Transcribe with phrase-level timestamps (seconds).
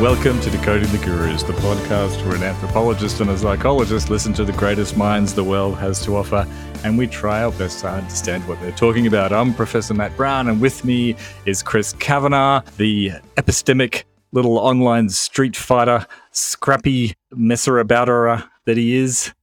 [0.00, 4.46] Welcome to Decoding the Gurus, the podcast where an anthropologist and a psychologist listen to
[4.46, 6.46] the greatest minds the world has to offer,
[6.84, 9.30] and we try our best to understand what they're talking about.
[9.30, 15.54] I'm Professor Matt Browne, and with me is Chris Kavanagh, the epistemic little online street
[15.54, 19.34] fighter, scrappy messer abouter that he is.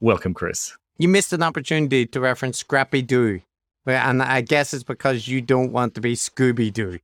[0.00, 0.76] Welcome, Chris.
[0.98, 3.40] You missed an opportunity to reference Scrappy Doo,
[3.86, 6.98] and I guess it's because you don't want to be Scooby Doo.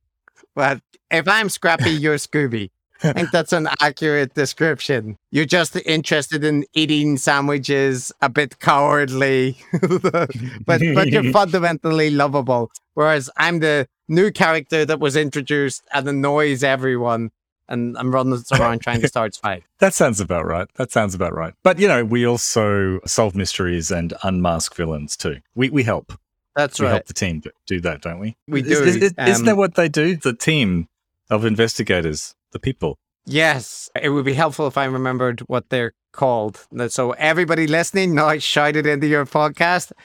[0.53, 2.69] But if I'm Scrappy, you're Scooby.
[3.03, 5.17] I think that's an accurate description.
[5.31, 10.29] You're just interested in eating sandwiches, a bit cowardly, but
[10.65, 12.71] but you're fundamentally lovable.
[12.93, 17.29] Whereas I'm the new character that was introduced and annoys everyone,
[17.69, 19.63] and I'm running around trying to start fight.
[19.79, 20.67] That sounds about right.
[20.75, 21.53] That sounds about right.
[21.63, 25.37] But you know, we also solve mysteries and unmask villains too.
[25.55, 26.13] We we help.
[26.55, 26.93] That's we right.
[26.93, 28.35] help the team do that, don't we?
[28.47, 28.71] We do.
[28.71, 30.17] Is, is, isn't that Um, what they do?
[30.17, 30.89] The team
[31.29, 32.97] of investigators, the people.
[33.25, 36.65] Yes, it would be helpful if I remembered what they're called.
[36.87, 39.91] So everybody listening, now shout it into your podcast.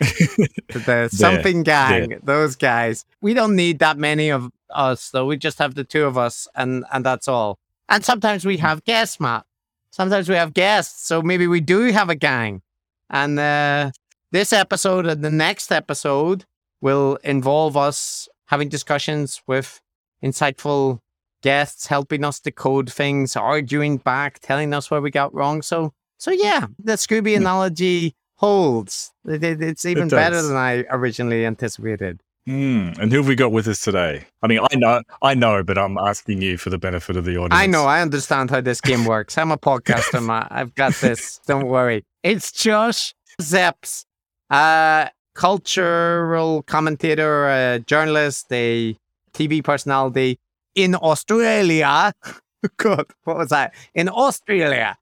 [0.68, 3.04] the something gang, those guys.
[3.22, 5.26] We don't need that many of us, though.
[5.26, 7.58] We just have the two of us, and and that's all.
[7.88, 9.44] And sometimes we have guests, Matt.
[9.90, 12.62] Sometimes we have guests, so maybe we do have a gang.
[13.10, 13.92] And uh,
[14.32, 16.44] this episode and the next episode
[16.80, 19.80] will involve us having discussions with
[20.22, 21.00] insightful
[21.44, 25.60] guests helping us decode things, arguing back, telling us where we got wrong.
[25.60, 29.12] So, so yeah, the Scooby analogy holds.
[29.28, 32.20] It- it- it's even better than I originally anticipated.
[32.46, 32.92] Hmm.
[32.98, 34.24] And who have we got with us today?
[34.42, 37.36] I mean, I know, I know, but I'm asking you for the benefit of the
[37.36, 37.52] audience.
[37.54, 39.36] I know, I understand how this game works.
[39.36, 40.48] I'm a podcaster, Matt.
[40.50, 41.40] I've got this.
[41.46, 42.04] Don't worry.
[42.22, 44.04] It's Josh Zepps,
[44.50, 48.96] a cultural commentator, a journalist, a
[49.34, 50.38] TV personality
[50.74, 52.12] in Australia.
[52.76, 53.74] God, what was that?
[53.94, 54.96] In Australia.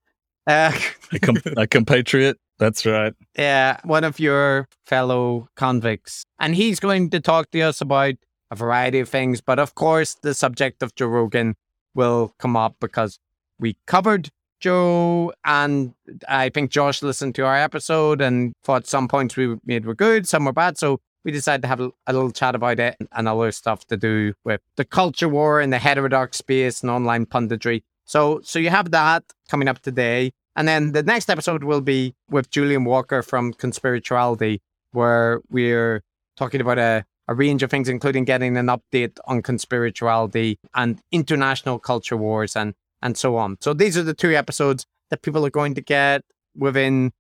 [0.47, 0.73] Uh,
[1.13, 2.39] a, com- a compatriot.
[2.59, 3.13] That's right.
[3.37, 6.25] yeah, one of your fellow convicts.
[6.39, 8.15] And he's going to talk to us about
[8.51, 9.41] a variety of things.
[9.41, 11.57] But of course, the subject of Joe Rogan
[11.95, 13.19] will come up because
[13.59, 14.31] we covered
[14.61, 15.33] Joe.
[15.45, 15.95] And
[16.29, 20.29] I think Josh listened to our episode and thought some points we made were good,
[20.29, 20.79] some were bad.
[20.79, 24.35] So we decided to have a, little chat about it and other stuff to do
[24.45, 27.83] with the culture war and the heterodox space and online punditry.
[28.05, 30.33] So, so you have that coming up today.
[30.57, 36.03] And then the next episode will be with Julian Walker from Conspirituality, where we're
[36.37, 41.79] talking about a, a range of things, including getting an update on conspirituality and international
[41.79, 43.57] culture wars and, and so on.
[43.61, 46.23] So these are the two episodes that people are going to get
[46.55, 47.13] within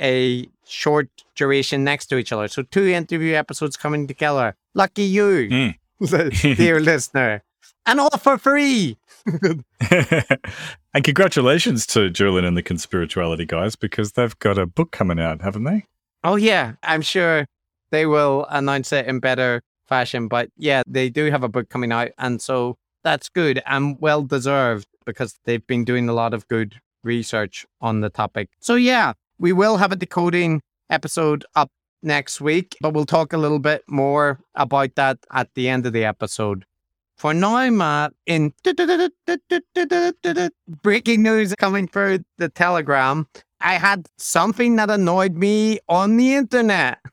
[0.00, 2.48] a short duration next to each other.
[2.48, 4.56] So two interview episodes coming together.
[4.74, 6.06] Lucky you, hmm.
[6.54, 7.42] dear listener.
[7.86, 8.96] And all for free.
[9.90, 15.42] and congratulations to Julian and the Conspirituality guys because they've got a book coming out,
[15.42, 15.84] haven't they?
[16.22, 17.46] Oh yeah, I'm sure
[17.90, 20.28] they will announce it in better fashion.
[20.28, 24.22] But yeah, they do have a book coming out, and so that's good and well
[24.22, 28.48] deserved because they've been doing a lot of good research on the topic.
[28.60, 29.12] So yeah,
[29.44, 31.70] we will have a decoding episode up
[32.02, 35.92] next week, but we'll talk a little bit more about that at the end of
[35.92, 36.64] the episode.
[37.18, 38.54] For now, Matt, in
[40.82, 43.26] breaking news coming through the Telegram,
[43.60, 46.98] I had something that annoyed me on the internet.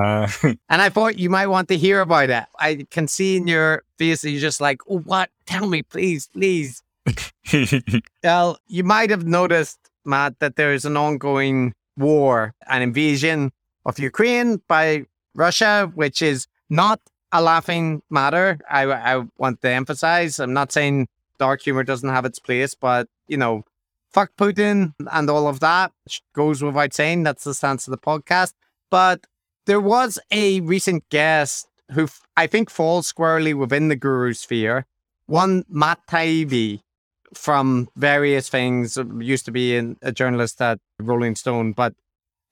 [0.00, 0.26] Uh,
[0.70, 2.44] And I thought you might want to hear about it.
[2.58, 5.28] I can see in your face that you're just like, oh, what?
[5.46, 6.82] Tell me, please, please.
[8.24, 13.52] Well, you might have noticed, Matt, that there is an ongoing war, an invasion
[13.86, 17.00] of Ukraine by Russia, which is not
[17.32, 18.58] a laughing matter.
[18.70, 20.38] I, I want to emphasize.
[20.38, 21.08] I'm not saying
[21.38, 23.64] dark humor doesn't have its place, but, you know,
[24.12, 25.92] fuck Putin and all of that
[26.32, 27.24] goes without saying.
[27.24, 28.52] That's the stance of the podcast.
[28.90, 29.26] But
[29.66, 34.86] there was a recent guest who I think falls squarely within the guru sphere,
[35.26, 36.80] one Matt Taibbi
[37.34, 41.94] from various things, used to be in, a journalist at Rolling Stone, but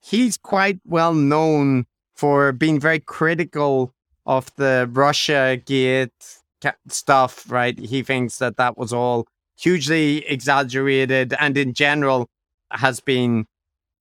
[0.01, 1.85] he's quite well known
[2.15, 3.93] for being very critical
[4.25, 6.11] of the Russia Gate
[6.87, 7.77] stuff, right?
[7.77, 9.27] He thinks that that was all
[9.57, 12.29] hugely exaggerated and in general
[12.71, 13.45] has been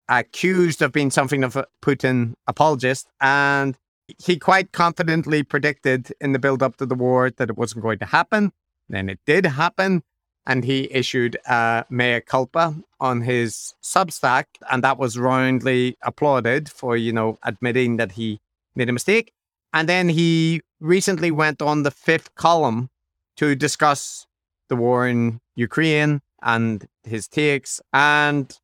[0.08, 3.08] accused of being something of a Putin apologist.
[3.20, 3.76] And
[4.18, 7.98] he quite confidently predicted in the build up to the war that it wasn't going
[7.98, 8.52] to happen.
[8.88, 10.02] Then it did happen.
[10.48, 14.44] And he issued a mea culpa on his Substack.
[14.70, 18.40] And that was roundly applauded for, you know, admitting that he
[18.74, 19.32] made a mistake.
[19.72, 22.88] And then he recently went on the fifth column
[23.36, 24.26] to discuss
[24.68, 27.80] the war in Ukraine and his takes.
[27.92, 28.58] And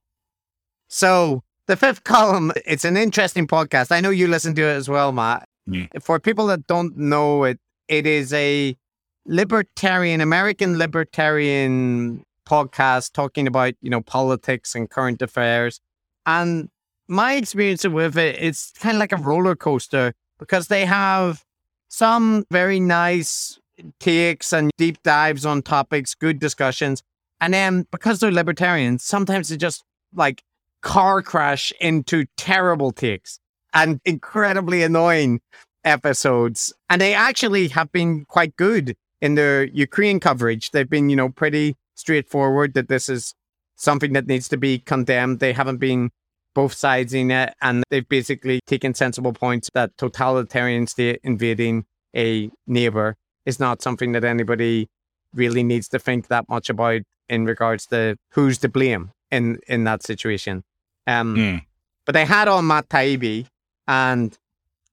[0.88, 3.92] so the fifth column, it's an interesting podcast.
[3.92, 5.48] I know you listen to it as well, Matt.
[5.68, 6.02] Mm.
[6.02, 7.58] For people that don't know it,
[7.88, 8.76] it is a
[9.26, 15.80] libertarian, American libertarian podcast talking about, you know, politics and current affairs.
[16.26, 16.68] And
[17.08, 21.44] my experience with it, it's kind of like a roller coaster because they have
[21.88, 23.58] some very nice
[23.98, 27.02] takes and deep dives on topics, good discussions.
[27.40, 29.84] And then because they're libertarians, sometimes they just
[30.14, 30.42] like
[30.82, 33.38] car crash into terrible takes
[33.72, 35.40] and incredibly annoying
[35.84, 36.72] episodes.
[36.88, 40.70] And they actually have been quite good in their Ukraine coverage.
[40.72, 43.34] They've been, you know, pretty straightforward that this is
[43.74, 45.40] something that needs to be condemned.
[45.40, 46.10] They haven't been
[46.54, 47.54] both sides in it.
[47.62, 53.16] And they've basically taken sensible points that totalitarian state invading a neighbor
[53.46, 54.88] is not something that anybody
[55.32, 57.00] really needs to think that much about
[57.30, 60.64] in regards to who's to blame in in that situation.
[61.06, 61.62] Um, Mm.
[62.04, 63.46] But they had on Matt Taibbi
[63.88, 64.36] and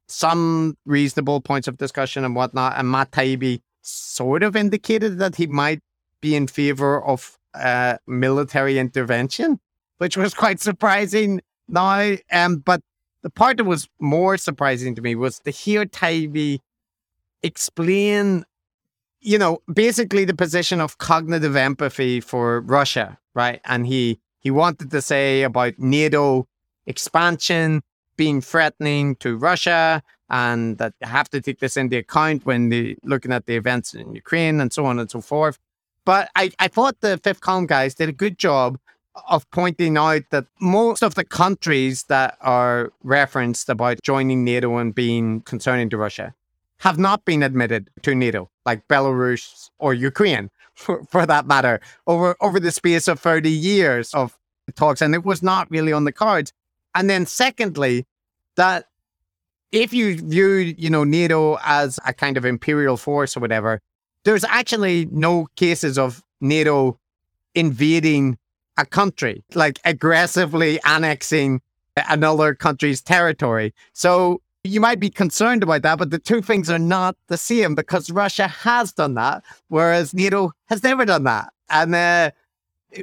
[0.07, 2.77] some reasonable points of discussion and whatnot.
[2.77, 5.81] And Matt Taibbi sort of indicated that he might
[6.21, 9.59] be in favor of uh, military intervention,
[9.97, 12.15] which was quite surprising now.
[12.31, 12.81] Um, but
[13.23, 16.59] the part that was more surprising to me was to hear Taibbi
[17.43, 18.45] explain,
[19.19, 23.61] you know, basically the position of cognitive empathy for Russia, right?
[23.65, 26.47] And he he wanted to say about NATO
[26.87, 27.83] expansion
[28.17, 30.01] being threatening to Russia
[30.31, 34.61] and that have to take this into account when looking at the events in Ukraine
[34.61, 35.59] and so on and so forth.
[36.05, 38.79] But I, I thought the fifth column guys did a good job
[39.29, 44.95] of pointing out that most of the countries that are referenced about joining NATO and
[44.95, 46.33] being concerning to Russia
[46.79, 52.37] have not been admitted to NATO, like Belarus or Ukraine, for, for that matter, over
[52.39, 54.37] over the space of 30 years of
[54.75, 55.01] talks.
[55.01, 56.53] And it was not really on the cards.
[56.95, 58.05] And then secondly,
[58.55, 58.85] that
[59.71, 60.47] if you view,
[60.77, 63.81] you know, NATO as a kind of imperial force or whatever,
[64.23, 66.99] there's actually no cases of NATO
[67.55, 68.37] invading
[68.77, 71.61] a country, like aggressively annexing
[72.09, 73.73] another country's territory.
[73.93, 77.75] So you might be concerned about that, but the two things are not the same
[77.75, 81.51] because Russia has done that, whereas NATO has never done that.
[81.69, 82.31] And uh,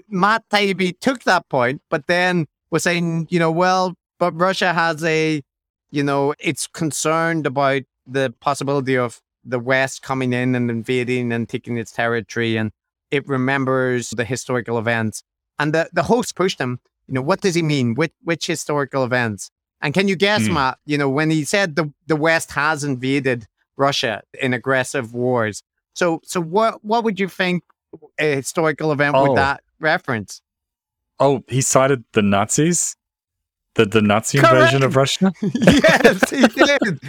[0.09, 5.03] Matt Taibbi took that point, but then was saying, you know, well, but Russia has
[5.05, 5.43] a,
[5.91, 11.49] you know, it's concerned about the possibility of the West coming in and invading and
[11.49, 12.73] taking its territory, and
[13.11, 15.23] it remembers the historical events.
[15.59, 17.95] And the, the host pushed him, you know, what does he mean?
[17.95, 19.51] Which, which historical events?
[19.81, 20.55] And can you guess, Hmm.
[20.55, 23.47] Matt, you know, when he said the, the West has invaded
[23.77, 25.63] Russia in aggressive wars.
[25.95, 27.63] So so what what would you think
[28.19, 29.29] a historical event Oh.
[29.29, 30.43] would that reference?
[31.21, 32.97] Oh, he cited the Nazis,
[33.79, 35.33] the the Nazi invasion of Russia.
[35.43, 37.01] yes, he did.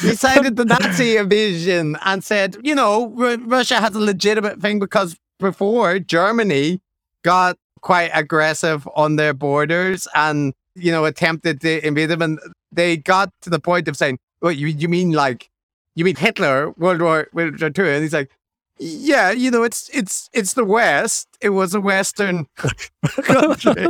[0.00, 4.78] He cited the Nazi invasion and said, you know, Ru- Russia has a legitimate thing
[4.78, 6.80] because before Germany
[7.22, 12.22] got quite aggressive on their borders and, you know, attempted to invade them.
[12.22, 12.38] And
[12.70, 15.50] they got to the point of saying, well, you, you mean like,
[15.96, 17.92] you mean Hitler, World War, World War II?
[17.92, 18.30] And he's like,
[18.78, 21.28] yeah, you know, it's it's it's the West.
[21.40, 23.82] It was a Western country.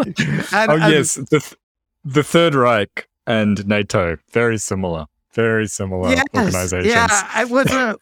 [0.52, 1.54] And, oh and- yes, the th-
[2.04, 6.86] the Third Reich and NATO very similar, very similar organizations.
[6.92, 7.96] Yeah, it was a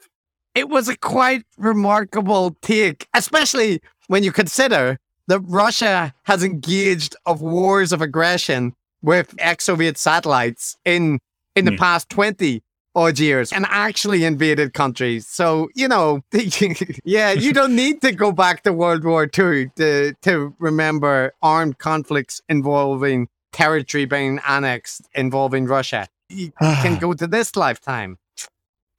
[0.54, 7.40] it was a quite remarkable take, especially when you consider that Russia has engaged of
[7.40, 8.72] wars of aggression
[9.02, 11.18] with ex-Soviet satellites in
[11.54, 11.76] in the Hmm.
[11.76, 12.62] past twenty
[12.94, 15.26] odd years and actually invaded countries.
[15.26, 16.22] So you know,
[17.04, 21.78] yeah, you don't need to go back to World War II to to remember armed
[21.78, 26.06] conflicts involving territory being annexed involving Russia.
[26.28, 28.18] You can go to this lifetime.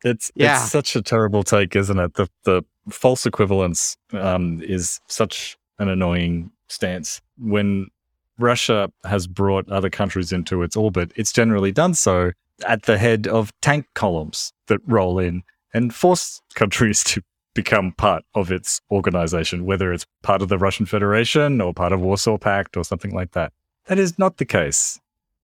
[0.03, 0.61] It's Yeah.
[0.61, 2.13] it's such a terrible take, isn't it?
[2.15, 7.21] The the false equivalence um, is such an annoying stance.
[7.37, 7.87] When
[8.39, 12.31] Russia has brought other countries into its orbit, it's generally done so
[12.65, 17.21] at the head of tank columns that roll in and force countries to
[17.53, 21.99] become part of its organization, whether it's part of the Russian Federation or part of
[22.01, 23.51] Warsaw Pact or something like that.
[23.87, 24.99] That is not the case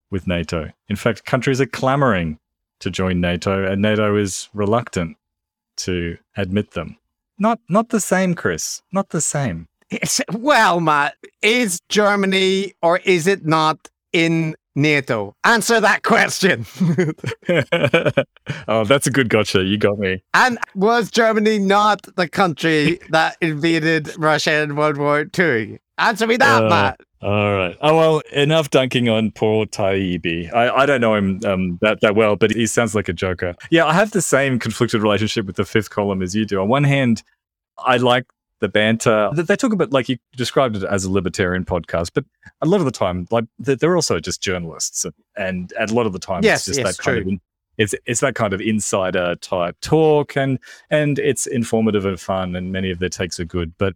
[0.10, 0.72] with NATO.
[0.88, 2.40] In fact, countries are clamoring
[2.80, 5.18] to join NATO, and NATO is reluctant
[5.78, 6.98] to admit them.
[7.40, 8.82] Not not the same, Chris.
[8.92, 9.68] Not the same.
[9.90, 15.36] It's- well, Matt, is Germany or is it not in NATO?
[15.44, 16.66] Answer that question.
[18.68, 19.64] oh, that's a good gotcha.
[19.64, 20.24] You got me.
[20.36, 25.80] And was Germany not the country that invaded Russia in World War II?
[25.98, 27.02] Answer me that, uh, Matt.
[27.24, 27.76] All right.
[27.82, 30.54] Oh well, enough dunking on poor Taibbi.
[30.54, 33.56] I, I don't know him um, that that well, but he sounds like a joker.
[33.72, 36.62] Yeah, I have the same conflicted relationship with the fifth column as you do.
[36.62, 37.24] On one hand,
[37.80, 38.26] I like
[38.60, 39.30] the banter.
[39.34, 42.26] They talk about like you described it as a libertarian podcast, but
[42.62, 46.14] a lot of the time, like they're also just journalists, and and a lot of
[46.14, 47.34] the time, yes, it's just yes, that kind true.
[47.34, 47.40] of
[47.78, 50.60] it's it's that kind of insider type talk, and
[50.90, 53.94] and it's informative and fun, and many of their takes are good, but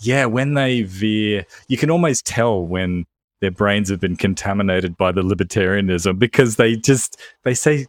[0.00, 3.04] yeah, when they veer, you can almost tell when
[3.40, 7.86] their brains have been contaminated by the libertarianism because they just they say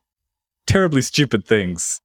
[0.68, 2.01] terribly stupid things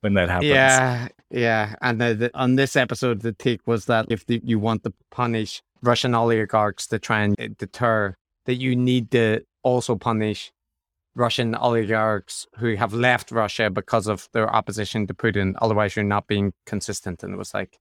[0.00, 0.50] when that happens.
[0.50, 1.74] Yeah, yeah.
[1.80, 4.92] And the, the, on this episode, the take was that if the, you want to
[5.10, 8.16] punish Russian oligarchs to try and eh, deter,
[8.46, 10.52] that you need to also punish
[11.14, 15.54] Russian oligarchs who have left Russia because of their opposition to Putin.
[15.60, 17.22] Otherwise, you're not being consistent.
[17.22, 17.78] And it was like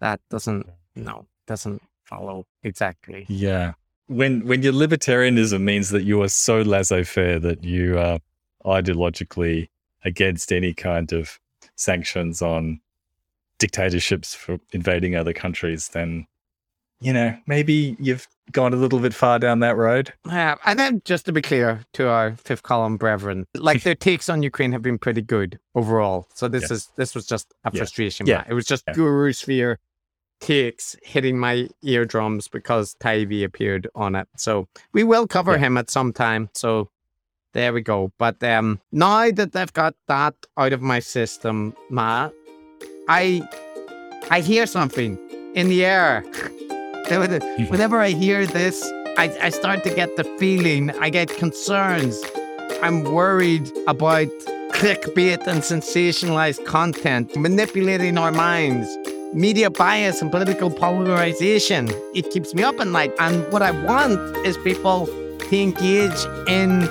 [0.00, 3.26] that doesn't no, doesn't follow exactly.
[3.28, 3.72] Yeah.
[4.06, 8.20] When when your libertarianism means that you are so laissez-faire that you are
[8.64, 9.68] ideologically
[10.04, 11.40] against any kind of
[11.74, 12.80] sanctions on
[13.58, 16.26] dictatorships for invading other countries, then
[17.00, 20.12] you know maybe you've gone a little bit far down that road.
[20.26, 24.28] Yeah, and then just to be clear to our fifth column brethren, like their takes
[24.28, 26.28] on Ukraine have been pretty good overall.
[26.34, 27.78] So this is this was just a yeah.
[27.78, 28.26] frustration.
[28.26, 28.94] Yeah, it was just yeah.
[28.94, 29.78] guru sphere
[30.40, 34.28] takes hitting my eardrums because Taibbi appeared on it.
[34.36, 35.58] So we will cover yeah.
[35.58, 36.50] him at some time.
[36.54, 36.90] So
[37.52, 38.12] there we go.
[38.18, 42.32] But um, now that I've got that out of my system, Matt,
[43.08, 43.42] I
[44.30, 45.18] I hear something
[45.54, 46.24] in the air.
[47.68, 48.82] Whenever I hear this,
[49.16, 52.20] I, I start to get the feeling, I get concerns.
[52.82, 54.26] I'm worried about
[54.72, 58.88] clickbait and sensationalized content manipulating our minds
[59.32, 61.88] media bias and political polarization.
[62.14, 63.12] It keeps me up at night.
[63.18, 66.88] And what I want is people to engage in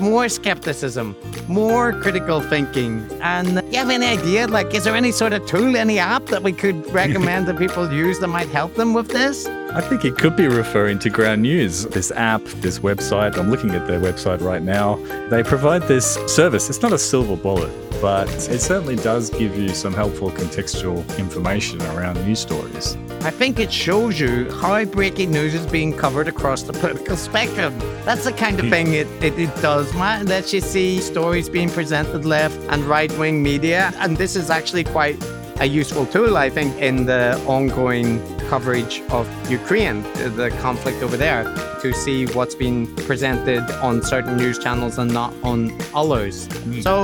[0.00, 1.16] more skepticism,
[1.48, 3.08] more critical thinking.
[3.20, 4.46] And you have any idea?
[4.46, 7.92] Like, is there any sort of tool, any app that we could recommend that people
[7.92, 9.46] use that might help them with this?
[9.46, 13.36] I think it could be referring to Ground News, this app, this website.
[13.36, 14.96] I'm looking at their website right now.
[15.28, 16.70] They provide this service.
[16.70, 21.80] It's not a silver bullet, but it certainly does give you some helpful contextual information
[21.82, 22.96] around news stories.
[23.20, 27.76] I think it shows you how breaking news is being covered across the political spectrum.
[28.04, 28.70] That's the kind of hmm.
[28.70, 30.26] thing it, it, it does, man.
[30.26, 33.92] That you see stories being presented left and right wing media.
[33.96, 35.16] And this is actually quite
[35.58, 40.02] a useful tool, I think, in the ongoing coverage of Ukraine,
[40.42, 41.44] the conflict over there,
[41.82, 46.48] to see what's being presented on certain news channels and not on others.
[46.48, 46.82] Mm.
[46.82, 46.94] So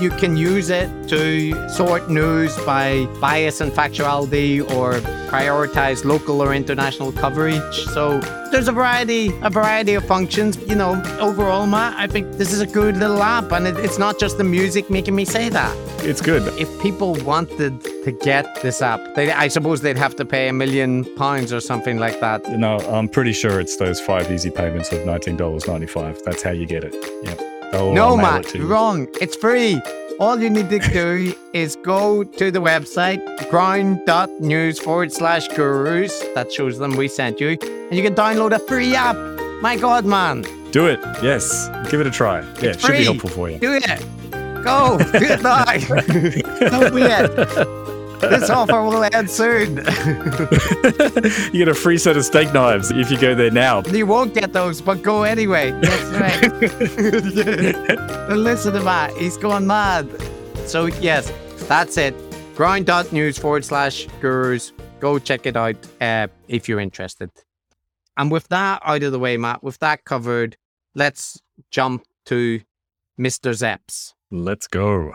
[0.00, 4.94] you can use it to sort news by bias and factuality or
[5.30, 7.74] prioritize local or international coverage.
[7.94, 10.56] So there's a variety, a variety of functions.
[10.68, 13.98] You know, overall, Matt, I think this is a good little app, and it, it's
[13.98, 15.76] not just the music making me say that.
[16.04, 16.42] It's good.
[16.60, 20.52] If people wanted to get this app, they, I suppose they'd have to pay a
[20.52, 22.46] million pounds or something like that.
[22.50, 26.20] No, I'm pretty sure it's those five easy payments of nineteen dollars ninety five.
[26.24, 26.94] That's how you get it.
[27.24, 27.40] Yep.
[27.72, 29.06] Oh, no, Matt, wrong.
[29.20, 29.80] It's free.
[30.20, 36.22] All you need to do is go to the website, ground.news forward slash gurus.
[36.34, 37.56] That shows them we sent you.
[37.62, 39.16] And you can download a free app.
[39.62, 40.42] My God, man.
[40.72, 41.00] Do it.
[41.22, 41.70] Yes.
[41.90, 42.40] Give it a try.
[42.40, 43.58] It's yeah, it should be helpful for you.
[43.60, 44.62] Do it.
[44.62, 44.98] Go.
[44.98, 45.64] Do it now.
[46.68, 47.79] Don't it
[48.20, 49.76] this offer will end soon.
[51.52, 53.82] you get a free set of steak knives if you go there now.
[53.82, 55.72] You won't get those, but go anyway.
[55.72, 56.52] That's right.
[58.30, 59.12] listen to that.
[59.16, 60.08] He's going mad.
[60.66, 61.32] So, yes,
[61.68, 62.14] that's it.
[62.54, 64.72] Ground.news forward slash gurus.
[65.00, 67.30] Go check it out uh, if you're interested.
[68.16, 70.56] And with that out of the way, Matt, with that covered,
[70.94, 72.60] let's jump to
[73.18, 73.52] Mr.
[73.52, 74.14] Zepps.
[74.30, 75.12] Let's go.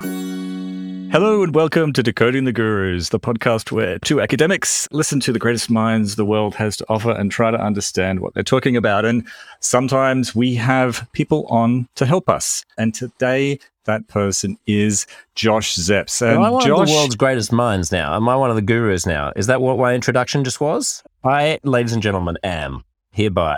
[1.12, 5.40] Hello and welcome to Decoding the Gurus, the podcast where two academics listen to the
[5.40, 9.06] greatest minds the world has to offer and try to understand what they're talking about.
[9.06, 9.26] And
[9.62, 12.66] sometimes we have people on to help us.
[12.78, 16.22] And today, that person is Josh Zepps.
[16.22, 16.82] And Am I one Josh...
[16.82, 18.16] of the world's greatest minds now?
[18.16, 19.32] Am I one of the gurus now?
[19.36, 21.04] Is that what my introduction just was?
[21.24, 23.56] I, ladies and gentlemen, am hereby.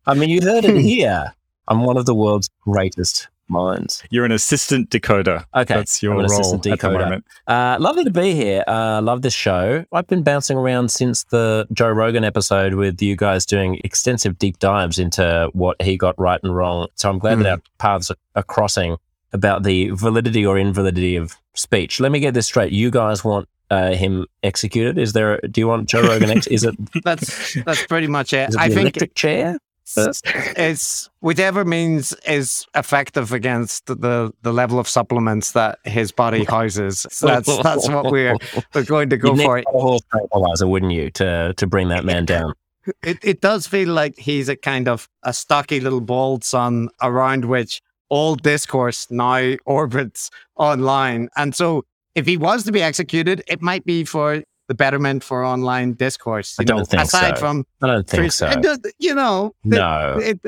[0.06, 1.32] I mean, you heard it here.
[1.68, 4.02] I'm one of the world's greatest minds.
[4.10, 5.44] You're an assistant decoder.
[5.54, 7.24] Okay, That's your I'm an role assistant at the moment.
[7.46, 8.64] Uh, lovely to be here.
[8.66, 9.84] Uh, love this show.
[9.92, 14.58] I've been bouncing around since the Joe Rogan episode with you guys doing extensive deep
[14.58, 16.88] dives into what he got right and wrong.
[16.96, 17.42] So I'm glad Mm.
[17.44, 18.96] that our paths are, are crossing
[19.32, 22.00] about the validity or invalidity of speech.
[22.00, 22.72] Let me get this straight.
[22.72, 24.96] You guys want uh, him executed?
[24.96, 25.40] Is there?
[25.40, 26.30] Do you want Joe Rogan?
[26.30, 26.74] Ex- is it?
[27.04, 28.48] That's that's pretty much it.
[28.50, 29.58] Is it I think electric chair?
[29.96, 30.24] Uh, first?
[30.56, 37.06] it's whichever means is effective against the the level of supplements that his body houses.
[37.20, 38.36] That's that's what we're
[38.74, 39.58] we're going to go You'd for.
[39.58, 42.54] a horse tranquilizer, wouldn't you, to to bring that man down?
[43.02, 47.44] It it does feel like he's a kind of a stocky little bald sun around
[47.44, 51.28] which all discourse now orbits online.
[51.36, 55.44] And so if he was to be executed, it might be for the betterment for
[55.44, 56.56] online discourse.
[56.58, 57.40] I don't know, think aside so.
[57.40, 58.48] from I don't think so.
[58.48, 60.18] it you know, No.
[60.20, 60.40] it,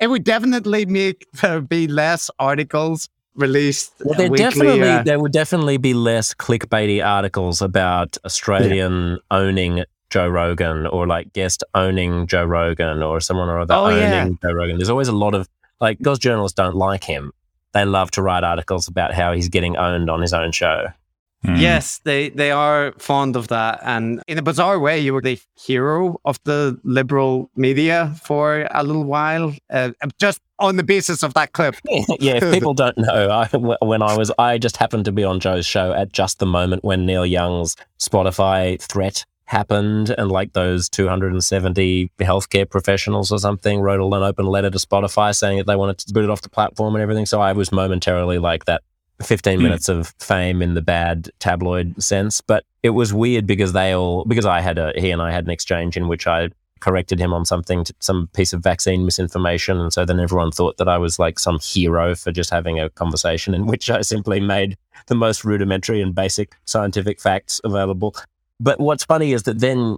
[0.00, 3.94] it would definitely make there be less articles released.
[4.04, 9.18] Well, uh, there weekly, definitely uh, there would definitely be less clickbaity articles about Australian
[9.30, 13.98] owning Joe Rogan or like guest owning Joe Rogan or someone or other Oh, owning
[14.00, 14.28] yeah.
[14.42, 14.76] Joe Rogan.
[14.76, 15.48] There's always a lot of
[15.80, 17.32] like because journalists don't like him.
[17.72, 20.88] They love to write articles about how he's getting owned on his own show.
[21.44, 21.56] Hmm.
[21.56, 25.40] Yes, they they are fond of that, and in a bizarre way, you were the
[25.58, 31.34] hero of the liberal media for a little while, uh, just on the basis of
[31.34, 31.74] that clip.
[32.20, 33.48] yeah, if people don't know, I,
[33.84, 36.84] when I was, I just happened to be on Joe's show at just the moment
[36.84, 44.00] when Neil Young's Spotify threat happened, and like those 270 healthcare professionals or something wrote
[44.00, 46.94] an open letter to Spotify saying that they wanted to boot it off the platform
[46.94, 47.26] and everything.
[47.26, 48.82] So I was momentarily like that
[49.20, 49.62] 15 Hmm.
[49.62, 52.40] minutes of fame in the bad tabloid sense.
[52.40, 55.44] But it was weird because they all, because I had a, he and I had
[55.44, 56.50] an exchange in which I
[56.80, 59.78] corrected him on something, to, some piece of vaccine misinformation.
[59.78, 62.90] And so then everyone thought that I was like some hero for just having a
[62.90, 68.16] conversation in which I simply made the most rudimentary and basic scientific facts available.
[68.58, 69.96] But what's funny is that then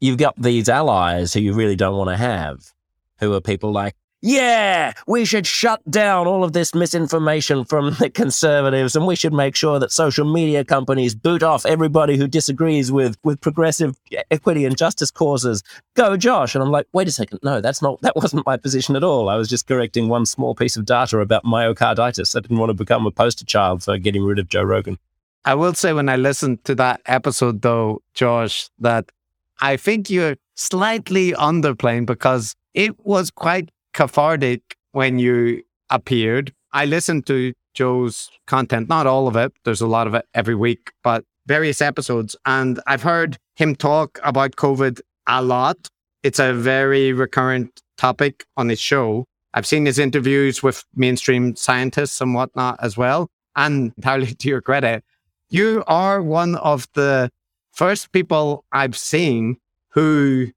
[0.00, 2.70] you've got these allies who you really don't want to have,
[3.18, 8.10] who are people like, yeah, we should shut down all of this misinformation from the
[8.10, 12.90] conservatives and we should make sure that social media companies boot off everybody who disagrees
[12.90, 13.96] with, with progressive
[14.30, 15.62] equity and justice causes.
[15.94, 16.54] Go, Josh.
[16.54, 17.40] And I'm like, wait a second.
[17.42, 19.28] No, that's not, that wasn't my position at all.
[19.28, 22.34] I was just correcting one small piece of data about myocarditis.
[22.34, 24.98] I didn't want to become a poster child for getting rid of Joe Rogan.
[25.44, 29.12] I will say when I listened to that episode, though, Josh, that
[29.60, 36.52] I think you're slightly underplaying because it was quite cathartic when you appeared.
[36.72, 39.52] I listened to Joe's content, not all of it.
[39.64, 42.36] There's a lot of it every week, but various episodes.
[42.44, 45.88] And I've heard him talk about COVID a lot.
[46.22, 49.24] It's a very recurrent topic on his show.
[49.54, 53.28] I've seen his interviews with mainstream scientists and whatnot as well.
[53.56, 55.02] And entirely to your credit,
[55.48, 57.30] you are one of the
[57.72, 59.56] first people I've seen
[59.90, 60.50] who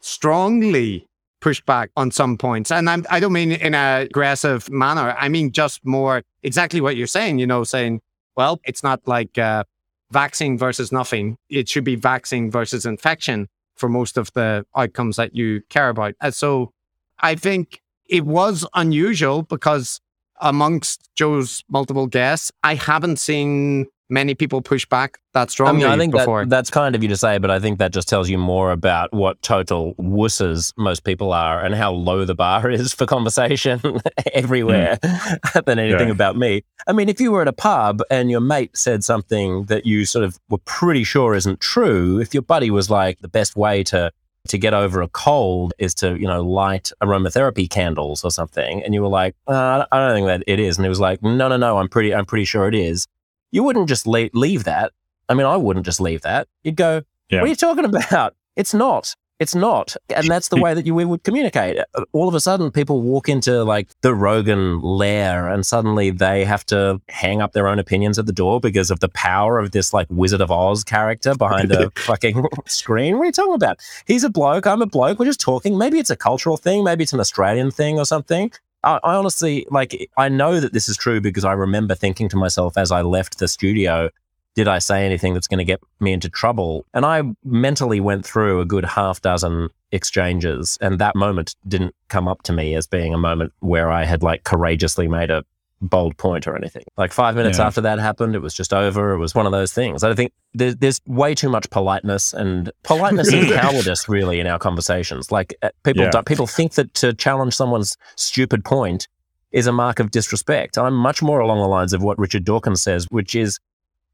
[0.00, 1.06] strongly
[1.40, 2.70] pushed back on some points.
[2.70, 5.16] And I'm, I don't mean in a aggressive manner.
[5.18, 8.00] I mean just more exactly what you're saying, you know, saying,
[8.36, 9.64] well, it's not like uh,
[10.10, 11.36] vaccine versus nothing.
[11.48, 16.14] It should be vaccine versus infection for most of the outcomes that you care about.
[16.20, 16.72] And so
[17.20, 20.00] I think it was unusual because
[20.40, 25.92] amongst Joe's multiple guests, I haven't seen many people push back that I strongly mean,
[25.92, 26.40] I think before.
[26.44, 28.72] that, that's kind of you to say, but I think that just tells you more
[28.72, 33.80] about what total wusses most people are and how low the bar is for conversation
[34.34, 34.98] everywhere
[35.64, 36.12] than anything Yeah.
[36.12, 36.62] about me.
[36.86, 40.04] I mean, if you were at a pub and your mate said something that you
[40.04, 43.82] sort of were pretty sure isn't true, if your buddy was like, the best way
[43.84, 44.10] to
[44.48, 48.94] to get over a cold is to, you know, light aromatherapy candles or something, and
[48.94, 51.46] you were like, uh, I don't think that it is, and he was like, no,
[51.48, 53.06] no, no, I'm pretty, I'm pretty sure it is.
[53.50, 54.92] You wouldn't just leave, leave that.
[55.28, 56.48] I mean, I wouldn't just leave that.
[56.64, 57.40] You'd go, Yeah.
[57.40, 58.34] What are you talking about?
[58.56, 59.14] It's not.
[59.38, 59.96] It's not.
[60.14, 61.78] And that's the way that you we would communicate.
[62.12, 66.66] All of a sudden, people walk into like the Rogan lair and suddenly they have
[66.66, 69.94] to hang up their own opinions at the door because of the power of this
[69.94, 73.16] like Wizard of Oz character behind a fucking screen.
[73.16, 73.80] What are you talking about?
[74.06, 74.66] He's a bloke.
[74.66, 75.18] I'm a bloke.
[75.18, 75.78] We're just talking.
[75.78, 76.84] Maybe it's a cultural thing.
[76.84, 78.52] Maybe it's an Australian thing or something.
[78.82, 80.10] I, I honestly like.
[80.16, 83.38] I know that this is true because I remember thinking to myself as I left
[83.38, 84.10] the studio,
[84.54, 88.24] "Did I say anything that's going to get me into trouble?" And I mentally went
[88.24, 92.86] through a good half dozen exchanges, and that moment didn't come up to me as
[92.86, 95.44] being a moment where I had like courageously made a
[95.80, 96.84] bold point or anything.
[96.96, 97.66] Like five minutes Yeah.
[97.66, 99.12] after that happened, it was just over.
[99.12, 100.04] It was one of those things.
[100.04, 104.58] I think there's, there's way too much politeness and politeness and cowardice really in our
[104.58, 105.32] conversations.
[105.32, 106.20] Like uh, people Yeah.
[106.26, 109.08] people think that to challenge someone's stupid point
[109.52, 110.76] is a mark of disrespect.
[110.78, 113.58] I'm much more along the lines of what Richard Dawkins says, which is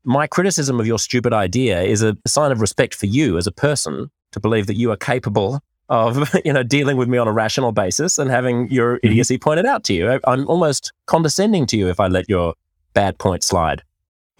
[0.05, 3.53] my criticism of your stupid idea is a sign of respect for you as a
[3.53, 7.33] person to believe that you are capable of you know dealing with me on a
[7.33, 9.07] rational basis and having your mm-hmm.
[9.07, 10.21] idiocy pointed out to you.
[10.27, 12.55] I'm almost condescending to you if I let your
[12.95, 13.83] bad point slide.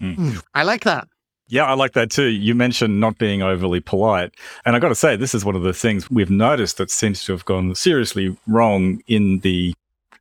[0.01, 0.43] Mm.
[0.53, 1.07] I like that.
[1.49, 2.27] Yeah, I like that too.
[2.27, 4.33] You mentioned not being overly polite.
[4.65, 7.23] And I got to say, this is one of the things we've noticed that seems
[7.23, 9.73] to have gone seriously wrong in the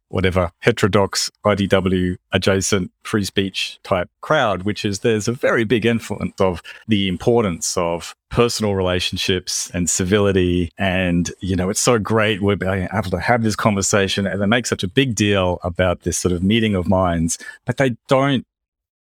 [0.09, 6.41] whatever heterodox IDW adjacent free speech type crowd, which is there's a very big influence
[6.41, 10.71] of the importance of personal relationships and civility.
[10.79, 14.67] And, you know, it's so great we're able to have this conversation and they make
[14.67, 18.47] such a big deal about this sort of meeting of minds, but they don't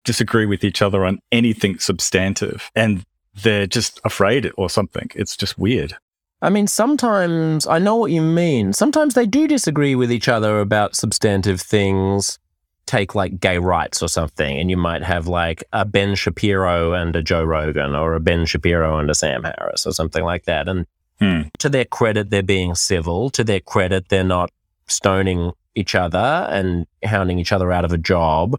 [0.05, 3.05] disagree with each other on anything substantive and
[3.43, 5.09] they're just afraid or something.
[5.15, 5.97] It's just weird.
[6.43, 8.73] I mean, sometimes I know what you mean.
[8.73, 12.41] Sometimes they do disagree with each other about substantive things.
[12.85, 17.15] Take like gay rights or something, and you might have like a Ben Shapiro and
[17.15, 20.69] a Joe Rogan, or a Ben Shapiro and a Sam Harris, or something like that.
[20.69, 20.87] And
[21.21, 21.43] hmm.
[21.61, 23.31] to their credit, they're being civil.
[23.31, 24.51] To their credit, they're not
[24.89, 26.19] stoning each other
[26.51, 28.59] and hounding each other out of a job.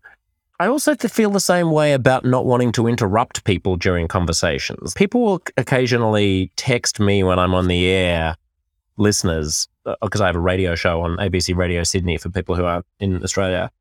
[0.63, 4.93] I also feel the same way about not wanting to interrupt people during conversations.
[4.93, 8.37] People will occasionally text me when I'm on the air,
[8.95, 9.67] listeners,
[10.01, 12.81] because uh, I have a radio show on ABC Radio Sydney for people who are
[13.01, 13.71] in Australia.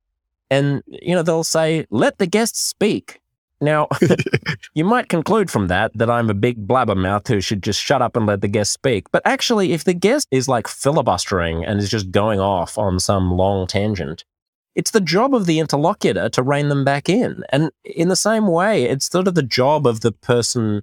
[0.50, 3.20] And, you know, they'll say, let the guests speak.
[3.60, 3.86] Now,
[4.74, 8.16] you might conclude from that that I'm a big blabbermouth who should just shut up
[8.16, 9.08] and let the guest speak.
[9.12, 13.30] But actually, if the guest is like filibustering and is just going off on some
[13.30, 14.24] long tangent,
[14.74, 17.42] it's the job of the interlocutor to rein them back in.
[17.50, 20.82] And in the same way, it's sort of the job of the person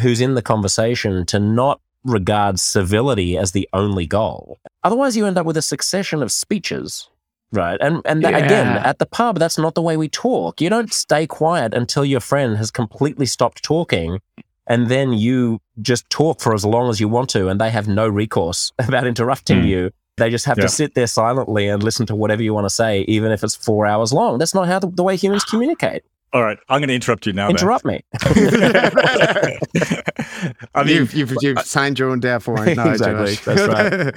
[0.00, 4.58] who's in the conversation to not regard civility as the only goal.
[4.82, 7.08] Otherwise, you end up with a succession of speeches.
[7.52, 7.78] Right.
[7.80, 8.36] And and yeah.
[8.36, 10.60] again, at the pub, that's not the way we talk.
[10.60, 14.20] You don't stay quiet until your friend has completely stopped talking
[14.70, 17.88] and then you just talk for as long as you want to and they have
[17.88, 19.68] no recourse about interrupting mm.
[19.68, 19.90] you
[20.20, 20.62] they just have yeah.
[20.62, 23.56] to sit there silently and listen to whatever you want to say, even if it's
[23.56, 24.38] four hours long.
[24.38, 25.50] That's not how the, the way humans ah.
[25.50, 26.04] communicate.
[26.32, 27.48] All right, I'm going to interrupt you now.
[27.48, 28.04] Interrupt me.
[30.74, 32.76] I mean, you've, you've, you've signed your own death warrant.
[32.76, 33.34] No, exactly.
[33.34, 33.44] Josh.
[33.44, 34.14] That's right.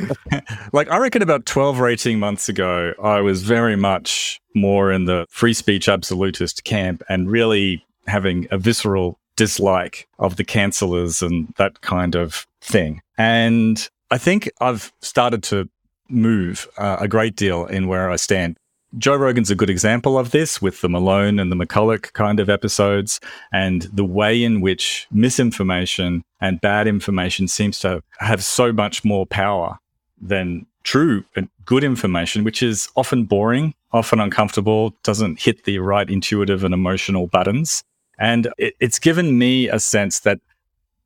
[0.74, 5.06] like I reckon about 12 or 18 months ago, I was very much more in
[5.06, 11.52] the free speech absolutist camp and really having a visceral dislike of the cancelers and
[11.58, 13.02] that kind of thing.
[13.18, 15.68] And I think I've started to
[16.14, 18.58] move uh, a great deal in where I stand.
[18.98, 22.48] Joe Rogan's a good example of this with the Malone and the McCullough kind of
[22.48, 23.20] episodes,
[23.52, 29.26] and the way in which misinformation and bad information seems to have so much more
[29.26, 29.80] power
[30.22, 36.10] than true and good information, which is often boring, often uncomfortable, doesn't hit the right
[36.10, 37.84] intuitive and emotional buttons.
[38.20, 40.40] And it, it's given me a sense that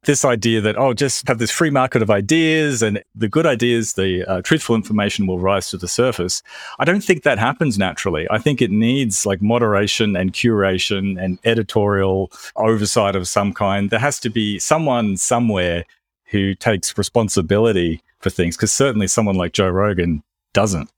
[0.03, 3.93] this idea that, oh, just have this free market of ideas and the good ideas,
[3.93, 6.41] the uh, truthful information will rise to the surface.
[6.79, 8.27] I don't think that happens naturally.
[8.29, 13.89] I think it needs like moderation and curation and editorial oversight of some kind.
[13.89, 15.83] There has to be someone somewhere
[16.25, 20.89] who takes responsibility for things because certainly someone like Joe Rogan doesn't.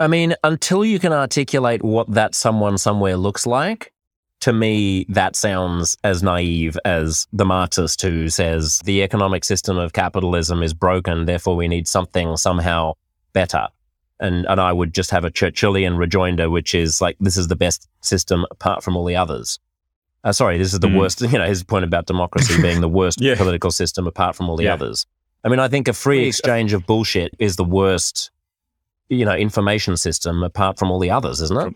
[0.00, 3.92] I mean, until you can articulate what that someone somewhere looks like,
[4.42, 9.92] to me, that sounds as naive as the Marxist who says the economic system of
[9.92, 12.94] capitalism is broken, therefore we need something somehow
[13.32, 13.68] better.
[14.18, 17.56] And, and I would just have a Churchillian rejoinder, which is like, this is the
[17.56, 19.60] best system apart from all the others.
[20.24, 20.98] Uh, sorry, this is the mm.
[20.98, 23.36] worst, you know, his point about democracy being the worst yeah.
[23.36, 24.74] political system apart from all the yeah.
[24.74, 25.06] others.
[25.44, 28.32] I mean, I think a free exchange of bullshit is the worst,
[29.08, 31.74] you know, information system apart from all the others, isn't it?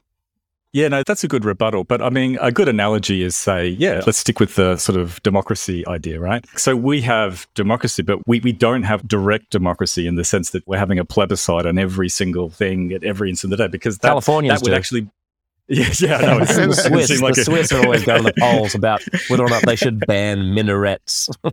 [0.72, 1.84] Yeah, no, that's a good rebuttal.
[1.84, 5.22] But I mean, a good analogy is say, yeah, let's stick with the sort of
[5.22, 6.44] democracy idea, right?
[6.58, 10.66] So we have democracy, but we, we don't have direct democracy in the sense that
[10.66, 13.98] we're having a plebiscite on every single thing at every instant of the day because
[13.98, 14.74] that, that would do.
[14.74, 15.08] actually
[15.68, 17.44] yeah, yeah, no, it's, the Swiss, like the a...
[17.44, 21.28] Swiss are always going to the polls about whether or not they should ban minarets.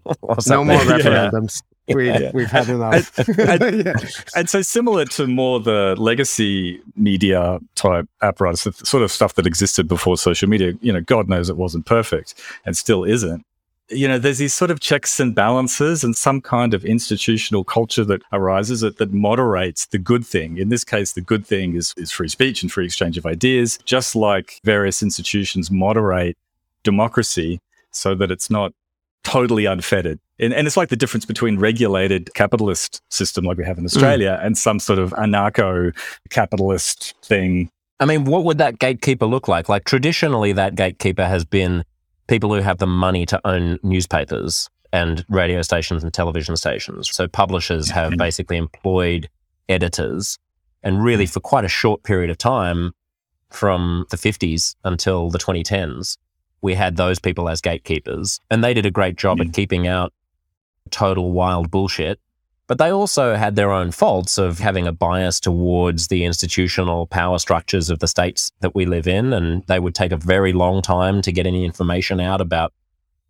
[0.48, 1.64] no more referendums.
[1.88, 2.32] We, yeah.
[2.34, 3.18] We've had enough.
[3.18, 3.94] And, and, yeah.
[4.36, 9.46] and, so, similar to more the legacy media type apparatus, the sort of stuff that
[9.46, 13.46] existed before social media, you know, God knows it wasn't perfect and still isn't.
[13.90, 18.06] You know, there's these sort of checks and balances and some kind of institutional culture
[18.06, 20.58] that arises that, that moderates the good thing.
[20.58, 23.78] In this case, the good thing is, is free speech and free exchange of ideas,
[23.84, 26.38] just like various institutions moderate
[26.84, 27.60] democracy
[27.92, 28.72] so that it's not
[29.24, 33.78] totally unfettered and, and it's like the difference between regulated capitalist system like we have
[33.78, 34.46] in Australia mm.
[34.46, 35.96] and some sort of anarcho
[36.30, 37.70] capitalist thing.
[38.00, 39.70] I mean, what would that gatekeeper look like?
[39.70, 41.84] Like traditionally, that gatekeeper has been
[42.28, 47.10] people who have the money to own newspapers and radio stations and television stations.
[47.12, 49.30] So publishers have basically employed
[49.70, 50.38] editors.
[50.84, 52.92] And really, for quite a short period of time,
[53.50, 56.18] from the 50s until the 2010s,
[56.62, 58.40] we had those people as gatekeepers.
[58.50, 60.12] And they did a great job at keeping out
[60.90, 62.20] total wild bullshit.
[62.68, 67.38] But they also had their own faults of having a bias towards the institutional power
[67.38, 69.34] structures of the states that we live in.
[69.34, 72.74] And they would take a very long time to get any information out about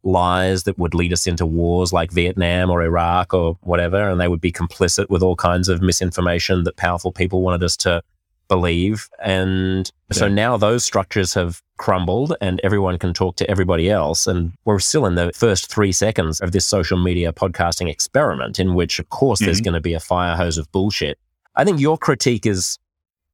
[0.03, 4.07] lies that would lead us into wars like Vietnam or Iraq or whatever.
[4.07, 7.75] And they would be complicit with all kinds of misinformation that powerful people wanted us
[7.77, 8.03] to
[8.47, 9.09] believe.
[9.23, 10.17] And yeah.
[10.17, 14.27] so now those structures have crumbled and everyone can talk to everybody else.
[14.27, 18.75] And we're still in the first three seconds of this social media podcasting experiment, in
[18.75, 19.45] which, of course, mm-hmm.
[19.45, 21.17] there's going to be a fire hose of bullshit.
[21.55, 22.77] I think your critique is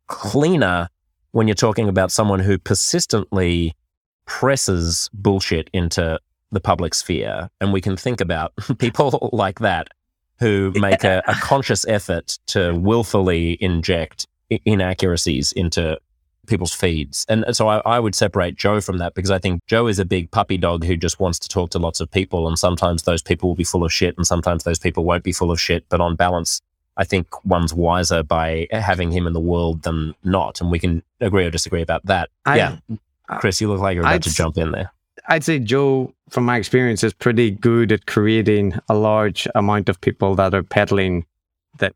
[0.08, 0.90] cleaner
[1.32, 3.76] when you're talking about someone who persistently
[4.26, 6.20] presses bullshit into
[6.52, 7.50] the public sphere.
[7.62, 9.90] And we can think about people like that
[10.40, 14.28] who make a, a conscious effort to willfully inject
[14.66, 16.00] inaccuracies into
[16.50, 17.26] people's feeds.
[17.30, 20.06] And so I, I, would separate Joe from that because I think Joe is a
[20.06, 22.48] big puppy dog who just wants to talk to lots of people.
[22.48, 25.32] And sometimes those people will be full of shit and sometimes those people won't be
[25.32, 25.86] full of shit.
[25.90, 26.62] But on balance,
[26.98, 30.60] I think one's wiser by having him in the world than not.
[30.60, 32.30] And we can agree or disagree about that.
[32.46, 32.78] I, yeah.
[33.30, 34.92] Uh, Chris, you look like you're about I'd, to jump in there.
[35.28, 40.02] I'd say Joe, from my experience, is pretty good at creating a large amount of
[40.02, 41.26] people that are peddling
[41.78, 41.94] that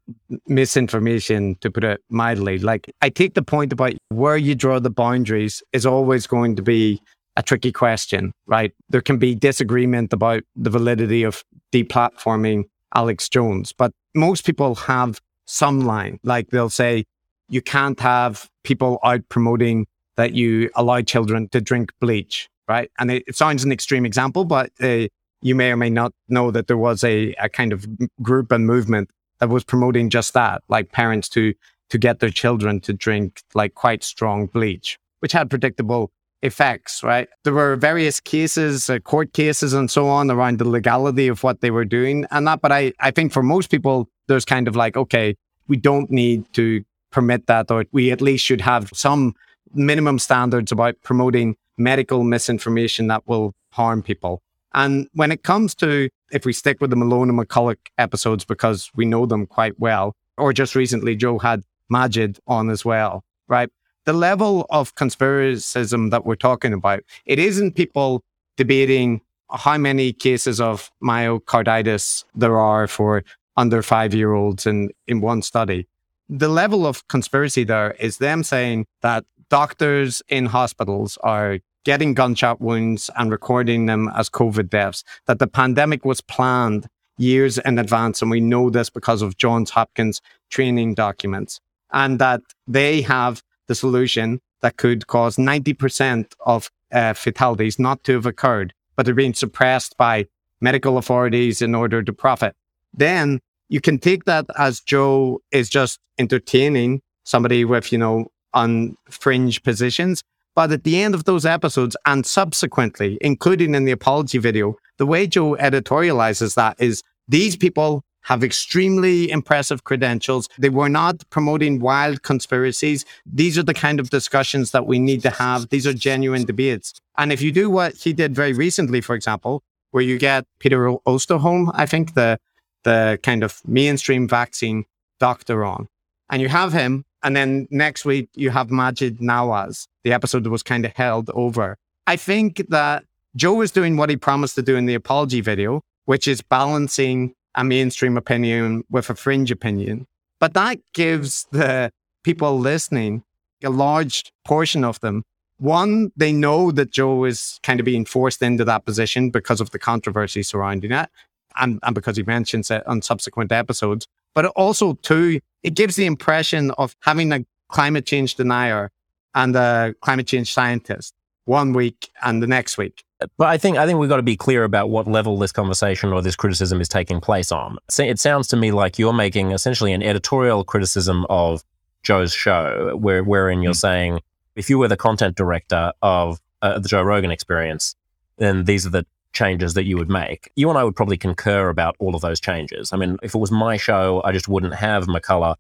[0.48, 2.60] misinformation, to put it mildly.
[2.60, 6.62] Like, I take the point about where you draw the boundaries is always going to
[6.62, 7.02] be
[7.36, 8.72] a tricky question, right?
[8.90, 15.20] There can be disagreement about the validity of deplatforming Alex Jones, but most people have
[15.46, 16.20] some line.
[16.24, 17.06] Like, they'll say,
[17.50, 22.90] you can't have people out promoting that you allow children to drink bleach right?
[23.00, 25.08] And it, it sounds an extreme example, but uh,
[25.42, 27.86] you may or may not know that there was a, a kind of
[28.22, 29.10] group and movement
[29.44, 31.54] that was promoting just that, like parents to
[31.90, 37.28] to get their children to drink like quite strong bleach, which had predictable effects, right?
[37.44, 41.60] There were various cases, uh, court cases, and so on around the legality of what
[41.60, 42.62] they were doing and that.
[42.62, 45.36] But I, I think for most people, there's kind of like, okay,
[45.68, 49.34] we don't need to permit that, or we at least should have some
[49.74, 54.42] minimum standards about promoting medical misinformation that will harm people.
[54.74, 58.92] And when it comes to, if we stick with the Malone and McCullough episodes because
[58.96, 63.70] we know them quite well, or just recently, Joe had Maajid on as well, right?
[64.06, 68.24] The level of conspiracism that we're talking about, it isn't people
[68.58, 73.24] debating how many cases of myocarditis there are for
[73.56, 75.88] under five year olds in, in one study.
[76.28, 82.62] The level of conspiracy there is them saying that doctors in hospitals are getting gunshot
[82.62, 88.22] wounds and recording them as COVID deaths, that the pandemic was planned years in advance.
[88.22, 91.60] And we know this because of Johns Hopkins training documents,
[91.92, 98.14] and that they have the solution that could cause 90% of uh, fatalities not to
[98.14, 100.26] have occurred, but they're being suppressed by
[100.62, 102.56] medical authorities in order to profit.
[102.94, 108.96] Then you can take that as Joe is just entertaining somebody with, you know, on
[109.10, 110.24] fringe positions.
[110.56, 115.06] But at the end of those episodes and subsequently, including in the apology video, the
[115.06, 120.48] way Joe editorializes that is these people have extremely impressive credentials.
[120.58, 123.06] They were not promoting wild conspiracies.
[123.26, 125.70] These are the kind of discussions that we need to have.
[125.70, 126.94] These are genuine debates.
[127.18, 129.62] And if you do what he did very recently, for example,
[129.92, 132.40] where you get Peter Osterholm, I think the
[132.84, 134.84] the kind of mainstream vaccine
[135.18, 135.88] doctor on,
[136.30, 139.88] and you have him and then next week, you have Maajid Nawaz.
[140.04, 141.78] The episode was kind of held over.
[142.06, 143.06] I think that
[143.36, 147.34] Joe is doing what he promised to do in the apology video, which is balancing
[147.56, 150.06] a mainstream opinion with a fringe opinion.
[150.40, 151.92] But that gives the
[152.24, 153.24] people listening,
[153.64, 155.24] a large portion of them,
[155.64, 159.72] one, they know that Joe is kind of being forced into that position because of
[159.72, 161.10] the controversy surrounding it
[161.58, 164.08] and, and because he mentions it on subsequent episodes.
[164.34, 168.92] But also, too, it gives the impression of having a climate change denier
[169.36, 171.14] and a climate change scientist
[171.46, 173.04] one week and the next week.
[173.38, 176.12] But I think I think we've got to be clear about what level this conversation
[176.12, 177.78] or this criticism is taking place on.
[177.98, 181.64] It sounds to me like you're making essentially an editorial criticism of
[182.04, 183.78] Joe's show, where wherein you're mm.
[183.78, 184.20] saying
[184.56, 187.96] if you were the content director of uh, the Joe Rogan Experience,
[188.38, 190.52] then these are the changes that you would make.
[190.56, 192.94] You and I would probably concur about all of those changes.
[192.94, 195.56] I mean, if it was my show, I just wouldn't have McCullough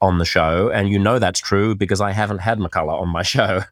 [0.00, 0.70] on the show.
[0.70, 3.62] And you know that's true because I haven't had McCullough on my show.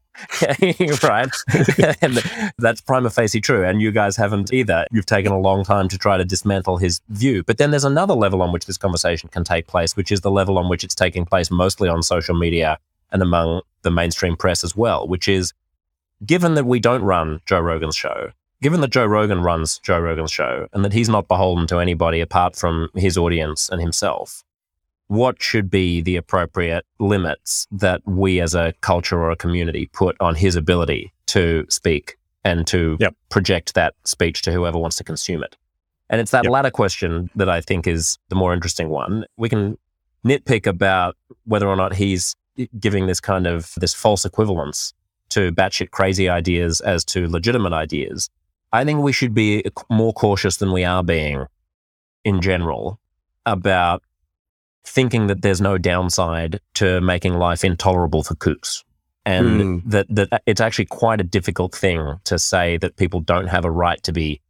[1.03, 1.31] right?
[2.03, 2.23] and
[2.59, 3.65] that's prima facie true.
[3.65, 4.87] And you guys haven't either.
[4.91, 7.43] You've taken a long time to try to dismantle his view.
[7.43, 10.31] But then there's another level on which this conversation can take place, which is the
[10.31, 12.79] level on which it's taking place mostly on social media
[13.11, 15.53] and among the mainstream press as well, which is
[16.25, 18.31] given that we don't run Joe Rogan's show,
[18.63, 22.21] given that Joe Rogan runs Joe Rogan's show and that he's not beholden to anybody
[22.21, 24.45] apart from his audience and himself,
[25.09, 30.17] what should be the appropriate limits that we as a culture or a community put
[30.21, 33.15] on his ability to speak and to yep.
[33.29, 35.57] project that speech to whoever wants to consume it?
[36.09, 36.53] And it's that yep.
[36.53, 39.25] latter question that I think is the more interesting one.
[39.37, 39.77] We can
[40.25, 42.37] nitpick about whether or not he's
[42.79, 44.95] giving this kind of this false equivalence
[45.31, 48.29] to batshit crazy ideas as to legitimate ideas.
[48.73, 51.47] I think we should be more cautious than we are being
[52.25, 52.99] in general
[53.45, 54.03] about
[54.85, 58.83] thinking that there's no downside to making life intolerable for kooks.
[59.25, 59.83] And mm.
[59.87, 63.71] that, that it's actually quite a difficult thing to say that people don't have a
[63.71, 64.41] right to be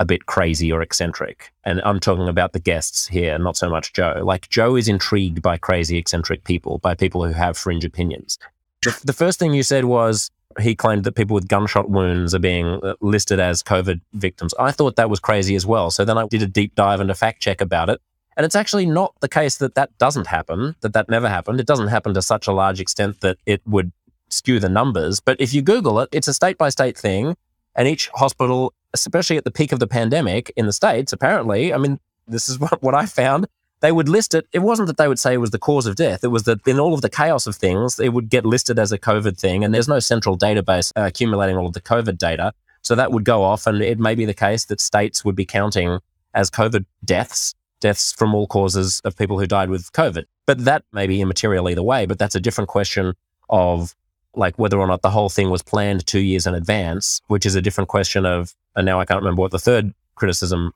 [0.00, 1.50] a bit crazy or eccentric.
[1.64, 4.20] And I'm talking about the guests here, not so much Joe.
[4.22, 8.38] Like, Joe is intrigued by crazy, eccentric people, by people who have fringe opinions.
[8.82, 10.30] The, the first thing you said was
[10.60, 14.54] he claimed that people with gunshot wounds are being uh, listed as COVID victims.
[14.58, 15.90] I thought that was crazy as well.
[15.90, 18.00] So then I did a deep dive and a fact check about it.
[18.36, 21.60] And it's actually not the case that that doesn't happen, that that never happened.
[21.60, 23.92] It doesn't happen to such a large extent that it would
[24.30, 25.20] skew the numbers.
[25.20, 27.36] But if you Google it, it's a state by state thing.
[27.74, 31.78] And each hospital, especially at the peak of the pandemic in the States, apparently, I
[31.78, 33.48] mean, this is what, what I found.
[33.80, 34.46] They would list it.
[34.52, 36.24] It wasn't that they would say it was the cause of death.
[36.24, 38.90] It was that in all of the chaos of things, it would get listed as
[38.90, 39.64] a COVID thing.
[39.64, 42.52] And there's no central database uh, accumulating all of the COVID data.
[42.82, 43.66] So that would go off.
[43.66, 46.00] And it may be the case that states would be counting
[46.34, 50.24] as COVID deaths deaths from all causes of people who died with COVID.
[50.46, 53.14] But that may be immaterial either way, but that's a different question
[53.48, 53.94] of
[54.34, 57.54] like whether or not the whole thing was planned two years in advance, which is
[57.54, 60.72] a different question of, and now I can't remember what the third criticism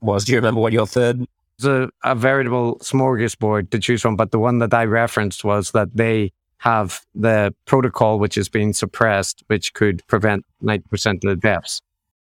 [0.00, 0.24] was.
[0.24, 1.26] Do you remember what your third?
[1.62, 5.70] It's a, a veritable smorgasbord to choose from, but the one that I referenced was
[5.70, 11.36] that they have the protocol which is being suppressed, which could prevent 90% of the
[11.36, 11.80] deaths.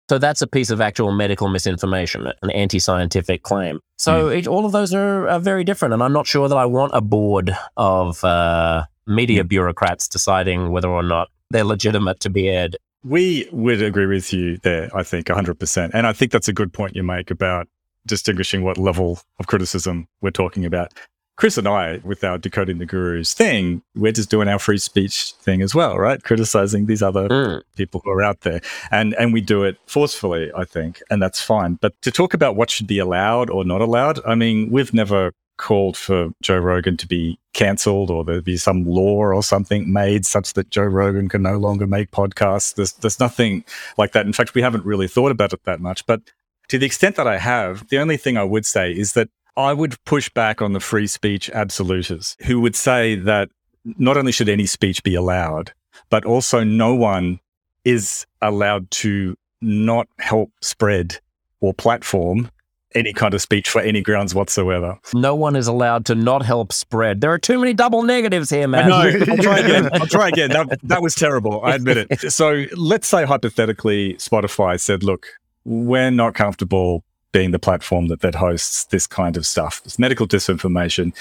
[0.10, 3.80] So that's a piece of actual medical misinformation, an anti scientific claim.
[3.98, 4.38] So mm.
[4.40, 5.94] it, all of those are, are, very different.
[5.94, 9.50] And I'm not sure that I want a board of uh, media mm.
[9.50, 12.78] bureaucrats deciding whether or not they're legitimate to be aired.
[13.04, 15.92] We would agree with you there, I think, 100%.
[15.94, 17.68] And I think that's a good point you make about
[18.08, 20.94] distinguishing what level of criticism we're talking about.
[21.38, 25.34] Chris and I, with our decoding the gurus thing, we're just doing our free speech
[25.40, 26.22] thing as well, right?
[26.24, 27.62] Criticizing these other mm.
[27.76, 31.40] people who are out there, and and we do it forcefully, I think, and that's
[31.40, 31.76] fine.
[31.80, 35.32] But to talk about what should be allowed or not allowed, I mean, we've never
[35.58, 40.26] called for Joe Rogan to be cancelled or there be some law or something made
[40.26, 42.76] such that Joe Rogan can no longer make podcasts.
[42.76, 43.64] There's there's nothing
[43.98, 44.26] like that.
[44.26, 46.22] In fact, we haven't really thought about it that much, but.
[46.70, 49.74] To the extent that I have, the only thing I would say is that I
[49.74, 53.50] would push back on the free speech absolutists who would say that
[53.84, 55.72] not only should any speech be allowed,
[56.10, 57.40] but also no one
[57.86, 61.20] is allowed to not help spread
[61.62, 62.52] or platform
[62.96, 64.98] any kind of speech for any grounds whatsoever.
[65.14, 67.22] No one is allowed to not help spread.
[67.22, 68.90] There are too many double negatives here, man.
[68.90, 68.96] No,
[69.32, 69.90] I'll try again.
[69.94, 70.50] I'll try again.
[70.52, 71.64] That, that was terrible.
[71.64, 72.32] I admit it.
[72.32, 75.28] So let's say hypothetically Spotify said, look,
[75.68, 77.04] we're not comfortable
[77.34, 81.14] being the platform that, that hosts this kind of stuff, It's medical disinformation.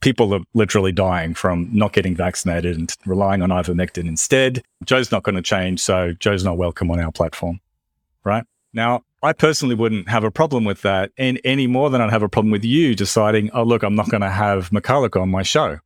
[0.00, 4.62] People are literally dying from not getting vaccinated and relying on ivermectin instead.
[4.84, 7.60] Joe's not going to change, so Joe's not welcome on our platform,
[8.24, 8.44] right?
[8.72, 12.22] Now, I personally wouldn't have a problem with that and any more than I'd have
[12.22, 15.42] a problem with you deciding, oh, look, I'm not going to have McCullough on my
[15.42, 15.78] show.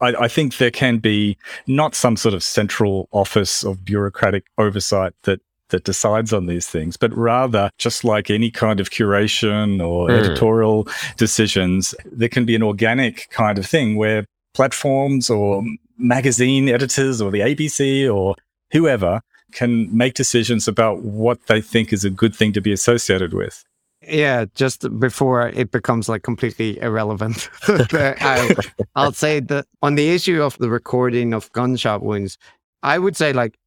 [0.00, 5.12] I, I, think there can be not some sort of central office of bureaucratic oversight
[5.22, 5.40] that
[5.74, 10.16] that decides on these things, but rather just like any kind of curation or mm.
[10.16, 15.64] editorial decisions, there can be an organic kind of thing where platforms or
[15.98, 18.36] magazine editors or the ABC or
[18.70, 19.20] whoever
[19.50, 23.64] can make decisions about what they think is a good thing to be associated with.
[24.06, 28.54] Yeah, just before it becomes like completely irrelevant, I,
[28.94, 32.38] I'll say that on the issue of the recording of gunshot wounds,
[32.84, 33.58] I would say like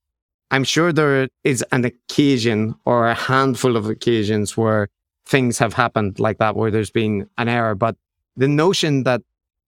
[0.52, 4.88] I'm sure there is an occasion or a handful of occasions where
[5.26, 7.76] things have happened like that, where there's been an error.
[7.76, 7.98] But
[8.36, 9.22] the notion that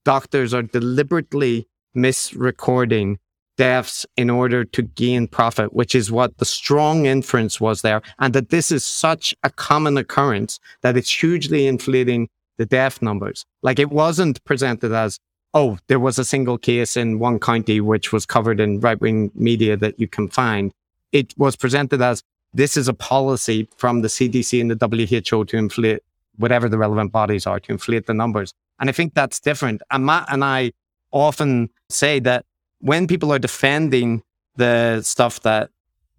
[0.06, 3.18] doctors are deliberately misrecording
[3.58, 8.02] deaths in order to gain profit, which is what the strong inference was there.
[8.18, 13.46] And that this is such a common occurrence that it's hugely inflating the death numbers.
[13.62, 15.20] Like it wasn't presented as,
[15.54, 19.32] oh, there was a single case in one county which was covered in right wing
[19.34, 20.72] media that you can find.
[21.12, 22.24] It was presented as
[22.54, 26.04] this is a policy from the CDC and the WHO to inflate
[26.38, 28.54] whatever the relevant bodies are to inflate the numbers.
[28.80, 29.82] And I think that's different.
[29.91, 30.72] And Matt and I
[31.12, 32.45] often say that
[32.80, 34.24] when people are defending
[34.56, 35.70] the stuff that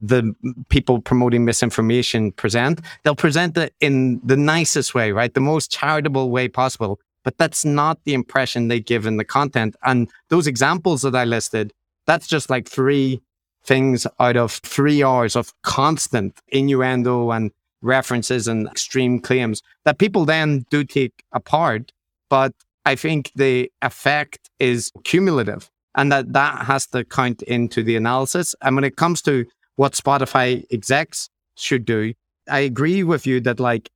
[0.00, 0.34] the
[0.68, 5.32] people promoting misinformation present, they'll present it in the nicest way, right?
[5.32, 7.00] The most charitable way possible.
[7.30, 9.76] But that's not the impression they give in the content.
[9.84, 11.72] And those examples that I listed,
[12.04, 13.22] that's just like three
[13.62, 17.52] things out of three hours of constant innuendo and
[17.82, 21.92] references and extreme claims that people then do take apart.
[22.28, 22.52] But
[22.84, 28.56] I think the effect is cumulative and that that has to count into the analysis.
[28.60, 32.12] And when it comes to what Spotify execs should do,
[32.48, 33.88] I agree with you that like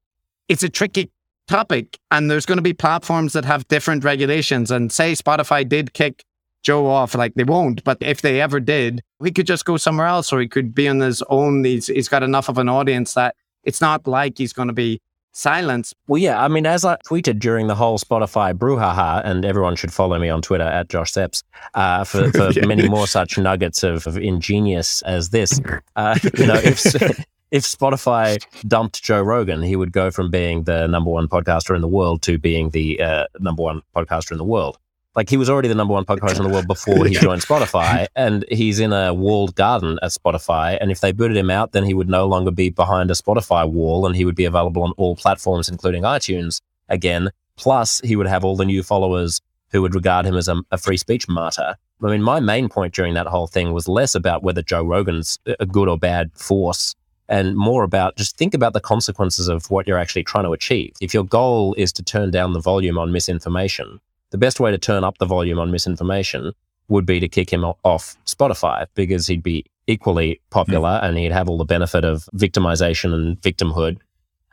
[0.48, 1.10] it's a tricky
[1.46, 5.92] topic and there's going to be platforms that have different regulations and say Spotify did
[5.92, 6.24] kick
[6.62, 10.06] Joe off, like they won't, but if they ever did, he could just go somewhere
[10.06, 11.62] else or he could be on his own.
[11.62, 15.00] He's, he's got enough of an audience that it's not like he's going to be
[15.34, 15.92] silence.
[16.06, 16.42] Well, yeah.
[16.42, 20.30] I mean, as I tweeted during the whole Spotify brouhaha, and everyone should follow me
[20.30, 21.42] on Twitter at Josh Szeps
[21.74, 22.64] uh, for, for yeah.
[22.66, 25.60] many more such nuggets of, of ingenious as this.
[25.96, 27.24] Uh, you know, if
[27.54, 31.82] if Spotify dumped Joe Rogan, he would go from being the number one podcaster in
[31.82, 34.76] the world to being the uh, number one podcaster in the world.
[35.14, 38.08] Like he was already the number one podcaster in the world before he joined Spotify,
[38.16, 40.76] and he's in a walled garden at Spotify.
[40.80, 43.70] And if they booted him out, then he would no longer be behind a Spotify
[43.70, 47.30] wall, and he would be available on all platforms, including iTunes again.
[47.54, 49.40] Plus, he would have all the new followers
[49.70, 51.76] who would regard him as a, a free speech martyr.
[52.02, 55.38] I mean, my main point during that whole thing was less about whether Joe Rogan's
[55.60, 56.96] a good or bad force
[57.34, 60.92] and more about just think about the consequences of what you're actually trying to achieve.
[61.00, 64.78] If your goal is to turn down the volume on misinformation, the best way to
[64.78, 66.52] turn up the volume on misinformation
[66.86, 71.04] would be to kick him off Spotify because he'd be equally popular mm.
[71.04, 73.98] and he'd have all the benefit of victimization and victimhood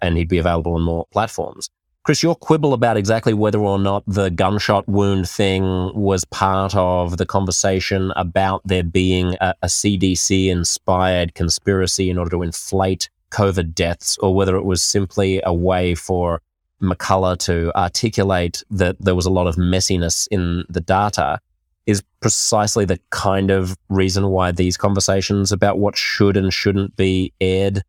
[0.02, 1.70] and he'd be available on more platforms.
[2.04, 7.18] Chris, your quibble about exactly whether or not the gunshot wound thing was part of
[7.18, 13.76] the conversation about there being a, a CDC inspired conspiracy in order to inflate COVID
[13.76, 16.42] deaths, or whether it was simply a way for
[16.82, 21.40] McCullough to articulate that there was a lot of messiness in the data
[21.86, 27.32] is precisely the kind of reason why these conversations about what should and shouldn't be
[27.40, 27.84] aired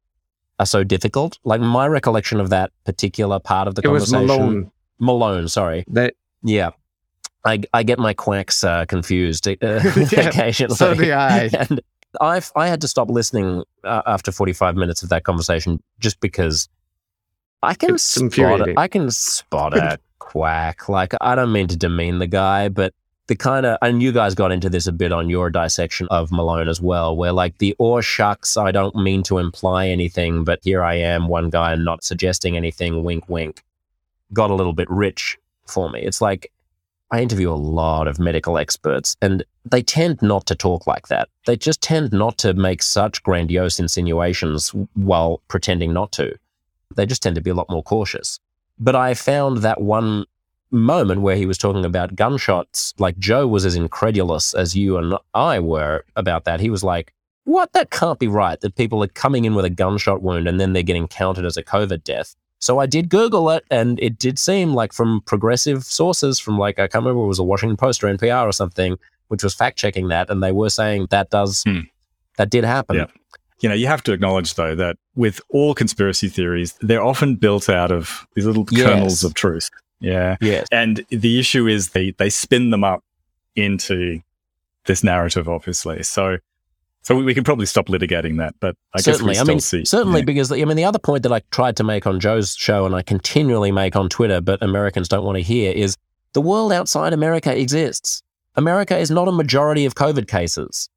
[0.58, 1.38] are so difficult.
[1.44, 4.26] Like my recollection of that particular part of the it conversation.
[4.26, 4.70] Malone.
[4.98, 5.84] Malone, sorry.
[5.88, 6.70] That yeah.
[7.44, 10.76] I, I get my quacks uh, confused uh, occasionally.
[10.76, 11.50] So do I.
[11.70, 11.80] And
[12.20, 16.68] I've, I had to stop listening uh, after 45 minutes of that conversation just because
[17.62, 18.76] I can it's spot it.
[18.76, 20.88] I can spot a quack.
[20.88, 22.92] Like I don't mean to demean the guy, but
[23.28, 26.32] the kind of and you guys got into this a bit on your dissection of
[26.32, 30.60] Malone as well, where like the or shucks, I don't mean to imply anything, but
[30.62, 33.62] here I am, one guy not suggesting anything, wink wink,
[34.32, 36.00] got a little bit rich for me.
[36.00, 36.52] It's like
[37.10, 41.28] I interview a lot of medical experts and they tend not to talk like that.
[41.46, 46.36] They just tend not to make such grandiose insinuations while pretending not to
[46.96, 48.38] they just tend to be a lot more cautious.
[48.78, 50.26] But I found that one
[50.72, 55.14] moment where he was talking about gunshots, like Joe was as incredulous as you and
[55.34, 56.60] I were about that.
[56.60, 57.12] He was like,
[57.44, 57.72] what?
[57.72, 60.72] That can't be right that people are coming in with a gunshot wound and then
[60.72, 62.34] they're getting counted as a COVID death.
[62.58, 66.78] So I did Google it, and it did seem like from progressive sources, from like,
[66.78, 68.96] I can't remember, it was a Washington Post or NPR or something,
[69.26, 70.30] which was fact checking that.
[70.30, 71.80] And they were saying that does, hmm.
[72.36, 72.96] that did happen.
[72.96, 73.06] Yeah
[73.62, 77.70] you know, you have to acknowledge though that with all conspiracy theories, they're often built
[77.70, 78.86] out of these little yes.
[78.86, 79.70] kernels of truth.
[80.02, 80.36] Yeah.
[80.40, 80.66] Yes.
[80.70, 83.02] And the issue is they they spin them up
[83.56, 84.20] into
[84.86, 86.02] this narrative, obviously.
[86.02, 86.38] So
[87.02, 89.54] so we, we could probably stop litigating that, but I certainly, guess we still I
[89.54, 89.84] mean, see.
[89.84, 90.24] Certainly, yeah.
[90.24, 92.94] because I mean, the other point that I tried to make on Joe's show, and
[92.94, 95.96] I continually make on Twitter, but Americans don't want to hear, is
[96.32, 98.22] the world outside America exists.
[98.54, 100.88] America is not a majority of COVID cases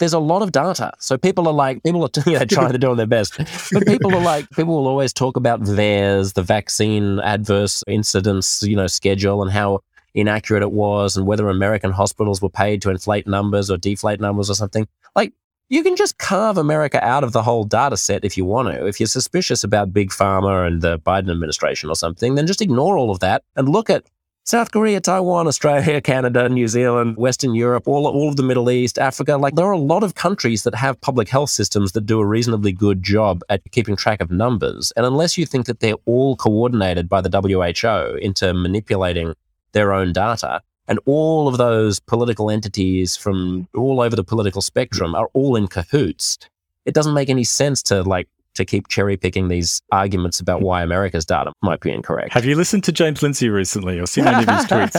[0.00, 0.92] there's a lot of data.
[0.98, 2.08] So people are like, people are
[2.46, 3.38] trying to do their best.
[3.70, 8.74] But people are like, people will always talk about theirs, the vaccine adverse incidents, you
[8.74, 9.80] know, schedule and how
[10.14, 14.50] inaccurate it was and whether American hospitals were paid to inflate numbers or deflate numbers
[14.50, 14.88] or something.
[15.14, 15.34] Like,
[15.68, 18.86] you can just carve America out of the whole data set if you want to.
[18.86, 22.96] If you're suspicious about Big Pharma and the Biden administration or something, then just ignore
[22.96, 24.04] all of that and look at
[24.44, 28.98] South Korea, Taiwan, Australia, Canada, New Zealand, Western Europe, all, all of the Middle East,
[28.98, 29.36] Africa.
[29.36, 32.26] Like there are a lot of countries that have public health systems that do a
[32.26, 34.92] reasonably good job at keeping track of numbers.
[34.96, 39.34] And unless you think that they're all coordinated by the WHO into manipulating
[39.72, 45.14] their own data, and all of those political entities from all over the political spectrum
[45.14, 46.38] are all in cahoots,
[46.86, 50.82] it doesn't make any sense to like to keep cherry picking these arguments about why
[50.82, 52.32] America's data might be incorrect.
[52.32, 54.94] Have you listened to James Lindsay recently or seen any of his tweets?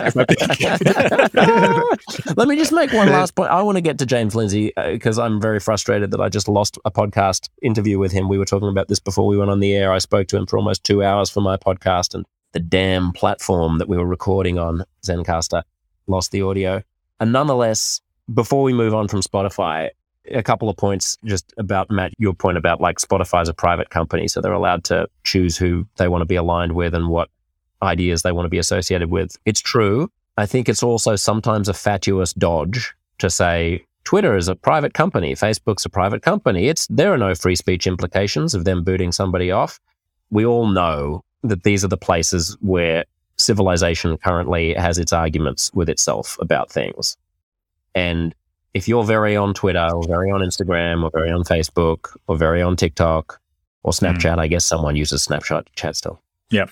[2.37, 3.51] Let me just make one last point.
[3.51, 6.47] I want to get to James Lindsay because uh, I'm very frustrated that I just
[6.47, 8.29] lost a podcast interview with him.
[8.29, 9.91] We were talking about this before we went on the air.
[9.91, 13.77] I spoke to him for almost two hours for my podcast, and the damn platform
[13.79, 15.63] that we were recording on, Zencastr,
[16.07, 16.83] lost the audio.
[17.19, 18.01] And nonetheless,
[18.33, 19.89] before we move on from Spotify,
[20.29, 23.89] a couple of points just about Matt, your point about like Spotify is a private
[23.89, 27.29] company, so they're allowed to choose who they want to be aligned with and what
[27.81, 29.35] ideas they want to be associated with.
[29.45, 30.11] It's true.
[30.37, 35.33] I think it's also sometimes a fatuous dodge to say Twitter is a private company,
[35.35, 36.67] Facebook's a private company.
[36.67, 39.79] It's there are no free speech implications of them booting somebody off.
[40.29, 43.05] We all know that these are the places where
[43.37, 47.17] civilization currently has its arguments with itself about things.
[47.95, 48.33] And
[48.73, 52.61] if you're very on Twitter or very on Instagram or very on Facebook or very
[52.61, 53.39] on TikTok
[53.83, 54.05] or hmm.
[54.05, 54.39] Snapchat, mm.
[54.39, 56.21] I guess someone uses Snapchat chat still.
[56.49, 56.65] Yeah.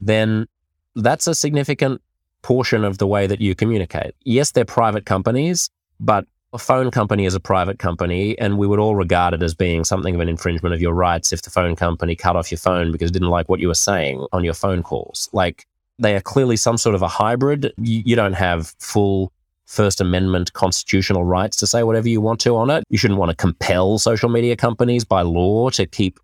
[0.00, 0.46] Then
[0.94, 2.00] that's a significant
[2.42, 4.14] portion of the way that you communicate.
[4.24, 8.78] Yes, they're private companies, but a phone company is a private company, and we would
[8.78, 11.74] all regard it as being something of an infringement of your rights if the phone
[11.76, 14.54] company cut off your phone because it didn't like what you were saying on your
[14.54, 15.30] phone calls.
[15.32, 15.66] Like,
[15.98, 17.72] they are clearly some sort of a hybrid.
[17.78, 19.32] You, you don't have full
[19.66, 22.84] First Amendment constitutional rights to say whatever you want to on it.
[22.88, 26.18] You shouldn't want to compel social media companies by law to keep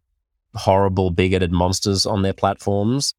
[0.54, 3.14] horrible, bigoted monsters on their platforms.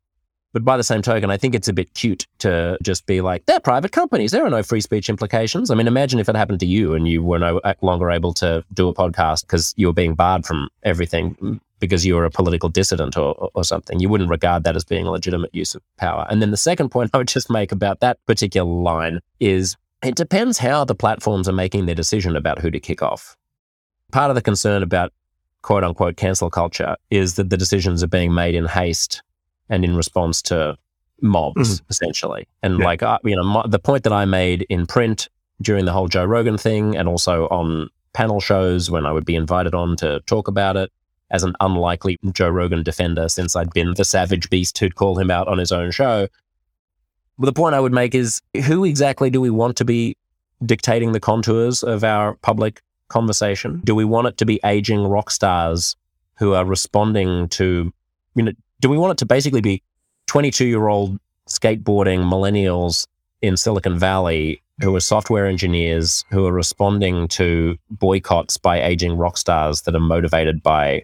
[0.51, 3.45] But by the same token, I think it's a bit cute to just be like,
[3.45, 4.32] they're private companies.
[4.32, 5.70] There are no free speech implications.
[5.70, 8.63] I mean, imagine if it happened to you and you were no longer able to
[8.74, 12.67] do a podcast because you were being barred from everything because you were a political
[12.67, 13.99] dissident or, or something.
[13.99, 16.26] You wouldn't regard that as being a legitimate use of power.
[16.30, 20.16] And then the second point I would just make about that particular line is it
[20.16, 23.36] depends how the platforms are making their decision about who to kick off.
[24.12, 25.14] Part of the concern about
[25.62, 29.22] quote unquote cancel culture is that the decisions are being made in haste
[29.70, 30.78] and in response to
[31.22, 31.86] mobs, mm-hmm.
[31.89, 32.47] essentially.
[32.64, 32.86] And yeah.
[32.86, 35.28] like, uh, you know, my, the point that I made in print
[35.62, 39.36] during the whole Joe Rogan thing and also on panel shows when I would be
[39.36, 40.91] invited on to talk about it
[41.30, 45.30] as an unlikely Joe Rogan defender since I'd been the savage beast who'd call him
[45.30, 46.28] out on his own show
[47.46, 50.16] the point I would make is who exactly do we want to be
[50.66, 53.82] dictating the contours of our public conversation?
[53.84, 55.96] Do we want it to be aging rock stars
[56.38, 57.92] who are responding to,
[58.36, 59.82] you know, do we want it to basically be
[60.28, 63.08] 22 year old skateboarding millennials
[63.42, 69.38] in Silicon Valley who are software engineers who are responding to boycotts by aging rock
[69.38, 71.04] stars that are motivated by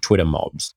[0.00, 0.74] Twitter mobs?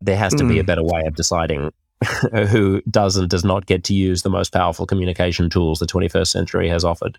[0.00, 0.48] There has to mm.
[0.48, 0.66] be a hmm.
[0.66, 1.72] better way of deciding
[2.48, 6.28] who does and does not get to use the most powerful communication tools the 21st
[6.28, 7.18] century has offered.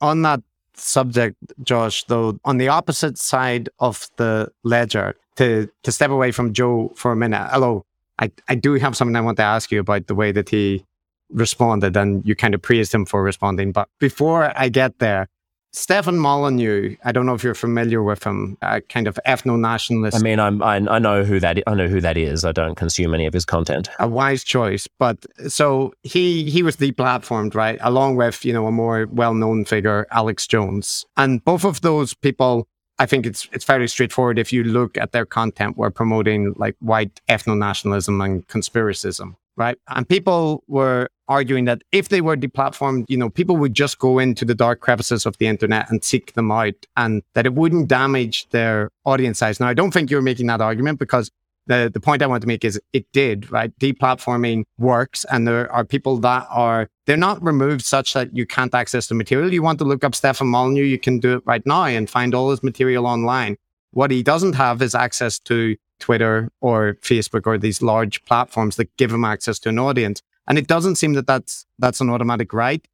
[0.00, 0.42] On that
[0.74, 6.52] subject, Josh, though, on the opposite side of the ledger, to, to step away from
[6.52, 7.84] Joe for a minute, hello,
[8.18, 10.84] I, I do have something I want to ask you about the way that he
[11.30, 13.72] responded, and you kind of praised him for responding.
[13.72, 15.28] But before I get there,
[15.72, 20.16] Stefan Molyneux, I don't know if you're familiar with him, a kind of ethno-nationalist.
[20.16, 22.44] I mean, I'm, I, I know who that I know who that is.
[22.44, 23.90] I don't consume any of his content.
[23.98, 28.72] A wise choice, but so he he was deplatformed, right, along with you know a
[28.72, 32.66] more well-known figure, Alex Jones, and both of those people.
[33.00, 35.76] I think it's it's fairly straightforward if you look at their content.
[35.76, 39.78] Were promoting like white ethno-nationalism and conspiracism, right?
[39.88, 44.18] And people were arguing that if they were deplatformed, you know, people would just go
[44.18, 47.88] into the dark crevices of the internet and seek them out and that it wouldn't
[47.88, 49.60] damage their audience size.
[49.60, 51.30] Now, I don't think you're making that argument because
[51.66, 53.76] the, the point I want to make is it did, right?
[53.78, 58.74] Deplatforming works and there are people that are, they're not removed such that you can't
[58.74, 59.52] access the material.
[59.52, 62.34] You want to look up Stefan Molyneux, you can do it right now and find
[62.34, 63.56] all his material online.
[63.92, 68.94] What he doesn't have is access to Twitter or Facebook or these large platforms that
[68.96, 70.22] give him access to an audience.
[70.48, 72.84] And it doesn't seem that that's, that's an automatic right.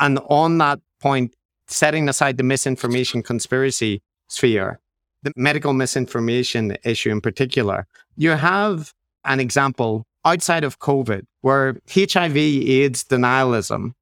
[0.00, 1.34] And on that point,
[1.66, 4.80] setting aside the misinformation conspiracy sphere,
[5.22, 7.86] the medical misinformation issue in particular,
[8.16, 8.92] you have
[9.24, 13.94] an example outside of COVID where HIV AIDS denialism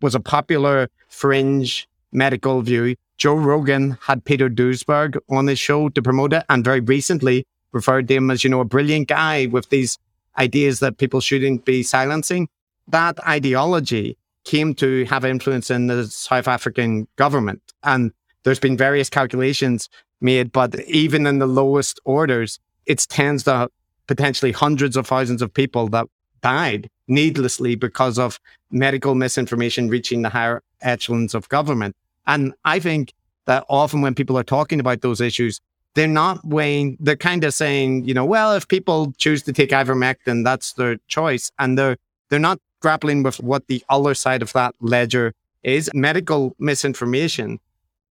[0.00, 2.96] was a popular fringe medical view.
[3.16, 8.08] Joe Rogan had Peter Duesberg on his show to promote it and very recently referred
[8.08, 9.98] to him as, you know, a brilliant guy with these
[10.38, 12.48] ideas that people shouldn't be silencing.
[12.88, 17.60] That ideology came to have influence in the South African government.
[17.82, 18.12] And
[18.44, 19.88] there's been various calculations
[20.20, 23.70] made, but even in the lowest orders, it's tens to
[24.06, 26.06] potentially hundreds of thousands of people that
[26.40, 31.94] died needlessly because of medical misinformation reaching the higher echelons of government.
[32.26, 33.12] And I think
[33.46, 35.60] that often when people are talking about those issues,
[35.94, 39.70] they're not weighing, they're kind of saying, you know, well, if people choose to take
[39.70, 41.50] ivermectin, that's their choice.
[41.58, 41.96] And they're,
[42.28, 45.90] they're not grappling with what the other side of that ledger is.
[45.94, 47.58] Medical misinformation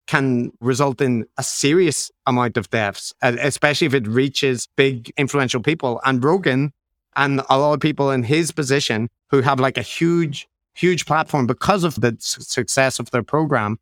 [0.07, 5.61] can result in a serious amount of deaths, uh, especially if it reaches big influential
[5.61, 6.01] people.
[6.05, 6.71] And Rogan
[7.15, 11.45] and a lot of people in his position who have like a huge, huge platform
[11.45, 13.79] because of the success of their program,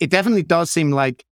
[0.00, 1.24] it definitely does seem like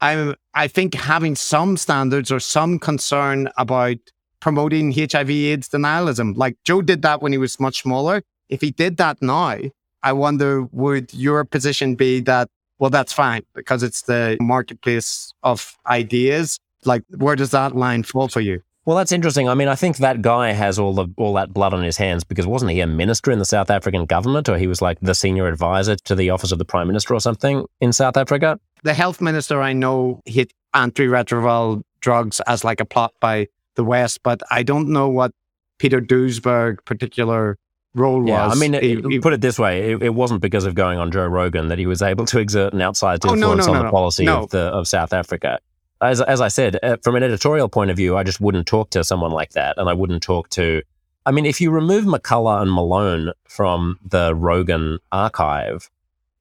[0.00, 3.96] I'm, I think having some standards or some concern about
[4.40, 6.36] promoting HIV AIDS denialism.
[6.36, 8.22] Like Joe did that when he was much smaller.
[8.48, 9.58] If he did that now,
[10.02, 15.76] I wonder would your position be that well that's fine because it's the marketplace of
[15.86, 16.58] ideas.
[16.84, 18.60] Like where does that line fall for you?
[18.86, 19.48] Well, that's interesting.
[19.48, 22.22] I mean, I think that guy has all the all that blood on his hands
[22.22, 25.14] because wasn't he a minister in the South African government, or he was like the
[25.14, 28.60] senior advisor to the office of the prime minister or something in South Africa?
[28.82, 34.20] The health minister I know hit antiretroviral drugs as like a plot by the West,
[34.22, 35.32] but I don't know what
[35.78, 37.56] Peter Duesberg particular
[37.94, 38.56] role yeah, was.
[38.56, 41.10] I mean, he, he, put it this way: it, it, wasn't because of going on
[41.10, 43.78] Joe Rogan that he was able to exert an outsized influence oh, no, no, on
[43.78, 45.58] no, the policy of the of South Africa
[46.04, 48.90] as as I said, uh, from an editorial point of view, I just wouldn't talk
[48.90, 50.82] to someone like that, and I wouldn't talk to.
[51.26, 55.90] I mean, if you remove McCullough and Malone from the Rogan archive,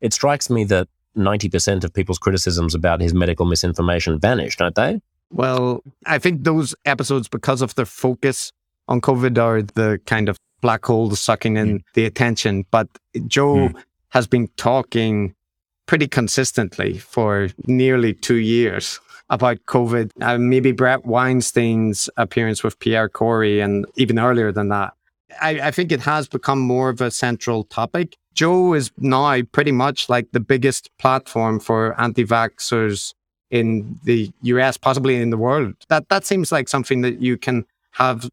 [0.02, 4.76] it strikes me that ninety percent of people's criticisms about his medical misinformation vanish, don't
[4.76, 5.02] they?
[5.32, 8.52] Well, I think those episodes, because of their focus
[8.88, 11.84] on COVID, are the kind of black hole sucking in mm.
[11.94, 12.66] the attention.
[12.72, 12.88] But
[13.28, 13.84] Joe mm.
[14.10, 15.36] has been talking
[15.86, 19.00] pretty consistently for nearly two years
[19.30, 20.10] about COVID.
[20.22, 24.94] Uh, maybe Bret Weinstein's appearance with Pierre Kory, and even earlier than that.
[25.42, 28.18] I, I think it has become more of a central topic.
[28.34, 33.14] Joe is now pretty much like the biggest platform for anti-vaxxers
[33.52, 35.76] in the US, possibly in the world.
[35.90, 38.30] That that seems like something that you can have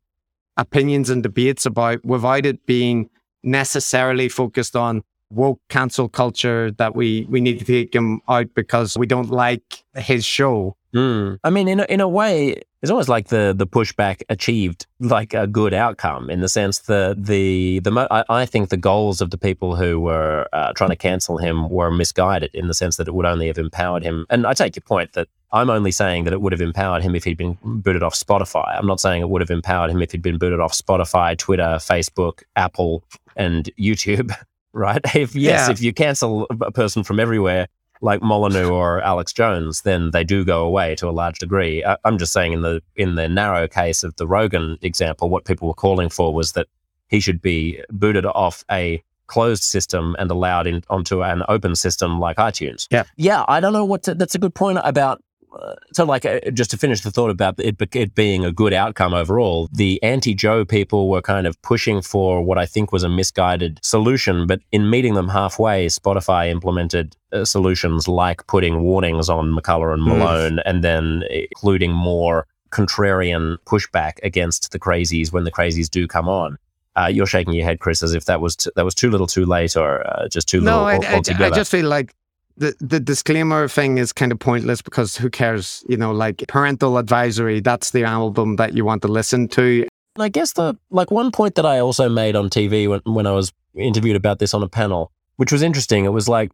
[0.57, 3.09] opinions and debates about without it being
[3.43, 8.97] necessarily focused on woke cancel culture that we we need to take him out because
[8.99, 10.77] we don't like his show.
[10.95, 11.39] Mm.
[11.45, 15.35] I mean, in a, in a way, it's almost like the the pushback achieved like
[15.35, 19.31] a good outcome in the sense that the the I, I think the goals of
[19.31, 23.07] the people who were uh, trying to cancel him were misguided in the sense that
[23.07, 24.27] it would only have empowered him.
[24.31, 27.15] And I take your point that I'm only saying that it would have empowered him
[27.15, 28.79] if he'd been booted off Spotify.
[28.79, 31.79] I'm not saying it would have empowered him if he'd been booted off Spotify, Twitter,
[31.79, 33.03] Facebook, Apple,
[33.37, 34.33] and YouTube.
[34.73, 35.01] right?
[35.15, 35.73] If yes, yeah.
[35.73, 37.67] if you cancel a person from everywhere,
[38.01, 41.85] like Molyneux or Alex Jones, then they do go away to a large degree.
[41.85, 45.45] I, am just saying in the in the narrow case of the Rogan example, what
[45.45, 46.69] people were calling for was that
[47.09, 52.19] he should be booted off a closed system and allowed in onto an open system
[52.19, 52.87] like iTunes.
[52.91, 53.45] Yeah, yeah.
[53.49, 55.23] I don't know what to, that's a good point about
[55.53, 58.73] uh, so like uh, just to finish the thought about it, it being a good
[58.73, 63.09] outcome overall the anti-joe people were kind of pushing for what i think was a
[63.09, 69.53] misguided solution but in meeting them halfway spotify implemented uh, solutions like putting warnings on
[69.53, 70.11] mccullough and hmm.
[70.11, 70.63] malone mm.
[70.67, 76.57] and then including more contrarian pushback against the crazies when the crazies do come on
[76.97, 79.27] uh, you're shaking your head, Chris, as if that was t- that was too little,
[79.27, 81.01] too late, or uh, just too no, little.
[81.03, 82.13] No, I, I, I, just feel like
[82.61, 85.83] the, the disclaimer thing is kind of pointless because who cares?
[85.89, 89.89] You know, like parental advisory, that's the album that you want to listen to.
[90.19, 93.33] I guess the like one point that I also made on TV when, when I
[93.33, 96.05] was interviewed about this on a panel, which was interesting.
[96.05, 96.53] It was like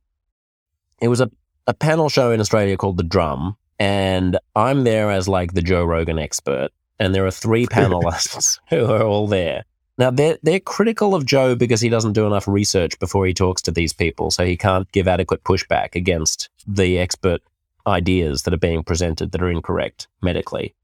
[1.00, 1.28] it was a,
[1.66, 5.84] a panel show in Australia called The Drum, and I'm there as like the Joe
[5.84, 6.68] Rogan expert,
[7.00, 9.64] and there are three panelists who are all there.
[9.98, 13.62] Now they're they're critical of Joe because he doesn't do enough research before he talks
[13.62, 17.42] to these people, so he can't give adequate pushback against the expert
[17.86, 20.74] ideas that are being presented that are incorrect medically.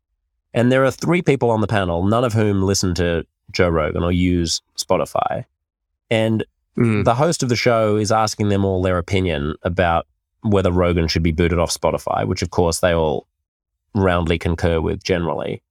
[0.55, 4.03] And there are three people on the panel, none of whom listen to Joe Rogan
[4.03, 5.45] or use Spotify.
[6.11, 6.45] And
[6.77, 7.05] mm.
[7.05, 10.07] the host of the show is asking them all their opinion about
[10.43, 13.27] whether Rogan should be booted off Spotify, which of course they all
[13.95, 15.63] roundly concur with generally.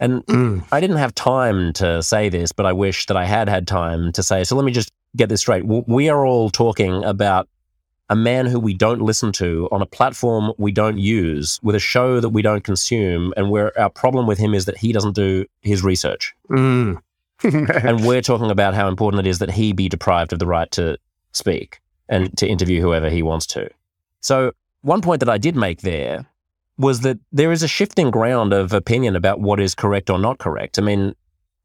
[0.00, 0.64] And mm.
[0.72, 4.12] I didn't have time to say this, but I wish that I had had time
[4.12, 4.44] to say.
[4.44, 5.64] So let me just get this straight.
[5.64, 7.48] We are all talking about
[8.10, 11.80] a man who we don't listen to on a platform we don't use with a
[11.80, 13.32] show that we don't consume.
[13.36, 16.34] And where our problem with him is that he doesn't do his research.
[16.50, 17.00] Mm.
[17.42, 20.70] and we're talking about how important it is that he be deprived of the right
[20.72, 20.98] to
[21.32, 23.68] speak and to interview whoever he wants to.
[24.20, 26.26] So, one point that I did make there
[26.76, 30.38] was that there is a shifting ground of opinion about what is correct or not
[30.38, 30.78] correct.
[30.78, 31.14] I mean,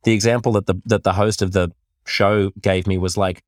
[0.04, 1.72] the example that the that the host of the
[2.06, 3.44] show gave me was like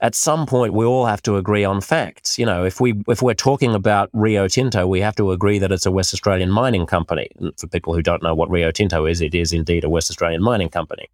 [0.00, 2.38] at some point we all have to agree on facts.
[2.38, 5.72] You know, if we if we're talking about Rio Tinto, we have to agree that
[5.72, 7.28] it's a West Australian mining company.
[7.38, 10.10] And for people who don't know what Rio Tinto is, it is indeed a West
[10.10, 11.08] Australian mining company.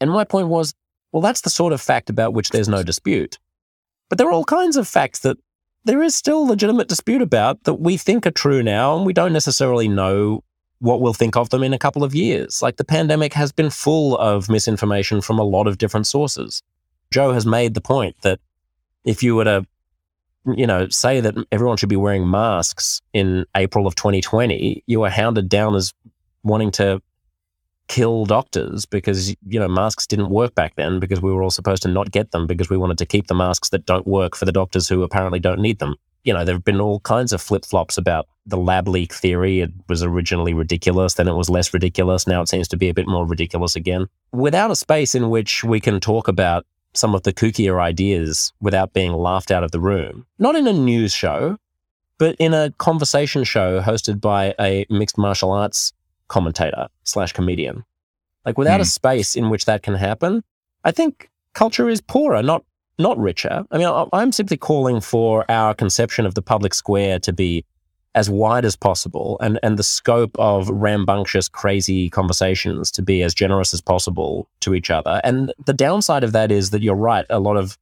[0.00, 0.74] And my point was,
[1.12, 3.38] well, that's the sort of fact about which there's no dispute.
[4.08, 5.38] But there are all kinds of facts that
[5.84, 9.32] there is still legitimate dispute about that we think are true now, and we don't
[9.32, 10.44] necessarily know
[10.78, 12.60] what we'll think of them in a couple of years.
[12.60, 16.62] Like the pandemic has been full of misinformation from a lot of different sources.
[17.12, 18.40] Joe has made the point that
[19.04, 19.66] if you were to,
[20.56, 25.10] you know, say that everyone should be wearing masks in April of 2020, you were
[25.10, 25.94] hounded down as
[26.42, 27.00] wanting to
[27.88, 31.82] kill doctors because, you know, masks didn't work back then because we were all supposed
[31.82, 34.44] to not get them because we wanted to keep the masks that don't work for
[34.44, 35.96] the doctors who apparently don't need them.
[36.24, 39.60] You know, there have been all kinds of flip flops about the lab leak theory.
[39.60, 42.26] It was originally ridiculous, then it was less ridiculous.
[42.26, 44.06] Now it seems to be a bit more ridiculous again.
[44.30, 46.64] Without a space in which we can talk about
[46.94, 50.26] some of the kookier ideas without being laughed out of the room.
[50.38, 51.58] Not in a news show,
[52.18, 55.92] but in a conversation show hosted by a mixed martial arts
[56.32, 57.84] commentator slash comedian.
[58.46, 58.84] Like without mm.
[58.84, 58.98] a hmm.
[59.00, 60.42] space in which that can happen,
[60.82, 62.64] I think culture is poorer, not
[62.98, 63.64] not richer.
[63.70, 67.64] I mean, I'm simply calling for our conception of the public square to be
[68.14, 73.34] as wide as possible and, and the scope of rambunctious, crazy conversations to be as
[73.34, 75.20] generous as possible to each other.
[75.24, 77.78] And the downside of that is that you're right, a lot of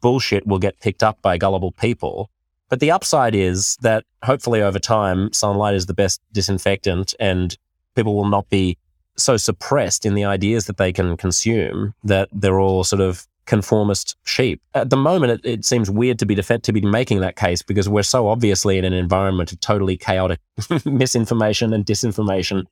[0.00, 2.30] bullshit will get picked up by gullible people.
[2.70, 7.56] But the upside is that hopefully over time, sunlight is the best disinfectant and
[7.94, 8.76] people will not be
[9.16, 14.16] so suppressed in the ideas that they can consume that they're all sort of conformist
[14.24, 14.62] sheep.
[14.74, 17.62] At the moment, it, it seems weird to be def- to be making that case
[17.62, 20.38] because we're so obviously in an environment of totally chaotic
[20.84, 22.64] misinformation and disinformation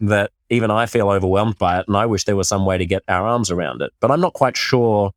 [0.00, 2.86] that even I feel overwhelmed by it, and I wish there was some way to
[2.86, 3.92] get our arms around it.
[4.00, 5.12] But I'm not quite sure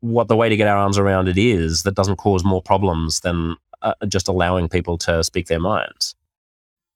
[0.00, 3.20] what the way to get our arms around it is that doesn't cause more problems
[3.20, 6.14] than uh, just allowing people to speak their minds.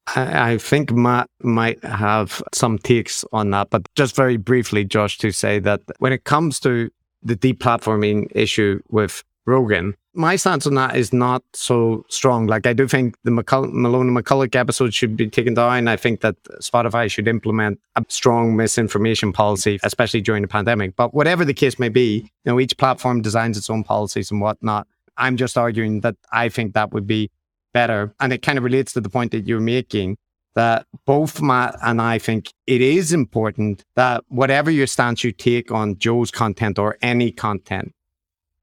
[0.06, 5.32] I think Matt might have some takes on that, but just very briefly, Josh, to
[5.32, 6.90] say that when it comes to
[7.22, 9.94] the deplatforming issue with Rogan.
[10.14, 12.46] My stance on that is not so strong.
[12.46, 15.88] Like, I do think the McCull- Malone and McCullough episode should be taken down.
[15.88, 20.94] I think that Spotify should implement a strong misinformation policy, especially during the pandemic.
[20.96, 24.40] But whatever the case may be, you know, each platform designs its own policies and
[24.40, 24.86] whatnot.
[25.16, 27.30] I'm just arguing that I think that would be
[27.74, 28.14] better.
[28.20, 30.16] And it kind of relates to the point that you're making
[30.54, 35.70] that both Matt and I think it is important that whatever your stance you take
[35.70, 37.92] on Joe's content or any content,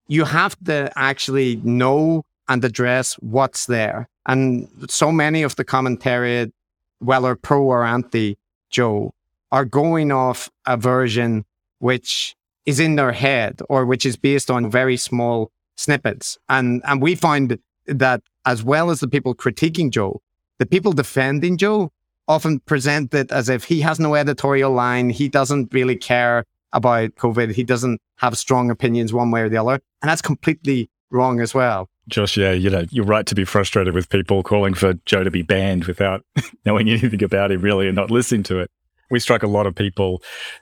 [0.08, 4.10] you have to actually know and address what's there.
[4.26, 6.52] And so many of the commentary,
[7.00, 8.38] whether pro or anti
[8.70, 9.14] Joe,
[9.52, 11.46] are going off a version
[11.80, 12.36] which
[12.66, 16.38] is in their head or which is based on very small snippets.
[16.48, 20.22] And and we find that as well as the people critiquing Joe,
[20.58, 21.92] the people defending Joe
[22.28, 25.10] often present it as if he has no editorial line.
[25.10, 27.54] He doesn't really care about COVID.
[27.54, 29.80] He doesn't have strong opinions one way or the other.
[30.02, 31.90] And that's completely wrong as well.
[32.08, 35.32] Josh, yeah, you know, you're right to be frustrated with people calling for Joe to
[35.32, 36.26] be banned without
[36.66, 38.72] knowing anything about him really and not listening to it.
[39.10, 40.22] We strike a lot of people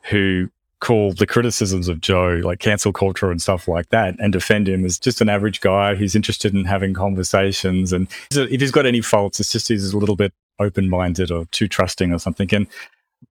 [0.09, 0.49] who
[0.79, 4.85] call the criticisms of Joe like cancel culture and stuff like that and defend him
[4.85, 7.91] as just an average guy who's interested in having conversations.
[7.91, 11.45] And if he's got any faults, it's just he's a little bit open minded or
[11.45, 12.53] too trusting or something.
[12.53, 12.67] And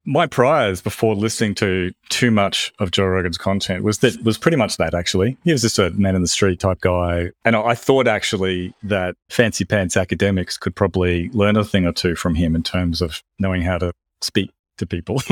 [0.05, 4.57] my priors before listening to too much of Joe Rogan's content was that was pretty
[4.57, 5.37] much that actually.
[5.43, 7.31] He was just a man in the street type guy.
[7.45, 12.15] And I thought actually that fancy pants academics could probably learn a thing or two
[12.15, 15.21] from him in terms of knowing how to speak to people.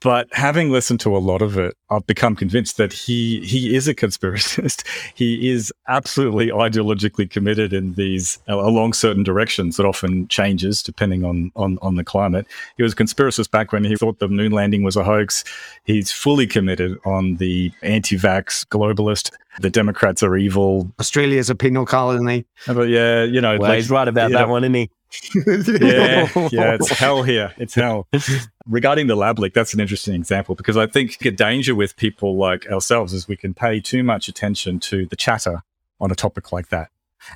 [0.00, 3.88] But having listened to a lot of it, I've become convinced that he he is
[3.88, 4.86] a conspiracist.
[5.14, 11.50] he is absolutely ideologically committed in these along certain directions that often changes depending on
[11.56, 12.46] on on the climate.
[12.76, 15.42] He was a conspiracist back when he thought the moon landing was a hoax.
[15.82, 19.32] He's fully committed on the anti-vax globalist.
[19.60, 20.88] The Democrats are evil.
[21.00, 22.46] Australia is a penal colony.
[22.68, 24.90] Uh, but yeah, you know, well, like, he's right about that know, one, isn't he?
[25.34, 27.54] Yeah, yeah, it's hell here.
[27.56, 28.06] It's hell.
[28.66, 32.36] Regarding the lab leak, that's an interesting example because I think a danger with people
[32.36, 35.62] like ourselves is we can pay too much attention to the chatter
[36.00, 36.90] on a topic like that.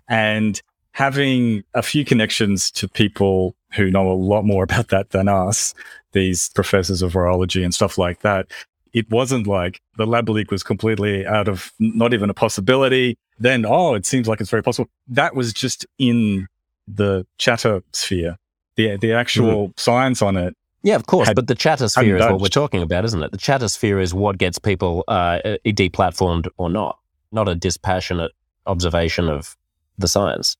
[0.09, 0.61] And
[0.93, 5.75] having a few connections to people who know a lot more about that than us,
[6.13, 8.47] these professors of virology and stuff like that,
[8.93, 13.17] it wasn't like the lab leak was completely out of not even a possibility.
[13.39, 14.91] Then, oh, it seems like it's very possible.
[15.09, 16.47] That was just in
[16.87, 18.37] the chatter sphere.
[18.77, 19.81] The, the actual mm.
[19.81, 21.31] science on it yeah, of course.
[21.35, 23.31] but the chatter sphere is what we're talking about, isn't it?
[23.31, 26.99] The chatter sphere is what gets people uh, deplatformed or not,
[27.31, 28.33] not a dispassionate
[28.67, 29.57] observation of
[29.99, 30.57] the science.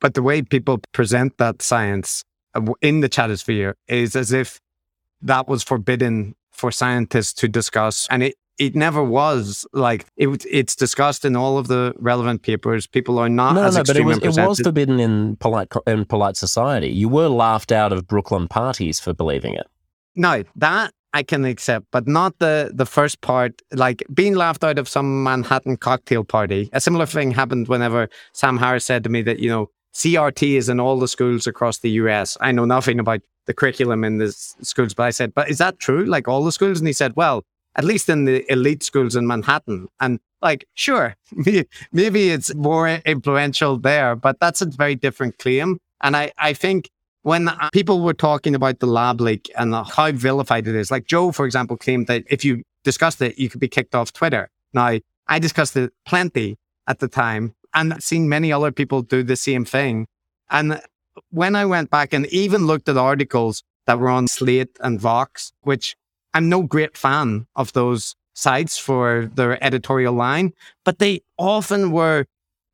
[0.00, 2.22] But the way people present that science
[2.54, 4.60] uh, in the chatter sphere is as if
[5.22, 8.06] that was forbidden for scientists to discuss.
[8.10, 12.86] And it, it never was like it, it's discussed in all of the relevant papers.
[12.86, 16.36] People are not no, no, but it was, it was forbidden in polite in polite
[16.36, 16.88] society.
[16.88, 19.66] You were laughed out of Brooklyn parties for believing it.
[20.14, 23.60] No, that I can accept, but not the the first part.
[23.72, 26.70] Like being laughed out of some Manhattan cocktail party.
[26.72, 30.68] A similar thing happened whenever Sam Harris said to me that you know CRT is
[30.68, 32.36] in all the schools across the US.
[32.40, 35.78] I know nothing about the curriculum in the schools, but I said, but is that
[35.78, 36.04] true?
[36.04, 36.80] Like all the schools?
[36.80, 37.44] And he said, well,
[37.76, 39.88] at least in the elite schools in Manhattan.
[40.00, 41.14] And like, sure,
[41.92, 45.78] maybe it's more influential there, but that's a very different claim.
[46.02, 46.90] And I, I think
[47.22, 51.32] when people were talking about the lab leak and how vilified it is, like Joe,
[51.32, 54.48] for example, claimed that if you discussed it, you could be kicked off Twitter.
[54.72, 54.98] Now,
[55.28, 56.56] I discussed it plenty
[56.86, 60.06] at the time and seen many other people do the same thing.
[60.50, 60.80] And
[61.30, 65.52] when I went back and even looked at articles that were on Slate and Vox,
[65.62, 65.96] which
[66.36, 70.52] I'm no great fan of those sites for their editorial line,
[70.84, 72.26] but they often were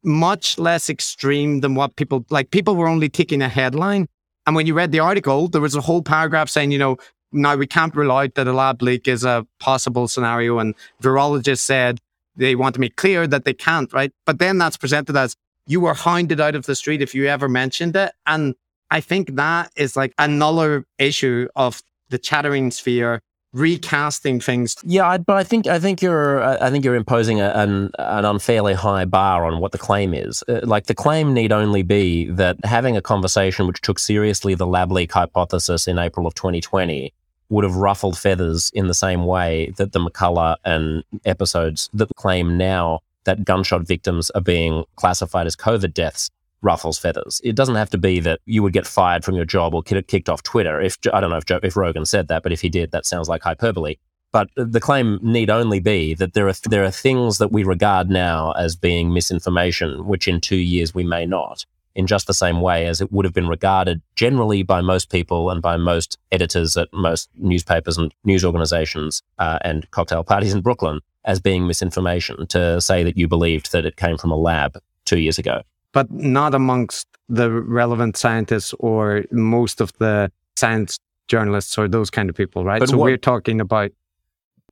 [0.03, 2.51] much less extreme than what people like.
[2.51, 4.09] People were only taking a headline.
[4.49, 6.97] And when you read the article, there was a whole paragraph saying, you know,
[7.31, 10.59] now we can't rule out that a lab leak is a possible scenario.
[10.59, 12.01] And virologists said
[12.35, 14.11] they want to make clear that they can't, right?
[14.27, 15.37] But then that's presented as
[15.69, 18.11] you were hounded out of the street if you ever mentioned it.
[18.27, 18.57] And
[18.91, 24.76] I think that is like another issue of the chattering sphere recasting things.
[24.82, 28.24] Yeah, I, but I think I think you're I think you're imposing a, an an
[28.24, 30.42] unfairly high bar on what the claim is.
[30.48, 34.66] Uh, like the claim need only be that having a conversation which took seriously the
[34.66, 37.12] lab leak hypothesis in April of 2020
[37.48, 42.57] would have ruffled feathers in the same way that the McCullough and episodes that claim
[42.57, 46.30] now that gunshot victims are being classified as COVID deaths
[46.63, 47.41] ruffles feathers.
[47.45, 50.29] It doesn't have to be that you would get fired from your job or kicked
[50.29, 50.81] off Twitter.
[50.81, 53.07] If I don't know if Joe, if Rogan said that, but if he did, that
[53.07, 53.97] sounds like hyperbole.
[54.33, 58.09] But the claim need only be that there are there are things that we regard
[58.09, 61.67] now as being misinformation, which in two years we may not.
[61.95, 65.51] In just the same way as it would have been regarded generally by most people
[65.51, 70.63] and by most editors at most newspapers and news organizations uh, and cocktail parties in
[70.63, 74.79] Brooklyn as being misinformation to say that you believed that it came from a lab
[75.05, 81.78] two years ago but not amongst the relevant scientists or most of the science journalists
[81.78, 82.80] or those kind of people, right?
[82.80, 83.90] But so what, we're talking about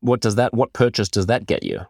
[0.00, 1.80] what does that what purchase does that get you?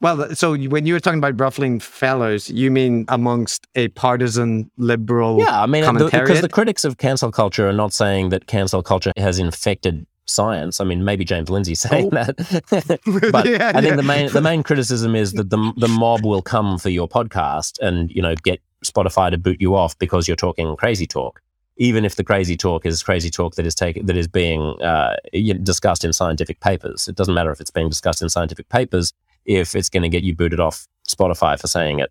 [0.00, 5.38] Well, so when you were talking about ruffling fellows, you mean amongst a partisan liberal?
[5.38, 9.12] Yeah, I mean, because the critics of cancel culture are not saying that cancel culture
[9.16, 10.80] has infected science.
[10.80, 12.10] I mean, maybe James Lindsay saying oh.
[12.10, 12.36] that,
[13.32, 13.96] but yeah, I think yeah.
[13.96, 17.78] the main the main criticism is that the the mob will come for your podcast
[17.80, 21.40] and you know get Spotify to boot you off because you're talking crazy talk.
[21.78, 25.16] Even if the crazy talk is crazy talk that is taken that is being uh,
[25.62, 29.12] discussed in scientific papers, it doesn't matter if it's being discussed in scientific papers
[29.44, 32.10] if it's going to get you booted off Spotify for saying it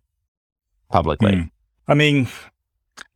[0.89, 1.34] publicly.
[1.34, 1.51] Mm.
[1.88, 2.28] I mean,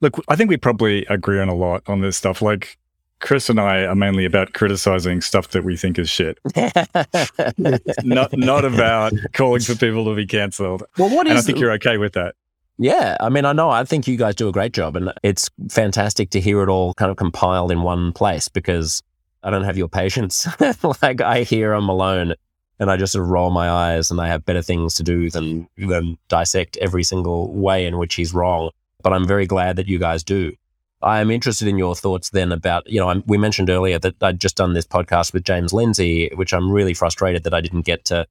[0.01, 2.41] look, I think we probably agree on a lot on this stuff.
[2.41, 2.77] Like,
[3.19, 6.39] Chris and I are mainly about criticizing stuff that we think is shit.
[8.03, 10.83] not not about calling for people to be cancelled.
[10.97, 11.31] Well, what is?
[11.31, 12.35] And I think you're okay with that.
[12.77, 13.69] Yeah, I mean, I know.
[13.69, 16.93] I think you guys do a great job, and it's fantastic to hear it all
[16.93, 19.03] kind of compiled in one place because
[19.43, 20.47] I don't have your patience.
[21.01, 22.35] like I hear Malone,
[22.79, 25.29] and I just sort of roll my eyes, and I have better things to do
[25.29, 28.69] than than dissect every single way in which he's wrong.
[29.03, 30.53] But I'm very glad that you guys do.
[31.01, 34.21] I am interested in your thoughts then about, you know, I'm, we mentioned earlier that
[34.21, 37.81] I'd just done this podcast with James Lindsay, which I'm really frustrated that I didn't
[37.85, 38.27] get to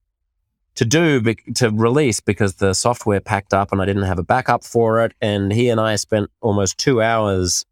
[0.75, 4.63] to do to release because the software packed up and I didn't have a backup
[4.63, 5.13] for it.
[5.21, 7.65] And he and I spent almost two hours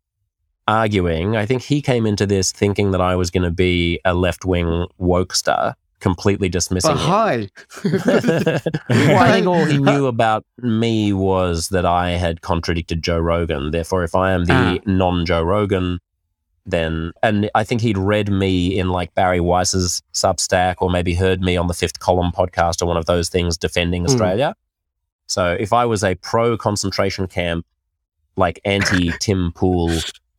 [0.66, 1.36] arguing.
[1.36, 4.44] I think he came into this thinking that I was going to be a left
[4.44, 5.74] wing wokester
[6.06, 7.48] completely dismissing but hi.
[8.88, 13.72] I think all he knew about me was that I had contradicted Joe Rogan.
[13.72, 14.78] Therefore, if I am the ah.
[14.86, 15.98] non Joe Rogan,
[16.64, 21.40] then and I think he'd read me in like Bari Weiss's Substack or maybe heard
[21.40, 24.06] me on the Fifth Column podcast or one of those things defending mm.
[24.06, 24.54] Australia.
[25.26, 27.66] So if I was a pro concentration camp,
[28.36, 29.90] like anti Tim Pool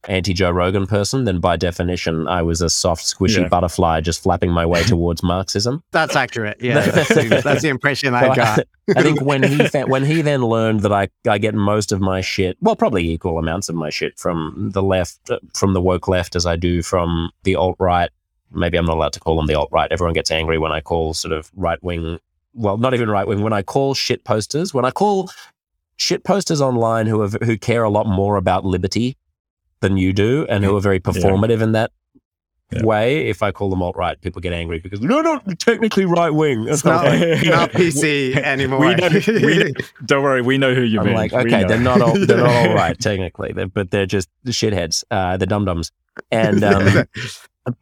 [0.08, 3.48] anti Joe Rogan person, then by definition, I was a soft, squishy Yeah.
[3.50, 5.84] butterfly just flapping my way towards Marxism.
[5.92, 6.58] That's accurate.
[6.62, 8.60] Yeah, that's, the- that's the impression I got.
[8.96, 12.00] I think when he fa- when he then learned that I I get most of
[12.00, 15.82] my shit, well, probably equal amounts of my shit from the left, uh, from the
[15.82, 18.10] woke left, as I do from the alt right.
[18.50, 19.92] Maybe I'm not allowed to call them the alt right.
[19.92, 22.20] Everyone gets angry when I call sort of right wing.
[22.54, 23.42] Well, not even right wing.
[23.42, 25.30] When I call shit posters, when I call
[25.98, 29.18] shit posters online who have, who care a lot more about liberty
[29.82, 31.92] than you do, and who are very performative in that
[32.72, 32.84] Yeah.
[32.84, 33.28] way.
[33.30, 36.68] If I call them alt right, people get angry because no, no, technically right wing.
[36.68, 37.04] It's not,
[37.46, 38.80] not PC anymore.
[38.80, 39.74] We know, we
[40.06, 41.16] don't worry, we know who you I'm mean.
[41.16, 44.52] like, okay, they're not all they're not all right technically, they're, but they're just the
[44.52, 45.92] shitheads, uh, the dum dums,
[46.32, 47.06] and um,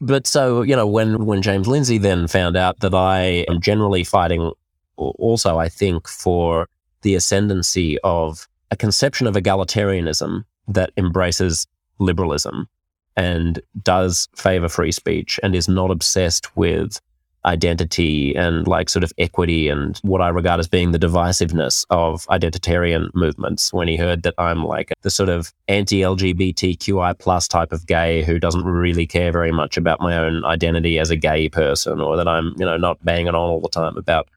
[0.02, 4.04] but so you know when when James Lindsay then found out that I am generally
[4.04, 4.52] fighting,
[4.98, 6.68] also I think for
[7.02, 11.66] the ascendancy of a conception of egalitarianism that embraces
[12.00, 12.68] liberalism
[13.16, 17.00] and does favor free speech and is not obsessed with
[17.46, 22.26] identity and like sort of equity and what I regard as being the divisiveness of
[22.26, 27.86] identitarian movements when he heard that I'm like the sort of anti-LGBTQI plus type of
[27.86, 32.02] gay who doesn't really care very much about my own identity as a gay person
[32.02, 34.28] or that I'm, you know, not banging on all the time about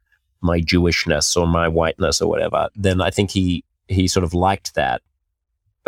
[0.41, 4.75] my Jewishness or my whiteness or whatever, then I think he he sort of liked
[4.75, 5.03] that.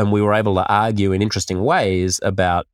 [0.01, 2.67] And we were able to argue in interesting ways about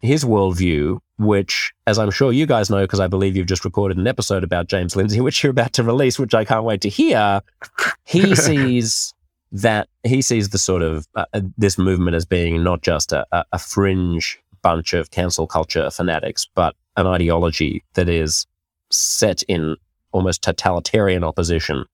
[0.00, 3.96] his worldview, which, as I'm sure you guys know, because I believe you've just recorded
[3.96, 6.88] an episode about James Lindsay, which you're about to release, which I can't wait to
[6.88, 7.42] hear.
[8.04, 9.14] He sees
[9.52, 13.24] that he sees the sort of uh, uh, this movement as being not just a,
[13.32, 18.46] a, a fringe bunch of cancel culture fanatics, but an ideology that is
[18.90, 19.76] set in
[20.10, 21.84] almost totalitarian opposition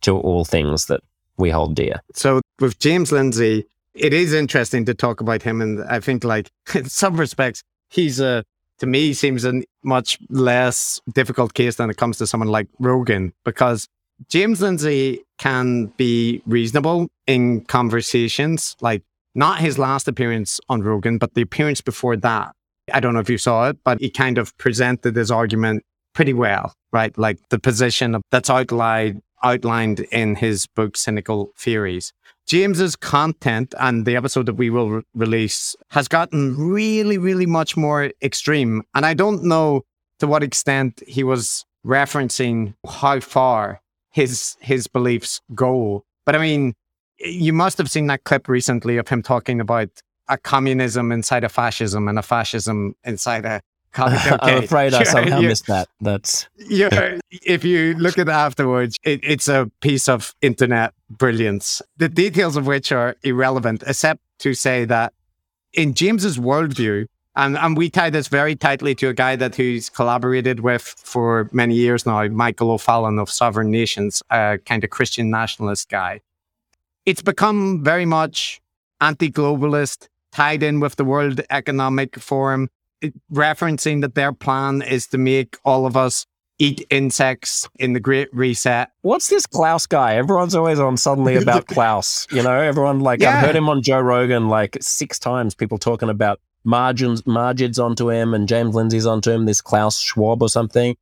[0.00, 1.00] to all things that
[1.36, 2.02] we hold dear.
[2.12, 6.50] So with James Lindsay, it is interesting to talk about him, and I think like
[6.74, 8.44] in some respects, he's a
[8.78, 13.32] to me seems a much less difficult case than it comes to someone like Rogan
[13.44, 13.86] because
[14.28, 19.02] James Lindsay can be reasonable in conversations, like
[19.34, 22.52] not his last appearance on Rogan, but the appearance before that.
[22.92, 25.84] I don't know if you saw it, but he kind of presented his argument
[26.14, 27.16] pretty well, right?
[27.16, 32.12] Like the position that's outlined outlined in his book Cynical Theories.
[32.50, 37.76] James's content and the episode that we will re- release has gotten really, really much
[37.76, 38.82] more extreme.
[38.92, 39.82] And I don't know
[40.18, 43.80] to what extent he was referencing how far
[44.10, 46.04] his his beliefs go.
[46.26, 46.74] But I mean,
[47.20, 49.90] you must have seen that clip recently of him talking about
[50.26, 53.62] a communism inside a fascism and a fascism inside a
[53.96, 55.88] I'm afraid I somehow you- missed that.
[56.00, 62.08] That's if you look at it afterwards, it, it's a piece of internet brilliance, the
[62.08, 65.12] details of which are irrelevant, except to say that
[65.72, 69.88] in James's worldview, and, and we tie this very tightly to a guy that he's
[69.88, 75.30] collaborated with for many years now, Michael O'Fallon of Sovereign Nations, a kind of Christian
[75.30, 76.20] nationalist guy.
[77.06, 78.60] It's become very much
[79.00, 82.68] anti-globalist, tied in with the World Economic Forum,
[83.32, 86.26] referencing that their plan is to make all of us
[86.58, 88.90] eat insects in the Great Reset.
[89.00, 90.16] What's this Klaus guy?
[90.16, 92.26] Everyone's always on suddenly about Klaus.
[92.30, 93.38] You know, everyone like Yeah.
[93.38, 95.54] I've heard him on Joe Rogan like six times.
[95.54, 99.46] People talking about margins, Maajid's onto him, and James Lindsay's onto him.
[99.46, 100.96] This Klaus Schwab or something.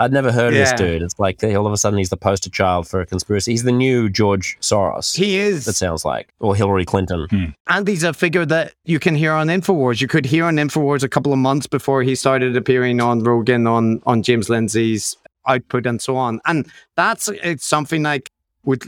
[0.00, 1.02] I'd never heard of this dude.
[1.02, 3.52] It's like all of a sudden he's the poster child for a conspiracy.
[3.52, 5.14] He's the new George Soros.
[5.14, 5.66] He is.
[5.66, 7.26] that sounds like, or Hillary Clinton.
[7.28, 7.44] Hmm.
[7.66, 10.00] And he's a figure that you can hear on Infowars.
[10.00, 13.66] You could hear on Infowars a couple of months before he started appearing on Rogan,
[13.66, 16.40] on on James Lindsay's output, and so on.
[16.46, 18.30] And that's it's something like
[18.64, 18.84] would,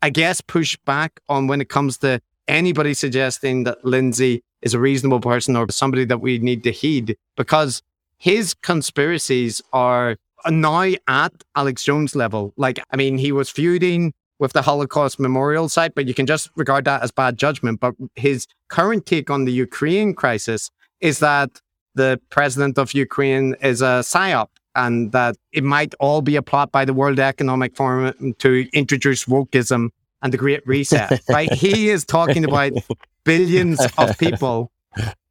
[0.00, 4.78] I guess, push back on when it comes to anybody suggesting that Lindsay is a
[4.78, 7.82] reasonable person or somebody that we need to heed, because
[8.16, 10.16] his conspiracies are
[10.48, 12.52] now at Alex Jones level.
[12.56, 16.50] Like, I mean, he was feuding with the Holocaust Memorial site, but you can just
[16.56, 17.80] regard that as bad judgment.
[17.80, 20.70] But his current take on the Ukraine crisis
[21.00, 21.60] is that
[21.94, 26.72] the president of Ukraine is a psyop and that it might all be a plot
[26.72, 29.90] by the World Economic Forum to introduce wokeism
[30.22, 31.20] and the Great Reset.
[31.28, 31.52] right?
[31.52, 32.72] He is talking about
[33.24, 34.72] billions of people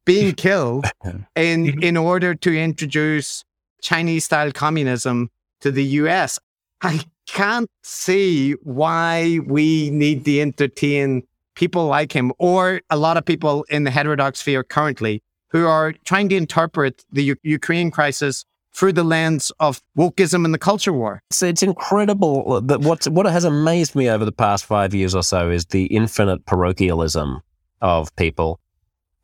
[0.06, 0.86] being killed
[1.36, 1.82] in mm-hmm.
[1.82, 3.44] in order to introduce
[3.84, 5.30] Chinese style communism
[5.60, 6.38] to the US.
[6.82, 11.22] I can't see why we need to entertain
[11.54, 15.92] people like him or a lot of people in the heterodox sphere currently who are
[16.04, 20.92] trying to interpret the U- Ukraine crisis through the lens of wokeism and the culture
[20.92, 21.22] war.
[21.30, 25.22] So it's incredible that what what has amazed me over the past five years or
[25.22, 27.40] so is the infinite parochialism
[27.80, 28.58] of people.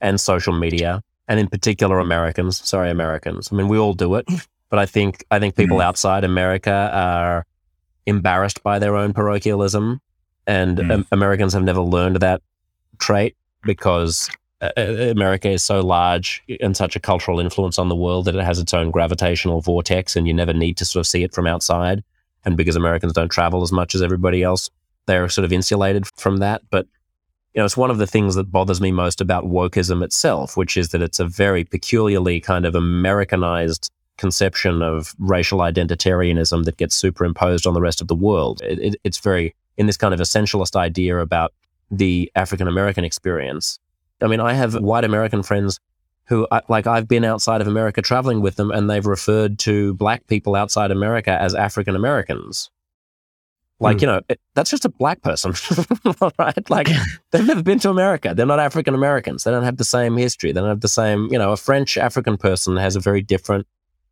[0.03, 2.69] and social media, and in particular Americans.
[2.69, 3.49] Sorry, Americans.
[3.51, 4.27] I mean, we all do it,
[4.69, 5.85] but I think I think people mm.
[5.85, 7.47] outside America are
[8.05, 10.01] embarrassed by their own parochialism,
[10.47, 11.07] and mm.
[11.13, 12.43] Americans have never learned that
[12.99, 14.29] trait because
[14.61, 18.35] uh, uh, America is so large and such a cultural influence on the world that
[18.35, 21.33] it has its own gravitational vortex, and you never need to sort of see it
[21.33, 22.03] from outside.
[22.45, 24.69] And because Americans don't travel as much as everybody else,
[25.07, 26.63] they're sort of insulated from that.
[26.71, 26.87] But
[27.55, 30.77] you know, it's one of the things that bothers me most about wokeism itself, which
[30.77, 36.95] is that it's a very peculiarly kind of Americanized conception of racial identitarianism that gets
[36.95, 38.61] superimposed on the rest of the world.
[38.63, 41.53] It, it, it's very in this kind of essentialist idea about
[41.91, 43.79] the African American experience.
[44.21, 45.81] I mean, I have white American friends
[46.27, 50.27] who, like, I've been outside of America traveling with them, and they've referred to black
[50.29, 52.71] people outside America as African Americans.
[53.81, 54.01] Like, mm.
[54.03, 55.55] you know, it, that's just a black person,
[56.39, 56.71] right?
[56.71, 56.89] Like,
[57.31, 58.35] they've never been to America.
[58.35, 59.45] They're not African Americans.
[59.45, 60.53] They don't have the same history.
[60.53, 63.67] They don't have the same, you know, a French African person has a very different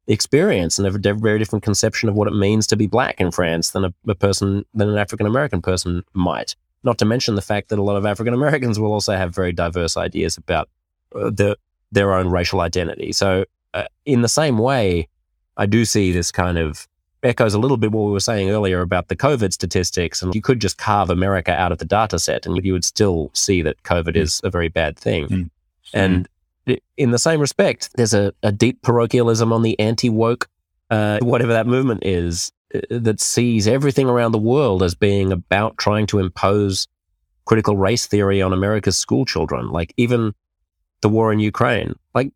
[0.06, 3.70] experience and a very different conception of what it means to be black in France
[3.70, 6.56] than a, a person, than an African American person might.
[6.82, 9.52] Not to mention the fact that a lot of African Americans will also have very
[9.52, 10.70] diverse ideas about
[11.14, 11.58] uh, the,
[11.92, 13.12] their own racial identity.
[13.12, 13.44] So,
[13.74, 15.08] uh, in the same way,
[15.58, 16.87] I do see this kind of
[17.22, 20.22] echoes a little bit what we were saying earlier about the COVID statistics.
[20.22, 23.30] And you could just carve America out of the data set and you would still
[23.34, 24.16] see that COVID mm.
[24.16, 25.26] is a very bad thing.
[25.28, 25.50] Mm.
[25.92, 26.28] And
[26.66, 26.78] mm.
[26.96, 30.48] in the same respect, there's a, a deep parochialism on the anti woke,
[30.90, 35.76] uh, whatever that movement is, uh, that sees everything around the world as being about
[35.78, 36.86] trying to impose
[37.46, 39.70] critical race theory on America's school children.
[39.70, 40.34] Like even
[41.00, 42.30] the war in Ukraine, like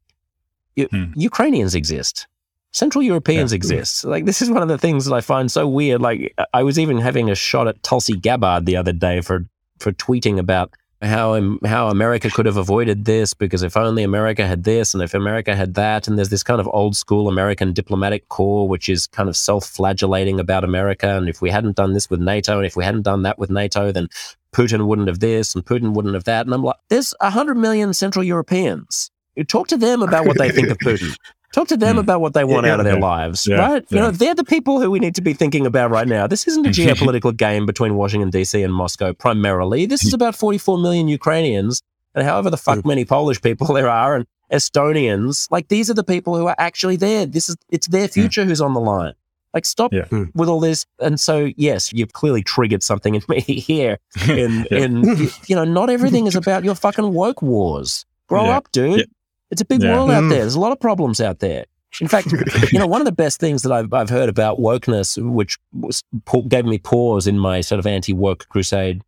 [0.77, 1.13] mm.
[1.15, 2.27] Ukrainians exist
[2.73, 3.57] Central Europeans yeah.
[3.57, 4.05] exist.
[4.05, 6.01] Like this is one of the things that I find so weird.
[6.01, 9.47] Like I was even having a shot at Tulsi Gabbard the other day for
[9.79, 14.63] for tweeting about how how America could have avoided this because if only America had
[14.63, 18.29] this and if America had that and there's this kind of old school American diplomatic
[18.29, 22.21] corps which is kind of self-flagellating about America and if we hadn't done this with
[22.21, 24.09] NATO and if we hadn't done that with NATO then
[24.55, 27.93] Putin wouldn't have this and Putin wouldn't have that and I'm like there's 100 million
[27.93, 31.17] Central Europeans you talk to them about what they think of Putin
[31.53, 32.01] Talk to them mm.
[32.01, 33.01] about what they want yeah, out of their yeah.
[33.01, 33.85] lives, yeah, right?
[33.91, 36.27] You know, they're the people who we need to be thinking about right now.
[36.27, 38.63] This isn't a geopolitical game between Washington D.C.
[38.63, 39.85] and Moscow primarily.
[39.85, 41.83] This is about 44 million Ukrainians
[42.15, 45.51] and however the fuck many Polish people there are and Estonians.
[45.51, 47.27] Like these are the people who are actually there.
[47.27, 49.15] This is it's their future who's on the line.
[49.55, 50.25] Like stop hmm.
[50.35, 50.87] with all this.
[50.99, 53.99] And so yes, you've clearly triggered something in me here.
[54.29, 55.03] In in
[55.47, 58.05] you know, not everything is about your fucking woke wars.
[58.29, 59.11] Grow up, dude.
[59.53, 59.95] It's a big yeah.
[59.95, 60.31] world out mm.
[60.31, 60.41] there.
[60.41, 61.67] There's a lot of problems out there.
[62.01, 62.33] In fact,
[62.73, 66.03] you know, one of the best things that I've, I've heard about wokeness, which was,
[66.49, 69.03] gave me pause in my sort of anti-woke crusade,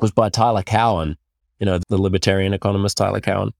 [0.00, 1.16] was by Tyler Cowen,
[1.58, 3.52] you know, the libertarian economist Tyler Cowen.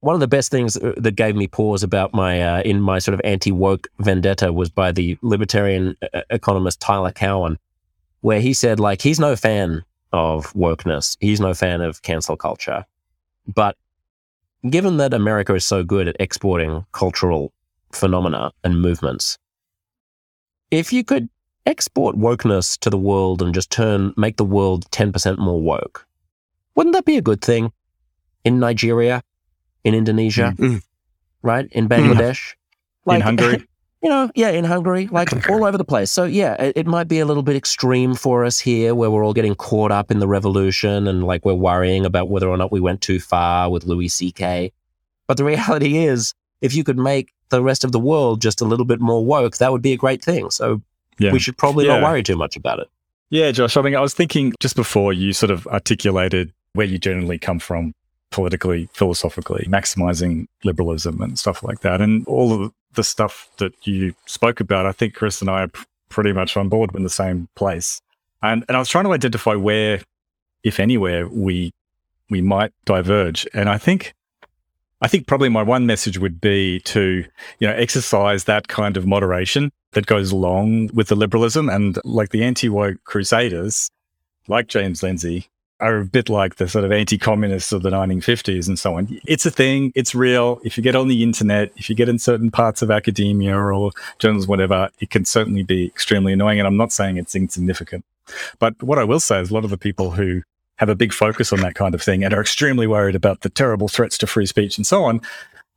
[0.00, 2.98] One of the best things uh, that gave me pause about my uh, in my
[2.98, 7.58] sort of anti-woke vendetta was by the libertarian uh, economist Tyler Cowen,
[8.20, 12.84] where he said like he's no fan of wokeness, he's no fan of cancel culture,
[13.46, 13.76] but
[14.68, 17.52] given that America is so good at exporting cultural
[17.92, 19.38] phenomena and movements,
[20.70, 21.28] if you could
[21.66, 26.06] export wokeness to the world and just turn, make the world 10% more woke,
[26.74, 27.72] wouldn't that be a good thing?
[28.44, 29.22] In Nigeria,
[29.84, 30.78] in Indonesia, mm-hmm.
[31.42, 31.68] right?
[31.72, 32.54] In Bangladesh,
[33.04, 33.66] like, in Hungary.
[34.02, 36.10] you know, yeah, in Hungary, like all over the place.
[36.10, 39.24] So yeah, it, it, might be a little bit extreme for us here, where we're
[39.24, 42.72] all getting caught up in the revolution and like we're worrying about whether or not
[42.72, 44.72] we went too far with Louis C.K.
[45.26, 48.64] But the reality is, if you could make the rest of the world just a
[48.64, 50.50] little bit more woke, that would be a great thing.
[50.50, 50.80] So
[51.18, 51.32] yeah.
[51.32, 51.98] we should probably yeah.
[51.98, 52.88] not worry too much about it.
[53.28, 53.76] Yeah, Josh.
[53.76, 57.58] I mean, I was thinking just before you sort of articulated where you generally come
[57.58, 57.94] from
[58.30, 62.00] politically, philosophically, maximizing liberalism and stuff like that.
[62.00, 65.70] And all of the stuff that you spoke about, I think Chris and I are
[66.08, 68.00] pretty much on board in the same place.
[68.42, 70.00] And and I was trying to identify where,
[70.62, 71.72] if anywhere, we
[72.28, 73.46] we might diverge.
[73.54, 74.14] And I think
[75.02, 77.24] I think probably my one message would be to,
[77.58, 82.30] you know, exercise that kind of moderation that goes along with the liberalism and like
[82.30, 83.90] the anti-woke crusaders,
[84.46, 85.49] like James Lindsay,
[85.80, 89.20] are a bit like the sort of anti-communists of the 1950s and so on.
[89.26, 89.92] It's a thing.
[89.94, 90.60] It's real.
[90.64, 93.92] If you get on the internet, if you get in certain parts of academia or
[94.18, 96.58] journals, whatever, it can certainly be extremely annoying.
[96.58, 98.04] And I'm not saying it's insignificant.
[98.58, 100.42] But what I will say is a lot of the people who
[100.76, 103.50] have a big focus on that kind of thing and are extremely worried about the
[103.50, 105.20] terrible threats to free speech and so on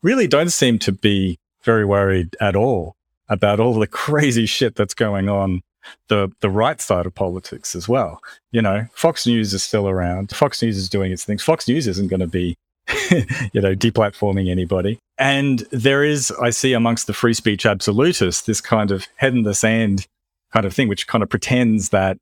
[0.02, 2.96] really don't seem to be very worried at all
[3.28, 5.62] about all the crazy shit that's going on
[6.08, 8.22] the the right side of politics as well.
[8.52, 10.36] You know, Fox News is still around.
[10.36, 11.44] Fox News is doing its things.
[11.44, 12.56] Fox News isn't going to be
[13.54, 15.00] you know, deplatforming anybody.
[15.18, 19.44] And there is, I see amongst the free speech absolutists, this kind of head in
[19.44, 20.06] the sand
[20.52, 22.18] kind of thing, which kind of pretends that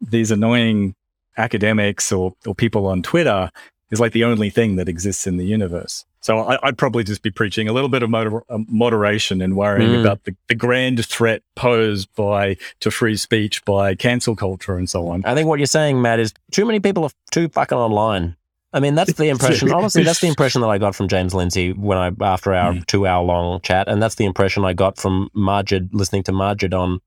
[0.00, 0.94] these annoying
[1.36, 3.50] academics or, or people on Twitter
[3.90, 6.04] is like the only thing that exists in the universe.
[6.22, 9.56] So I, would probably just be preaching a little bit of moder- um, moderation and
[9.56, 10.00] worrying mm.
[10.00, 15.08] about the, the grand threat posed by to free speech by cancel culture and so
[15.08, 15.24] on.
[15.24, 18.36] I think what you're saying, Matt, is too many people are too fucking online.
[18.72, 19.72] I mean, that's the impression.
[19.72, 22.86] Honestly, that's the impression that I got from James Lindsay when I after our mm.
[22.86, 26.78] two hour long chat, and that's the impression I got from Maajid listening to Maajid
[26.78, 27.00] on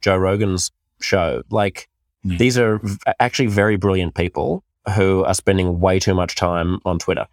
[0.00, 1.42] Joe Rogan's show.
[1.50, 1.88] Like,
[2.26, 2.38] mm.
[2.38, 2.80] these are
[3.20, 4.64] actually very brilliant people
[4.96, 7.26] who are spending way too much time on Twitter.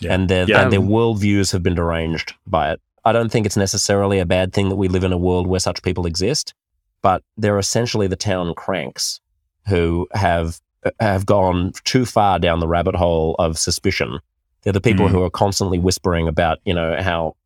[0.00, 0.14] Yeah.
[0.14, 0.62] And their yeah.
[0.62, 2.80] and their worldviews have been deranged by it.
[3.04, 5.60] I don't think it's necessarily a bad thing that we live in a world where
[5.60, 6.54] such people exist,
[7.02, 9.20] but they're essentially the town cranks
[9.66, 10.60] who have
[11.00, 14.18] have gone too far down the rabbit hole of suspicion.
[14.62, 15.10] They're the people mm.
[15.10, 17.36] who are constantly whispering about, you know, how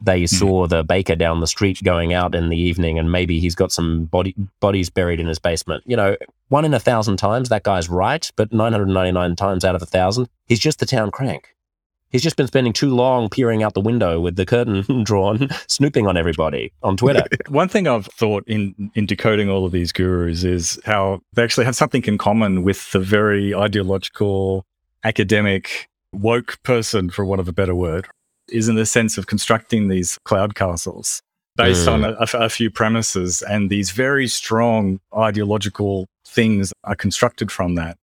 [0.00, 0.28] they mm.
[0.28, 3.70] saw the baker down the street going out in the evening and maybe he's got
[3.70, 5.84] some body bodies buried in his basement.
[5.86, 6.16] You know,
[6.48, 10.28] one in a thousand times that guy's right, but 999 times out of a thousand,
[10.46, 11.54] he's just the town crank.
[12.10, 16.06] He's just been spending too long peering out the window with the curtain drawn, snooping
[16.06, 17.24] on everybody on Twitter.
[17.48, 21.66] One thing I've thought in, in decoding all of these gurus is how they actually
[21.66, 24.64] have something in common with the very ideological,
[25.04, 28.08] academic, woke person, for want of a better word,
[28.48, 31.22] is in the sense of constructing these cloud castles
[31.56, 31.92] based mm.
[31.92, 37.96] on a, a few premises, and these very strong ideological things are constructed from that.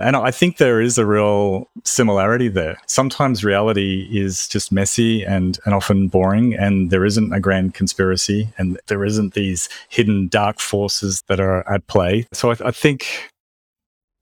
[0.00, 2.78] And I think there is a real similarity there.
[2.86, 8.48] Sometimes reality is just messy and, and often boring, and there isn't a grand conspiracy,
[8.58, 12.26] and there isn't these hidden dark forces that are at play.
[12.32, 13.28] So I, I think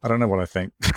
[0.02, 0.72] I don't know what I think.
[0.82, 0.92] I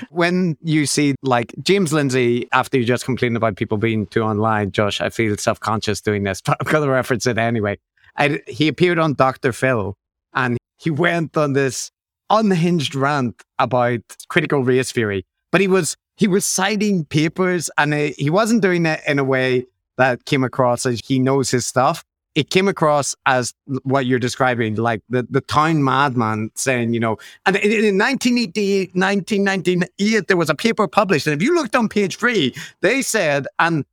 [0.10, 4.72] when you see like James Lindsay, after you just complained about people being too online,
[4.72, 7.78] Josh, I feel self conscious doing this, but I'm going to reference it anyway.
[8.16, 9.52] I, he appeared on Dr.
[9.52, 9.96] Phil
[10.34, 11.90] and he went on this
[12.28, 18.30] unhinged rant about critical race theory, but he was he was citing papers, and he
[18.30, 22.04] wasn't doing it in a way that came across as he knows his stuff.
[22.34, 23.52] It came across as
[23.82, 28.94] what you're describing, like the, the town madman saying, you know, and in, in 1988,
[28.94, 31.26] 1998, there was a paper published.
[31.26, 33.84] And if you looked on page three, they said, and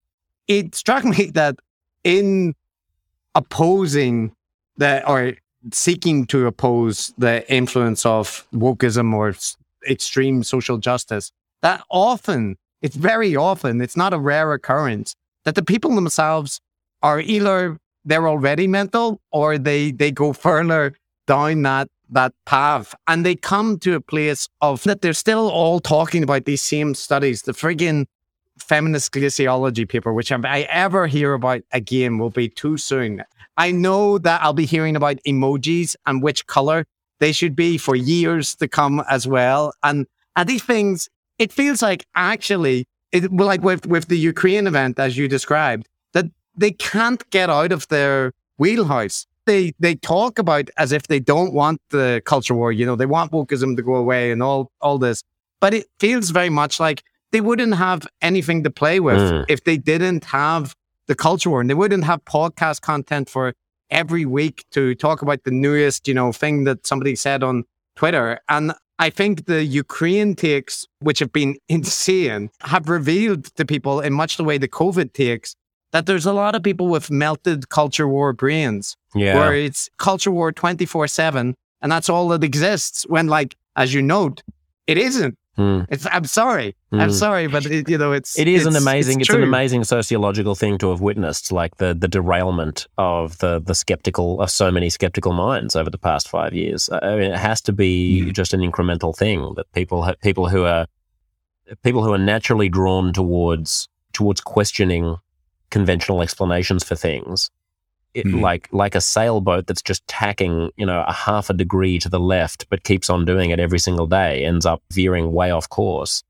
[0.47, 1.59] it struck me that
[2.03, 2.55] in
[3.35, 4.33] opposing
[4.77, 5.33] the, or
[5.73, 9.35] seeking to oppose the influence of wokeism or
[9.89, 11.31] extreme social justice,
[11.61, 15.15] that often, it's very often, it's not a rare occurrence
[15.45, 16.61] that the people themselves
[17.01, 20.93] are either they're already mental or they they go further
[21.27, 22.95] down that that path.
[23.07, 26.95] And they come to a place of that they're still all talking about these same
[26.95, 27.43] studies.
[27.43, 28.05] The friggin
[28.57, 33.23] feminist glaciology paper which i ever hear about again will be too soon
[33.59, 36.85] I know that I'll be hearing about emojis and which color
[37.19, 39.73] they should be for years to come as well.
[39.83, 44.97] And and these things, it feels like actually, it, like with with the Ukraine event
[44.97, 46.25] as you described, that
[46.55, 49.27] they can't get out of their wheelhouse.
[49.45, 52.71] They they talk about as if they don't want the culture war.
[52.71, 55.21] You know, they want wokeism to go away and all all this.
[55.59, 57.03] But it feels very much like
[57.33, 59.45] they wouldn't have anything to play with mm.
[59.49, 60.75] if they didn't have
[61.09, 63.53] the culture war and they wouldn't have podcast content for
[63.89, 67.65] every week to talk about the newest, you know, thing that somebody said on
[67.95, 68.39] Twitter.
[68.47, 74.13] And I think the Ukraine takes, which have been insane, have revealed to people in
[74.13, 75.55] much the way the COVID takes
[75.91, 78.95] that there's a lot of people with melted culture war brains.
[79.15, 79.35] Yeah.
[79.35, 84.01] Where it's culture war 24 7 and that's all that exists when, like, as you
[84.03, 84.43] note,
[84.85, 85.35] it isn't.
[85.59, 85.85] Mm.
[85.89, 86.07] It's.
[86.09, 86.73] I'm sorry.
[86.93, 87.01] Mm.
[87.01, 88.39] I'm sorry, but it, you know, it's.
[88.39, 89.19] It is it's, an amazing.
[89.19, 93.59] It's, it's, an amazing sociological thing to have witnessed, like the the derailment of the
[93.59, 96.89] the skeptical of so many skeptical minds over the past five years.
[96.89, 98.33] I mean, it has to be mm.
[98.33, 100.87] just an incremental thing that people ha- people who are
[101.83, 105.17] people who are naturally drawn towards towards questioning
[105.71, 107.51] conventional explanations for things
[108.13, 108.41] it, mm.
[108.41, 112.19] like like a sailboat that's just tacking, you know, a half a degree to the
[112.19, 116.23] left, but keeps on doing it every single day, ends up veering way off course.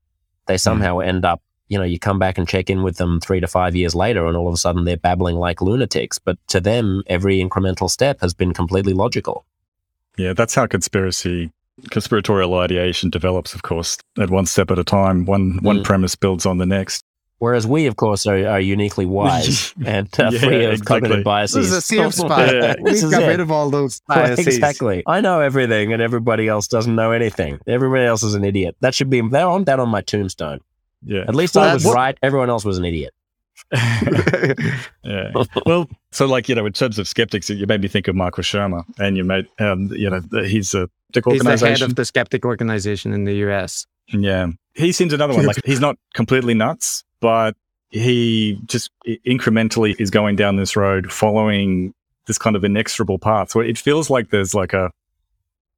[0.46, 0.58] They hmm.
[0.58, 1.06] somehow mm.
[1.06, 3.74] end up, you know, you come back and check in with them three to five
[3.74, 6.18] years later, and all of a sudden they're babbling like lunatics.
[6.18, 9.44] But to them, every incremental step has been completely logical.
[10.16, 11.50] Yeah, that's how conspiracy
[11.90, 15.24] conspiratorial ideation develops, of course, at one step at a time.
[15.24, 15.84] One one mm.
[15.84, 17.04] premise builds on the next.
[17.40, 20.84] Whereas we, of course, are, are uniquely wise and uh, Yeah, free of exactly.
[21.00, 21.56] cognitive biases.
[21.56, 22.48] This is a safe spot.
[22.54, 22.74] Yeah.
[22.74, 23.26] This We've is got it.
[23.26, 24.46] rid of all those biases.
[24.46, 25.02] exactly.
[25.06, 27.58] I know everything, and everybody else doesn't know anything.
[27.66, 28.76] Everybody else is an idiot.
[28.80, 29.20] That should be.
[29.20, 30.60] I want that on my tombstone.
[31.04, 31.22] Yeah.
[31.26, 32.18] At least Well, I was that's- right.
[32.22, 33.12] Everyone else was an idiot.
[35.04, 35.32] yeah.
[35.66, 38.42] Well, so like you know, in terms of skeptics, you made me think of Michael
[38.42, 42.04] Shermer, and you made um, you know, he's a big He's the head of the
[42.04, 43.86] skeptic organization in the US.
[44.08, 44.48] Yeah.
[44.74, 45.46] He seems another one.
[45.46, 47.56] Like he's not completely nuts, but
[47.90, 48.90] he just
[49.26, 51.92] incrementally is going down this road following
[52.26, 53.50] this kind of inexorable path.
[53.50, 54.90] So it feels like there's like a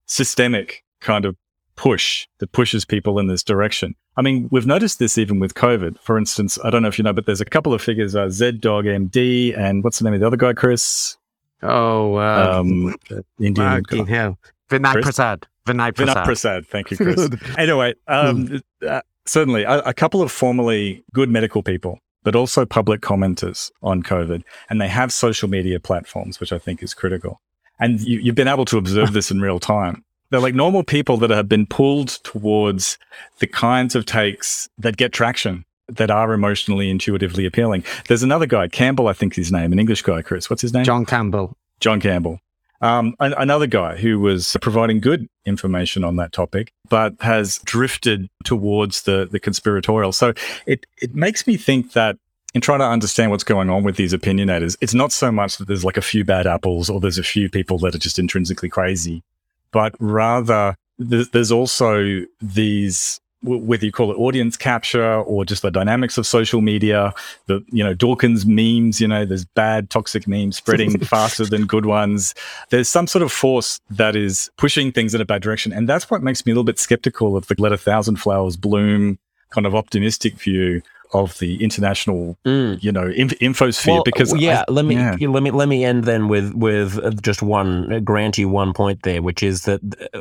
[0.07, 1.37] systemic kind of
[1.77, 3.95] push that pushes people in this direction.
[4.17, 5.99] I mean, we've noticed this even with COVID.
[6.01, 8.29] For instance, I don't know if you know, but there's a couple of figures, uh,
[8.29, 11.17] Z Dog MD and what's the name of the other guy, Chris?
[11.63, 12.95] Oh, uh, Um,
[13.41, 13.83] Indian.
[13.85, 15.05] Vinay Chris?
[15.05, 15.47] Prasad.
[15.67, 16.17] Vinay Prasad.
[16.17, 16.67] Vinod Prasad.
[16.67, 17.29] Thank you, Chris.
[17.59, 23.01] anyway, um, uh, certainly a, a couple of formerly good medical people, but also public
[23.01, 27.41] commenters on COVID, and they have social media platforms, which I think is critical.
[27.79, 30.05] And you, you've been able to observe this in real time.
[30.31, 32.99] They're like normal people that have been pulled towards
[33.39, 35.65] the kinds of takes that get traction.
[35.89, 37.85] That are emotionally, intuitively appealing.
[38.07, 40.49] There's another guy, Campbell, I think his name, an English guy, Chris.
[40.49, 40.85] What's his name?
[40.85, 41.55] John Campbell.
[41.81, 42.39] John Campbell.
[42.83, 48.29] Um, an- another guy who was providing good information on that topic, but has drifted
[48.45, 50.13] towards the, the conspiratorial.
[50.13, 50.35] So
[50.67, 52.17] it, it makes me think that
[52.55, 55.69] in trying to understand what's going on with these opinionators, it's not so much that
[55.69, 58.69] there's like a few bad apples or there's a few people that are just intrinsically
[58.69, 59.23] crazy,
[59.71, 66.17] but rather there's, also these whether you call it audience capture or just the dynamics
[66.19, 67.13] of social media,
[67.47, 71.87] the you know Dawkins memes, you know, there's bad toxic memes spreading faster than good
[71.87, 72.35] ones.
[72.71, 76.11] There's some sort of force that is pushing things in a bad direction, and that's
[76.11, 79.19] what makes me a little bit skeptical of the "Let a Thousand Flowers Bloom"
[79.51, 80.81] kind of optimistic view
[81.15, 82.83] of the international, Mm.
[82.83, 83.89] you know, inf- infosphere.
[83.97, 85.17] Well, because yeah, I- let me yeah.
[85.29, 89.21] let me let me end then with with just one grant you one point there,
[89.21, 89.81] which is that
[90.15, 90.21] uh,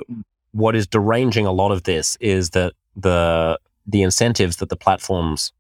[0.54, 5.52] what is deranging a lot of this is that the the incentives that the platforms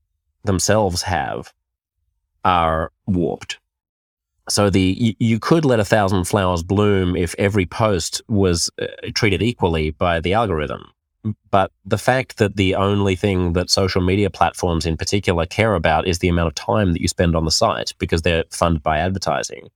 [0.43, 1.53] themselves have
[2.43, 3.59] are warped.
[4.49, 8.87] So the you, you could let a thousand flowers bloom if every post was uh,
[9.13, 10.91] treated equally by the algorithm.
[11.51, 16.07] But the fact that the only thing that social media platforms in particular care about
[16.07, 18.97] is the amount of time that you spend on the site because they're funded by
[18.97, 19.69] advertising.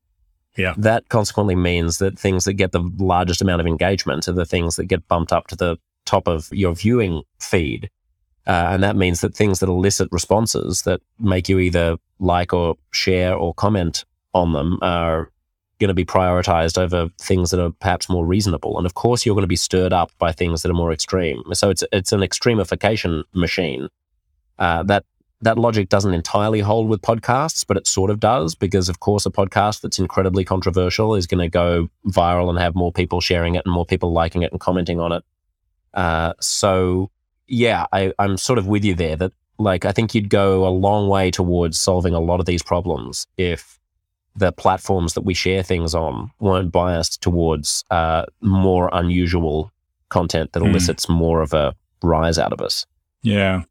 [0.57, 0.73] Yeah.
[0.77, 4.77] That consequently means that things that get the largest amount of engagement are the things
[4.77, 7.89] that get bumped up to the top of your viewing feed.
[8.47, 12.75] Uh, and that means that things that elicit responses that make you either like or
[12.91, 15.31] share or comment on them are
[15.79, 18.77] going to be prioritized over things that are perhaps more reasonable.
[18.77, 21.41] And of course, you're going to be stirred up by things that are more extreme.
[21.53, 23.89] So it's it's an extremification machine.
[24.57, 25.05] Uh, that
[25.41, 29.25] that logic doesn't entirely hold with podcasts, but it sort of does because, of course,
[29.25, 33.55] a podcast that's incredibly controversial is going to go viral and have more people sharing
[33.55, 35.23] it and more people liking it and commenting on it.
[35.95, 37.09] Uh, so,
[37.47, 39.15] yeah, I, I'm sort of with you there.
[39.15, 42.61] That like I think you'd go a long way towards solving a lot of these
[42.61, 43.79] problems if
[44.35, 49.71] the platforms that we share things on weren't biased towards uh, more unusual
[50.09, 50.69] content that Hmm.
[50.71, 51.73] elicits more of a
[52.03, 52.85] rise out of us.
[53.23, 53.63] yeah,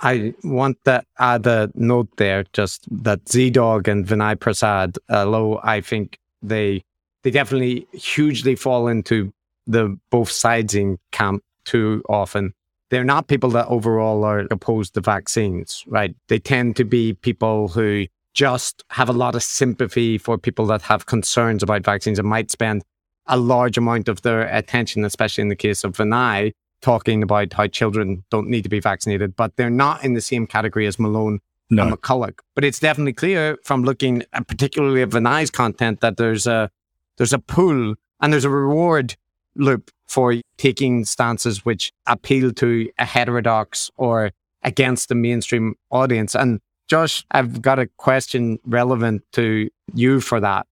[0.00, 5.60] I want to add a note there, just that Z Dog and Vinay Prasad, although
[5.62, 6.82] I think they
[7.22, 9.32] they definitely hugely fall into
[9.66, 12.54] the both sides in camp too often.
[12.90, 16.14] They're not people that overall are opposed to vaccines, right?
[16.28, 20.82] They tend to be people who just have a lot of sympathy for people that
[20.82, 22.82] have concerns about vaccines and might spend
[23.26, 27.66] a large amount of their attention, especially in the case of Vinay, talking about how
[27.66, 31.40] children don't need to be vaccinated, but they're not in the same category as Malone
[31.70, 32.38] no, and McCullough.
[32.54, 36.70] But it's definitely clear from looking at particularly at Vinay's content that there's a
[37.16, 39.16] there's a pull and there's a reward
[39.54, 44.30] loop for taking stances which appeal to a heterodox or
[44.62, 46.34] against the mainstream audience.
[46.34, 50.66] And Josh, I've got a question relevant to you for that.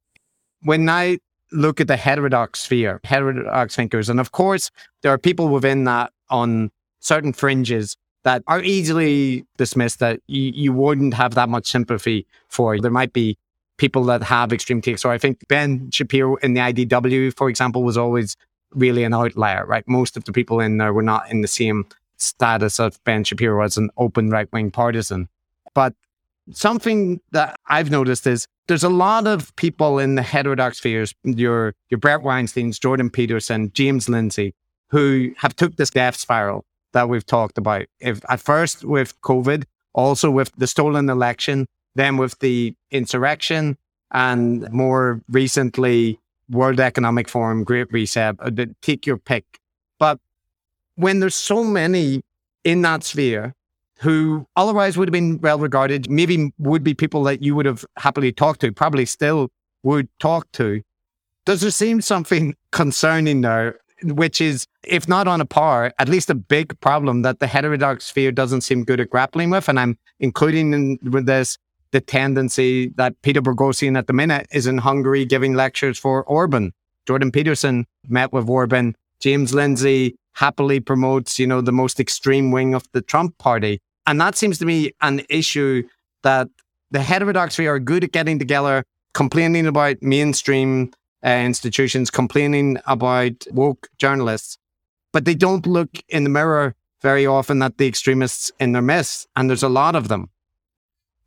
[0.63, 1.19] When I
[1.53, 4.71] look at the heterodox sphere, heterodox thinkers, and of course,
[5.03, 6.71] there are people within that on
[7.01, 12.79] certain fringes that are easily dismissed that you, you wouldn't have that much sympathy for.
[12.79, 13.39] There might be
[13.79, 15.01] people that have extreme takes.
[15.01, 18.37] So I think Ben Shapiro in the IDW, for example, was always
[18.75, 19.87] really an outlier, right?
[19.87, 21.87] Most of the people in there were not in the same
[22.17, 25.29] status of Ben Shapiro as an open right wing partisan.
[25.75, 25.95] But
[26.53, 31.75] something that I've noticed is there's a lot of people in the heterodox spheres, your
[31.89, 34.55] your Bret Weinsteins, Jordan Peterson, James Lindsay,
[34.91, 37.87] who have took this death spiral that we've talked about.
[38.01, 43.77] If at first with COVID, also with the stolen election, then with the insurrection,
[44.13, 46.21] and more recently,
[46.51, 48.51] World Economic Forum, Great Reset, uh,
[48.83, 49.45] take your pick.
[49.99, 50.19] But
[50.97, 52.23] when there's so many
[52.65, 53.55] in that sphere
[54.01, 57.85] who otherwise would have been well regarded, maybe would be people that you would have
[57.99, 59.51] happily talked to, probably still
[59.83, 60.83] would talk to.
[61.45, 66.31] Does there seem something concerning there, which is, if not on a par, at least
[66.31, 69.69] a big problem that the heterodox sphere doesn't seem good at grappling with?
[69.69, 71.59] And I'm including in with this
[71.93, 76.73] the tendency that Peter Boghossian at the minute is in Hungary giving lectures for Orban.
[77.07, 78.97] Jordan Peterson met with Orban.
[79.21, 83.81] James Lindsay happily promotes, you know, the most extreme wing of the Trump party.
[84.07, 85.83] And that seems to me an issue
[86.23, 86.49] that
[86.91, 88.85] the heterodoxy are good at getting together,
[89.15, 90.93] complaining about mainstream
[91.25, 94.57] uh, institutions, complaining about woke journalists,
[95.13, 99.27] but they don't look in the mirror very often at the extremists in their midst.
[99.37, 100.31] And there's a lot of them.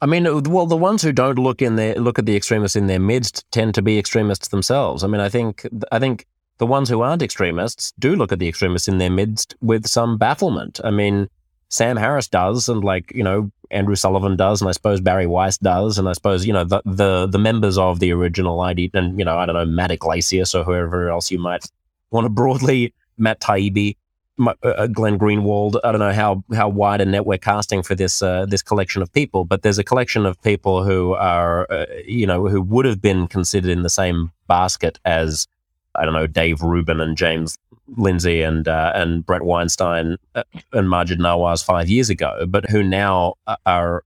[0.03, 2.87] I mean, well, the ones who don't look in their look at the extremists in
[2.87, 5.01] their midst tend to be extremists themselves.
[5.01, 6.27] I mean, I think I think
[6.57, 10.17] the ones who aren't extremists do look at the extremists in their midst with some
[10.17, 10.81] bafflement.
[10.83, 11.29] I mean,
[11.69, 15.57] Sam Harris does, and like you know Andrew Sullivan does, and I suppose Bari Weiss
[15.57, 19.17] does, and I suppose you know the the, the members of the original ID, and
[19.17, 21.65] you know I don't know Matt Yglesias or whoever else you might
[22.11, 23.95] want to broadly Matt Taibbi,
[24.39, 25.79] uh, uh, Glenn Greenwald.
[25.83, 29.01] I don't know how how wide a net we're casting for this uh, this collection
[29.01, 32.85] of people, but there's a collection of people who are uh, you know who would
[32.85, 35.47] have been considered in the same basket as
[35.95, 37.57] I don't know Dave Rubin and James
[37.95, 43.35] Lindsay and uh, and Bret Weinstein and Maajid Nawaz five years ago, but who now
[43.65, 44.03] are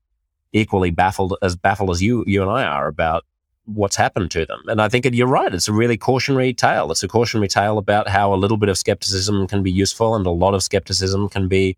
[0.51, 3.23] equally baffled as baffled as you you and I are about
[3.67, 4.61] what's happened to them.
[4.67, 6.91] And I think you're right; it's a really cautionary tale.
[6.91, 10.25] It's a cautionary tale about how a little bit of skepticism can be useful, and
[10.25, 11.77] a lot of skepticism can be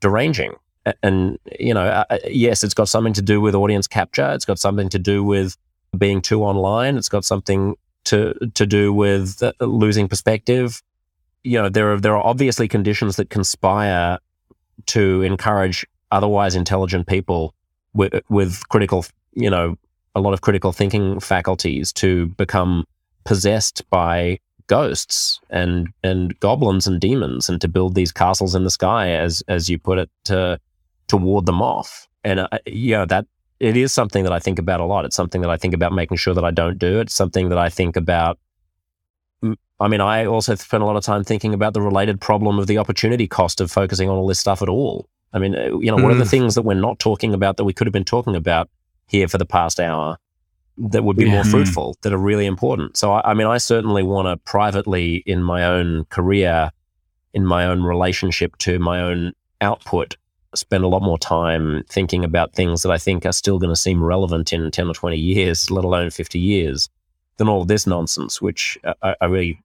[0.00, 0.54] deranging.
[1.02, 4.32] And you know, uh, uh, yes, it's got something to do with audience capture.
[4.32, 5.56] It's got something to do with
[5.96, 6.96] being too online.
[6.96, 10.82] It's got something to to do with uh, losing perspective
[11.44, 14.18] you know, there are there are obviously conditions that conspire
[14.86, 17.54] to encourage otherwise intelligent people
[17.92, 19.04] with with critical,
[19.34, 19.76] you know,
[20.14, 22.84] a lot of critical thinking faculties to become
[23.24, 28.70] possessed by ghosts and and goblins and demons and to build these castles in the
[28.70, 30.58] sky as as you put it to
[31.06, 33.26] to ward them off and uh, yeah that
[33.60, 35.92] it is something that I think about a lot it's something that I think about
[35.92, 38.38] making sure that I don't do it's something that I think about
[39.80, 42.66] I mean, I also spent a lot of time thinking about the related problem of
[42.66, 45.08] the opportunity cost of focusing on all this stuff at all.
[45.32, 46.30] I mean, uh, you know, what are the mm.
[46.30, 48.70] things that we're not talking about that we could have been talking about
[49.06, 50.18] here for the past hour
[50.76, 51.32] that would be yeah.
[51.32, 52.96] more fruitful, that are really important?
[52.96, 56.70] So, I, I mean, I certainly want to privately in my own career,
[57.32, 60.16] in my own relationship to my own output,
[60.54, 63.80] spend a lot more time thinking about things that I think are still going to
[63.80, 66.88] seem relevant in 10 or 20 years, let alone 50 years
[67.36, 69.60] than all of this nonsense, which uh, I, I really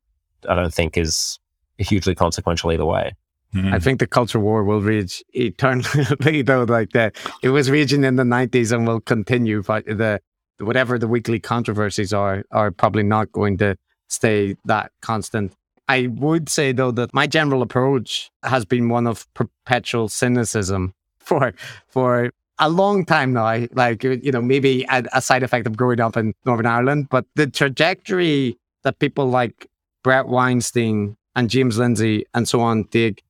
[0.48, 1.40] I don't think is
[1.78, 3.14] hugely consequential either way.
[3.54, 3.74] Mm-hmm.
[3.74, 6.64] I think the culture war will reach eternally, though.
[6.64, 9.64] Like that, it was raging in the nineties and will continue.
[9.64, 10.22] But the
[10.60, 13.76] whatever the weekly controversies are, are probably not going to
[14.08, 15.54] stay that constant.
[15.88, 21.54] I would say though that my general approach has been one of perpetual cynicism for
[21.88, 23.66] for a long time now.
[23.74, 27.26] Like you know, maybe a, a side effect of growing up in Northern Ireland, but
[27.36, 29.68] the trajectory that people like
[30.04, 33.22] Bret Weinstein and James Lindsay and so on did,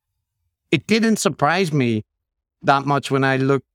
[0.70, 2.02] it didn't surprise me
[2.62, 3.66] that much when I looked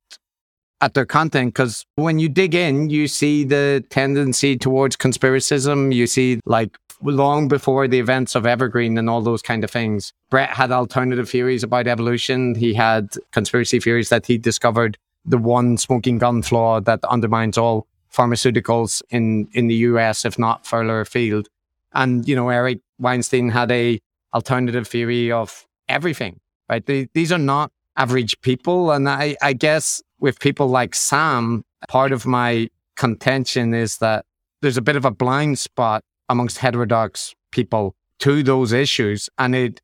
[0.81, 5.93] at their content because when you dig in, you see the tendency towards conspiracism.
[5.93, 10.13] You see, like, long before the events of Evergreen and all those kind of things,
[10.29, 12.55] Bret had alternative theories about evolution.
[12.55, 17.87] He had conspiracy theories that he discovered the one smoking gun flaw that undermines all
[18.13, 21.49] pharmaceuticals in, in the US, if not further afield.
[21.93, 23.99] And, you know, Eric Weinstein had a
[24.33, 26.39] alternative theory of everything,
[26.69, 26.85] right?
[26.85, 28.91] They, these are not average people.
[28.91, 34.25] And I, I guess with people like Sam, part of my contention is that
[34.61, 39.29] there's a bit of a blind spot amongst heterodox people to those issues.
[39.37, 39.81] And it,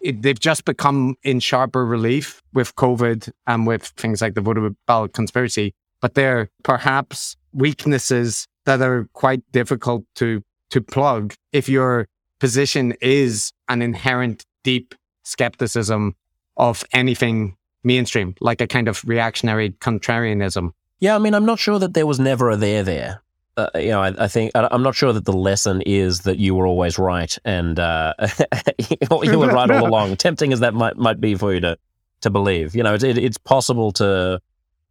[0.00, 4.70] it, they've just become in sharper relief with COVID and with things like the voter
[4.86, 5.74] ballot conspiracy.
[6.00, 12.06] But they're perhaps weaknesses that are quite difficult to to plug if your
[12.38, 16.14] position is an inherent deep skepticism
[16.56, 20.72] of anything mainstream, like a kind of reactionary contrarianism.
[21.00, 23.22] Yeah, I mean, I'm not sure that there was never a there there.
[23.56, 26.54] Uh, you know, I, I, think I'm not sure that the lesson is that you
[26.54, 28.14] were always right and uh,
[29.00, 30.16] you were right all along.
[30.16, 31.76] Tempting as that might might be for you to
[32.20, 34.40] to believe, you know, it's it, it's possible to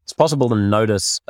[0.03, 1.21] it's possible to notice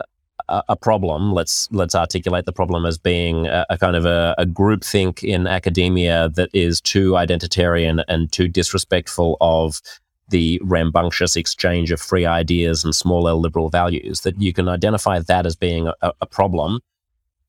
[0.68, 1.34] a, problem.
[1.34, 5.48] Let's let's articulate the problem as being a, a kind of a, a groupthink in
[5.48, 9.82] academia that is too identitarian and too disrespectful of
[10.30, 14.22] the rambunctious exchange of free ideas and small L liberal values.
[14.22, 16.80] That you can identify that as being a, a problem,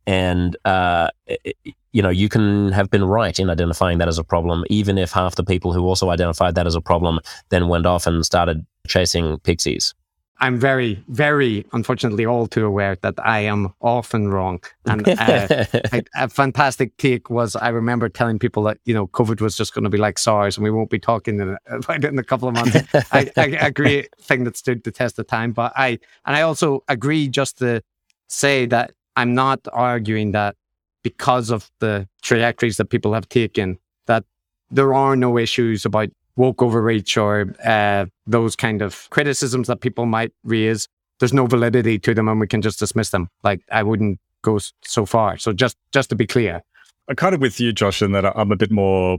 [0.07, 1.57] and uh, it,
[1.93, 5.13] you know you can have been right in identifying that as a problem, even if
[5.13, 8.65] half the people who also identified that as a problem then went off and started
[8.87, 9.95] chasing pixies.
[10.43, 14.63] I'm very, very unfortunately all too aware that I am often wrong.
[14.87, 15.67] And uh,
[16.15, 19.85] a fantastic take was I remember telling people that, you know, COVID was just going
[19.85, 22.49] to be like SARS and we won't be talking in, about it in a couple
[22.49, 22.77] of months.
[23.13, 25.53] I, I agree, thing that stood the test of time.
[25.53, 27.83] But I, and I also agree just to
[28.29, 30.57] say that I'm not arguing that
[31.03, 34.25] because of the trajectories that people have taken, that
[34.71, 40.07] there are no issues about woke overreach or uh, those kind of criticisms that people
[40.07, 40.89] might raise,
[41.19, 43.29] there's no validity to them and we can just dismiss them.
[43.43, 45.37] Like I wouldn't go so far.
[45.39, 46.63] So just just to be clear.
[47.09, 49.19] I'm kind of with you, Josh, in that I'm a bit more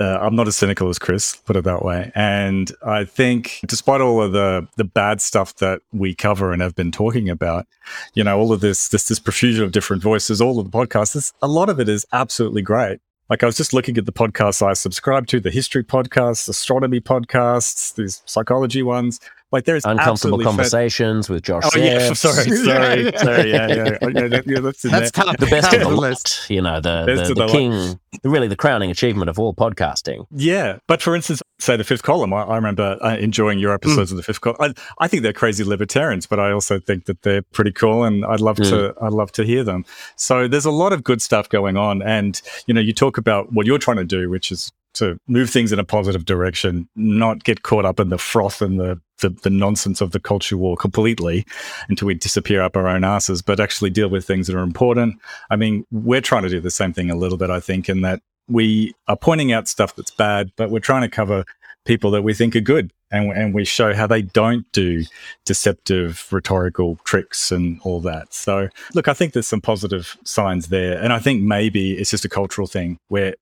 [0.00, 2.10] uh, I'm not as cynical as Chris, put it that way.
[2.14, 6.74] And I think, despite all of the the bad stuff that we cover and have
[6.74, 7.66] been talking about,
[8.14, 11.14] you know, all of this this this profusion of different voices, all of the podcasts,
[11.14, 13.00] this, a lot of it is absolutely great.
[13.30, 17.00] Like I was just looking at the podcasts I subscribe to, the history podcasts, astronomy
[17.00, 19.20] podcasts, these psychology ones.
[19.52, 21.62] Like there's uncomfortable conversations with Josh.
[21.64, 23.50] Oh yeah, sorry, sorry, yeah, sorry.
[23.50, 26.50] Yeah, yeah, yeah, that, yeah that's, that's top, the best of the list.
[26.50, 30.26] You know, the the, the, the king, really the crowning achievement of all podcasting.
[30.32, 32.32] Yeah, but for instance, say the fifth column.
[32.32, 34.12] I, I remember uh, enjoying your episodes mm.
[34.12, 34.56] of the fifth column.
[34.60, 38.24] I, I, think they're crazy libertarians, but I also think that they're pretty cool, and
[38.24, 38.68] I'd love mm.
[38.70, 39.84] to I'd love to hear them.
[40.16, 43.52] So there's a lot of good stuff going on, and you know, you talk about
[43.52, 47.44] what you're trying to do, which is to move things in a positive direction, not
[47.44, 50.76] get caught up in the froth and the, the, the, nonsense of the culture war
[50.76, 51.46] completely
[51.88, 55.20] until we disappear up our own asses, but actually deal with things that are important.
[55.48, 58.00] I mean, we're trying to do the same thing a little bit, I think, in
[58.00, 58.20] that
[58.50, 61.44] we are pointing out stuff that's bad, but we're trying to cover
[61.84, 62.92] people that we think are good.
[63.12, 65.02] And, and we show how they don't do
[65.44, 68.32] deceptive rhetorical tricks and all that.
[68.32, 71.02] So, look, I think there's some positive signs there.
[71.02, 73.34] And I think maybe it's just a cultural thing where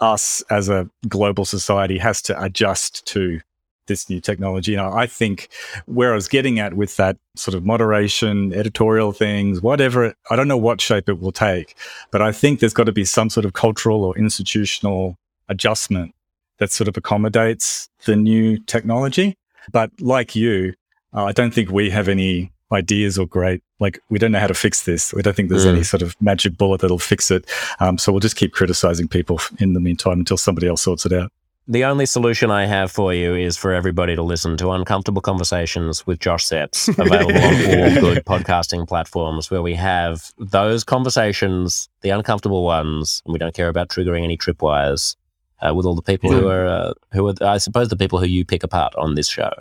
[0.00, 3.40] us as a global society has to adjust to
[3.86, 4.76] this new technology.
[4.76, 5.48] Know, I think
[5.86, 10.48] where I was getting at with that sort of moderation, editorial things, whatever, I don't
[10.48, 11.76] know what shape it will take,
[12.10, 15.16] but I think there's got to be some sort of cultural or institutional
[15.48, 16.14] adjustment
[16.58, 19.36] that sort of accommodates the new technology.
[19.72, 20.74] But like you,
[21.14, 24.46] uh, I don't think we have any ideas or great like we don't know how
[24.46, 25.12] to fix this.
[25.12, 25.72] We don't think there's mm.
[25.72, 27.44] any sort of magic bullet that'll fix it.
[27.80, 31.12] Um, so we'll just keep criticizing people in the meantime until somebody else sorts it
[31.12, 31.32] out.
[31.68, 36.04] The only solution I have for you is for everybody to listen to Uncomfortable Conversations
[36.06, 42.10] with Josh Szeps, available on all good podcasting platforms, where we have those conversations, the
[42.10, 45.14] uncomfortable ones, and we don't care about triggering any tripwires,
[45.60, 48.26] uh, with all the people who are uh, who are, I suppose, the people who
[48.26, 49.52] you pick apart on this show.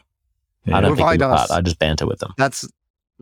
[0.66, 0.78] Yeah.
[0.78, 1.52] I don't pick them apart.
[1.52, 2.34] I just banter with them.
[2.38, 2.68] That's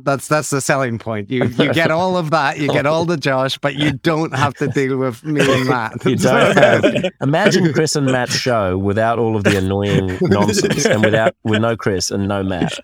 [0.03, 1.29] that's that's the selling point.
[1.29, 4.53] You you get all of that, you get all the Josh, but you don't have
[4.55, 6.05] to deal with me and Matt.
[6.05, 7.11] You don't have.
[7.21, 11.75] Imagine Chris and Matt's show without all of the annoying nonsense, and without with no
[11.75, 12.79] Chris and no Matt.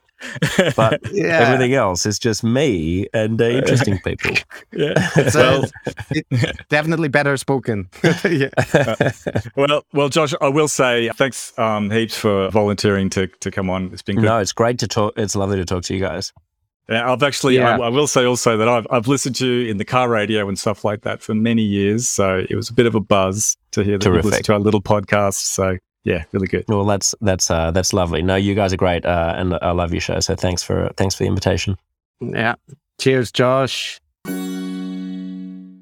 [0.75, 1.39] But yeah.
[1.39, 4.31] everything else is just me and uh, interesting people.
[4.71, 5.65] Yeah, it's, well,
[6.69, 7.89] definitely better spoken.
[8.29, 8.49] yeah.
[8.73, 9.11] Uh,
[9.55, 13.91] well, well, Josh, I will say thanks um, heaps for volunteering to to come on.
[13.93, 14.25] It's been good.
[14.25, 15.13] No, it's great to talk.
[15.17, 16.33] It's lovely to talk to you guys.
[16.87, 17.77] I've actually, yeah.
[17.77, 20.47] I, I, will say also that I've, I've listened to you in the car radio
[20.47, 22.07] and stuff like that for many years.
[22.07, 24.59] So it was a bit of a buzz to hear that you listen to our
[24.59, 25.33] little podcast.
[25.33, 26.65] So yeah, really good.
[26.67, 28.21] Well, that's that's uh, that's lovely.
[28.21, 30.19] No, you guys are great, uh, and I love your show.
[30.19, 31.77] So thanks for thanks for the invitation.
[32.21, 32.55] Yeah.
[32.99, 33.99] Cheers, Josh.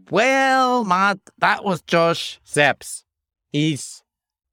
[0.09, 3.03] Well, Matt, that was Josh Szeps.
[3.51, 4.01] He's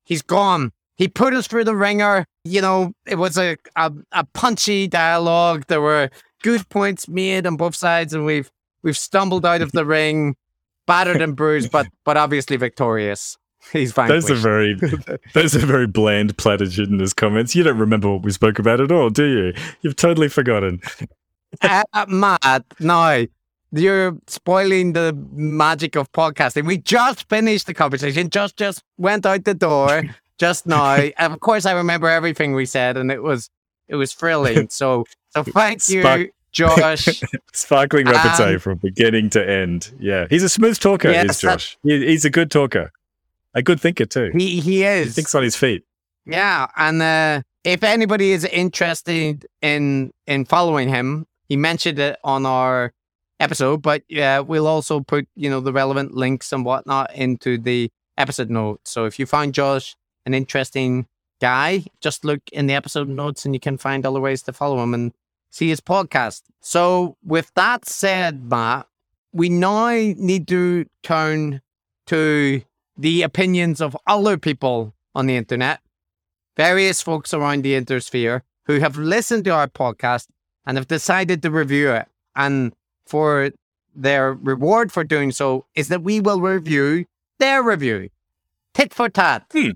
[0.04, 0.72] he's gone.
[0.96, 2.26] He put us through the ringer.
[2.44, 5.64] You know, it was a, a, a punchy dialogue.
[5.68, 6.10] There were
[6.42, 8.50] good points made on both sides, and we've
[8.82, 10.36] we've stumbled out of the ring,
[10.86, 13.36] battered and bruised, but but obviously victorious.
[13.72, 14.08] He's fine.
[14.08, 14.74] Those are very
[15.34, 17.54] those are very bland platitudinous comments.
[17.54, 19.62] You don't remember what we spoke about at all, do you?
[19.82, 20.80] You've totally forgotten.
[21.62, 23.26] uh, Matt, no.
[23.72, 26.66] You're spoiling the magic of podcasting.
[26.66, 30.04] We just finished the conversation, just just went out the door
[30.38, 31.08] just now.
[31.18, 33.48] of course I remember everything we said and it was
[33.88, 34.68] it was thrilling.
[34.70, 37.22] So so thank Spark- you, Josh.
[37.52, 39.92] Sparkling repartee um, from beginning to end.
[39.98, 41.08] Yeah, he's a smooth talker.
[41.08, 41.78] Is Josh.
[41.82, 42.92] He, he's a good talker,
[43.54, 44.30] a good thinker too.
[44.36, 45.08] He he is.
[45.08, 45.84] He thinks on his feet.
[46.26, 52.46] Yeah, and uh, if anybody is interested in in following him, he mentioned it on
[52.46, 52.92] our
[53.40, 57.90] episode, but yeah, we'll also put, you know, the relevant links and whatnot into the
[58.16, 58.90] episode notes.
[58.90, 59.96] So if you find Josh
[60.26, 61.06] an interesting
[61.40, 64.82] guy, just look in the episode notes and you can find other ways to follow
[64.82, 65.12] him and
[65.50, 66.42] see his podcast.
[66.60, 68.86] So with that said, Matt,
[69.32, 71.60] we now need to turn
[72.06, 72.62] to
[72.96, 75.80] the opinions of other people on the internet,
[76.56, 80.26] various folks around the intersphere who have listened to our podcast
[80.66, 82.06] and have decided to review it.
[82.36, 82.72] And
[83.06, 83.50] for
[83.94, 87.06] their reward for doing so is that we will review
[87.38, 88.10] their review.
[88.74, 89.46] Tit for tat.
[89.50, 89.70] Hmm.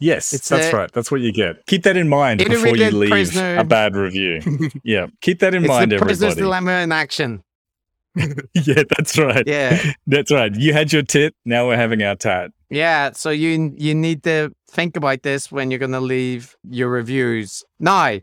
[0.00, 0.92] Yes, It's that's a- right.
[0.92, 1.66] That's what you get.
[1.66, 4.40] Keep that in mind before you leave prisoner- a bad review.
[4.84, 6.40] yeah, keep that in It's mind, the prisoner's everybody.
[6.40, 7.42] dilemma in action.
[8.54, 9.44] yeah, that's right.
[9.46, 9.80] Yeah.
[10.06, 10.54] That's right.
[10.54, 11.34] You had your tit.
[11.44, 12.50] Now we're having our tat.
[12.70, 17.64] Yeah, so you you need to think about this when you're gonna leave your reviews.
[17.80, 18.18] Now,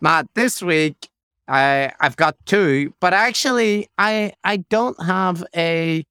[0.00, 1.08] Matt, this week
[1.48, 6.04] I I've got two, but actually I I don't have a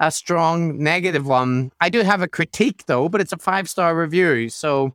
[0.00, 1.70] a strong negative one.
[1.80, 4.48] I do have a critique though, but it's a five star review.
[4.48, 4.94] So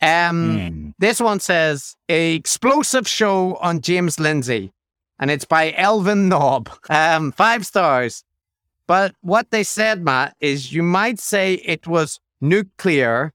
[0.00, 0.90] um Hmm.
[0.98, 4.72] this one says a explosive show on James Lindsay,
[5.18, 6.68] and it's by Elvin Knob.
[6.90, 8.24] Um, five stars.
[8.88, 13.32] But what they said, Matt, is you might say it was nuclear,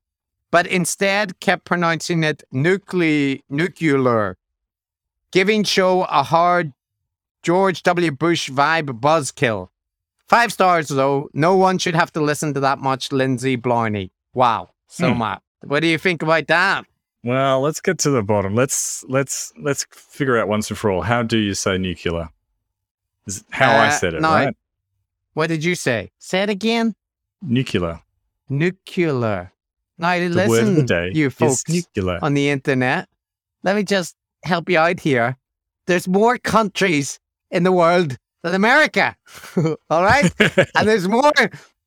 [0.51, 4.35] but instead kept pronouncing it nucle nuclear,
[5.31, 6.73] giving show a hard
[7.43, 8.11] George W.
[8.11, 9.69] Bush vibe buzzkill.
[10.27, 11.29] Five stars though.
[11.33, 14.11] No one should have to listen to that much Lindsay Blarney.
[14.33, 14.69] Wow.
[14.87, 15.19] So Hmm.
[15.19, 16.85] Matt, what do you think about that?
[17.23, 18.55] Well, let's get to the bottom.
[18.55, 21.01] Let's let's let's figure out once and for all.
[21.01, 22.29] How do you say nuclear?
[23.25, 24.55] Is how I Uh, said it, no, right?
[25.33, 26.11] What did you say?
[26.19, 26.93] Say it again.
[27.41, 28.01] Nuclear.
[28.49, 29.51] Nuclear.
[29.97, 32.19] Now The word of the listen, you folks nuclear.
[32.21, 33.09] on the internet.
[33.63, 35.37] Let me just help you out here.
[35.85, 37.19] There's more countries
[37.51, 38.17] in the world
[38.47, 39.15] than America.
[39.89, 40.31] All right?
[40.39, 41.31] and there's more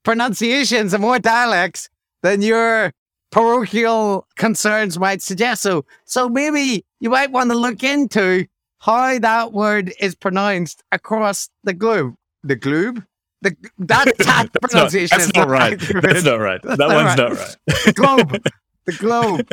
[0.02, 1.88] pronunciations and more dialects
[2.22, 2.92] than your
[3.30, 5.62] parochial concerns might suggest.
[5.62, 8.46] So, so maybe you might want to look into
[8.78, 12.14] how that word is pronounced across the globe.
[12.42, 13.04] The globe?
[13.42, 15.72] The, that, that that's not, pronunciation that's is not right.
[15.74, 16.04] accurate.
[16.04, 16.60] That's not right.
[16.62, 17.18] That's that not one's right.
[17.18, 17.56] not right.
[17.86, 18.42] the globe,
[18.86, 19.48] the globe.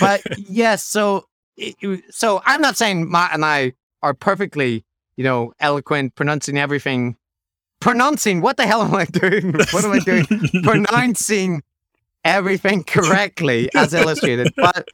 [0.00, 1.26] But yes, so
[2.10, 3.72] so I'm not saying Matt and I
[4.02, 4.84] are perfectly,
[5.16, 7.16] you know, eloquent, pronouncing everything.
[7.80, 9.52] Pronouncing, what the hell am I doing?
[9.70, 10.26] What am I doing?
[10.62, 11.62] Pronouncing
[12.24, 14.52] everything correctly as illustrated.
[14.56, 14.88] But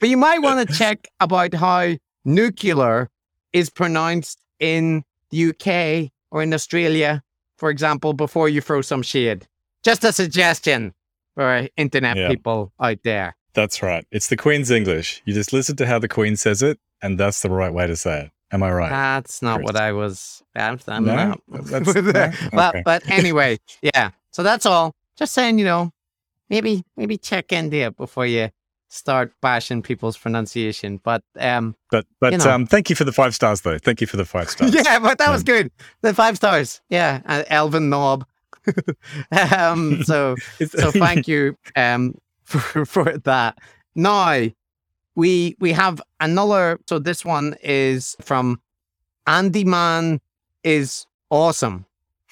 [0.00, 1.94] but you might want to check about how
[2.24, 3.08] nuclear
[3.52, 7.22] is pronounced in the UK or in Australia,
[7.56, 9.46] for example, before you throw some shade.
[9.82, 10.92] Just a suggestion
[11.34, 12.28] for internet Yeah.
[12.28, 13.34] people out there.
[13.54, 14.06] That's right.
[14.10, 15.22] It's the Queen's English.
[15.24, 17.96] You just listen to how the Queen says it, and that's the right way to
[17.96, 18.30] say it.
[18.52, 18.90] Am I right?
[18.90, 19.64] That's not Chris.
[19.66, 20.42] what I was.
[20.54, 21.14] I'm, I'm No?
[21.16, 21.40] not.
[21.66, 22.48] That's- no?
[22.52, 22.82] but Okay.
[22.84, 24.10] but anyway, yeah.
[24.30, 24.94] So that's all.
[25.16, 25.90] Just saying, you know,
[26.50, 28.50] maybe maybe check in there before you
[28.88, 31.00] start bashing people's pronunciation.
[31.02, 32.50] But um, But but You know.
[32.50, 33.78] um, thank you for the five stars, though.
[33.78, 34.72] Thank you for the five stars.
[34.74, 35.70] yeah, but that was good.
[36.02, 36.80] The five stars.
[36.88, 38.24] Yeah, uh, Elvin Knob.
[39.50, 40.36] um, so
[40.66, 42.14] so thank you um
[42.44, 43.58] for, for that.
[43.94, 44.46] Now
[45.16, 46.78] we we have another.
[46.86, 48.60] So this one is from
[49.26, 50.20] Andy Man
[50.62, 51.86] is awesome.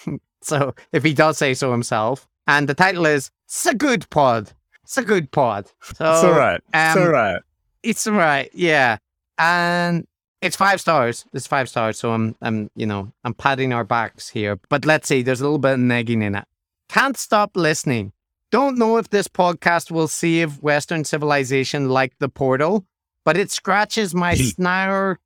[0.42, 4.52] so if he does say so himself, and the title is "It's a good pod."
[4.84, 5.66] It's a good pod.
[5.96, 6.60] So It's all right.
[6.74, 7.42] It's um, all right.
[7.82, 8.98] it's all right, yeah.
[9.38, 10.06] And
[10.42, 11.24] it's five stars.
[11.32, 11.98] It's five stars.
[11.98, 14.60] So I'm, I'm, you know, I'm patting our backs here.
[14.68, 16.44] But let's see, there's a little bit of negging in it.
[16.90, 18.12] Can't stop listening.
[18.54, 22.86] Don't know if this podcast will save Western civilization like the portal,
[23.24, 25.16] but it scratches my snarl,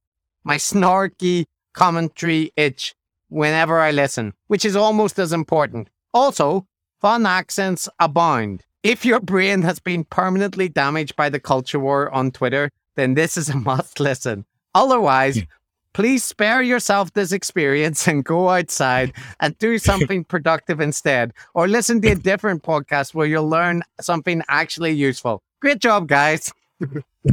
[0.45, 1.45] my snarky
[1.75, 2.95] commentary itch
[3.29, 5.91] whenever I listen, which is almost as important.
[6.15, 6.67] Also,
[7.03, 8.65] fun accents abound.
[8.83, 13.37] If your brain has been permanently damaged by the culture war on Twitter, then this
[13.37, 14.47] is a must listen.
[14.75, 15.43] Otherwise,
[15.99, 22.01] please spare yourself this experience and go outside and do something productive instead, or listen
[22.01, 25.43] to a different podcast where you'll learn something actually useful.
[25.61, 26.53] Great job, guys.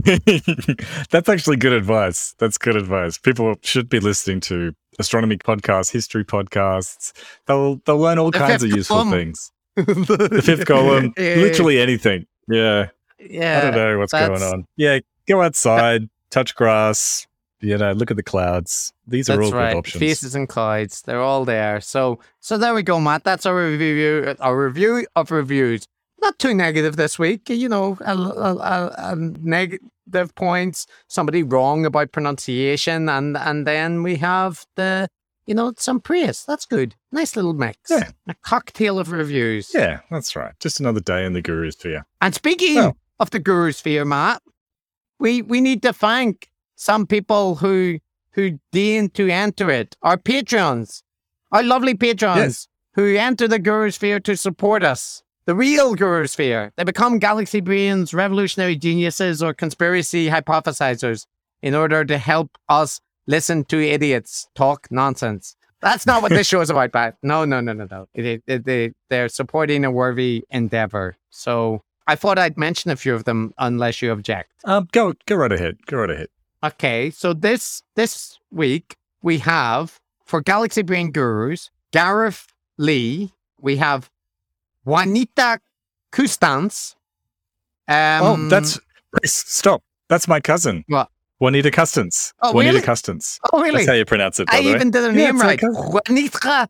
[1.12, 2.34] That's actually good advice.
[2.40, 3.20] That's good advice.
[3.20, 7.14] People should be listening to astronomy podcasts, history podcasts.
[7.46, 9.12] They'll they'll learn all The kinds of useful column.
[9.12, 9.52] things.
[9.76, 12.26] The fifth column, Yeah, literally anything.
[12.50, 12.88] Yeah,
[13.20, 13.60] Yeah.
[13.60, 14.66] I don't know what's going on.
[14.76, 17.28] Yeah, go outside, touch grass.
[17.66, 18.94] You know, look at the clouds.
[19.08, 19.72] These are That's all right.
[19.74, 20.00] good options.
[20.00, 21.82] Faces and clouds, they're all there.
[21.82, 23.24] So, so there we go, Matt.
[23.24, 25.88] That's our review, our review of reviews.
[26.22, 27.50] Not too negative this week.
[27.50, 29.80] You know, a, a, a, a neg-
[30.12, 35.08] positive points, somebody wrong about pronunciation, and and then we have the
[35.46, 36.46] you know some praise.
[36.48, 36.96] That's good.
[37.12, 37.90] Nice little mix.
[37.90, 38.12] Yeah.
[38.28, 39.72] A cocktail of reviews.
[39.74, 40.54] Yeah, that's right.
[40.60, 42.06] Just another day in the Guru's sphere.
[42.22, 44.42] And speaking Well- of the Guru's sphere, Matt,
[45.20, 48.00] we we need to thank some people who
[48.32, 49.96] who deign to enter it.
[50.02, 51.04] Our patrons,
[51.52, 52.68] our lovely patrons Yes.
[52.96, 55.24] who enter the Guru sphere to support us.
[55.46, 56.74] The real Guru sphere.
[56.76, 61.28] They become galaxy brains, revolutionary geniuses, or conspiracy hypothesizers
[61.62, 65.56] in order to help us listen to idiots talk nonsense.
[65.82, 67.16] That's not what this show is about, Pat.
[67.24, 68.08] No, no, no, no, no.
[68.14, 71.16] It, it, they, they're supporting a worthy endeavor.
[71.30, 74.52] So I thought I'd mention a few of them unless you object.
[74.66, 75.78] Um, go go right ahead.
[75.86, 76.28] Go right ahead.
[76.66, 82.48] Okay, so this this week we have for Galaxy Brain Gurus, Gareth
[82.80, 83.34] Lee.
[83.60, 84.10] We have
[84.84, 85.60] Juanita
[86.12, 86.96] Custance.
[87.88, 88.80] Um, oh, that's
[89.26, 89.84] stop.
[90.10, 90.84] That's my cousin.
[90.88, 91.10] What?
[91.40, 92.34] Juanita Custance.
[92.42, 92.86] Oh, Juanita really?
[92.86, 93.40] Custance.
[93.54, 93.78] oh really?
[93.78, 94.48] That's how you pronounce it.
[94.50, 94.76] I the way.
[94.76, 95.60] even did her Yeah, name right.
[95.62, 96.68] Juanita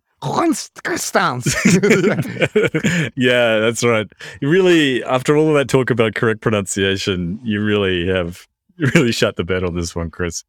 [0.83, 1.55] Custance.
[3.15, 4.07] yeah, that's right.
[4.41, 8.45] You really, after all of that talk about correct pronunciation, you really have
[8.77, 10.43] you really shot the bed on this one, Chris.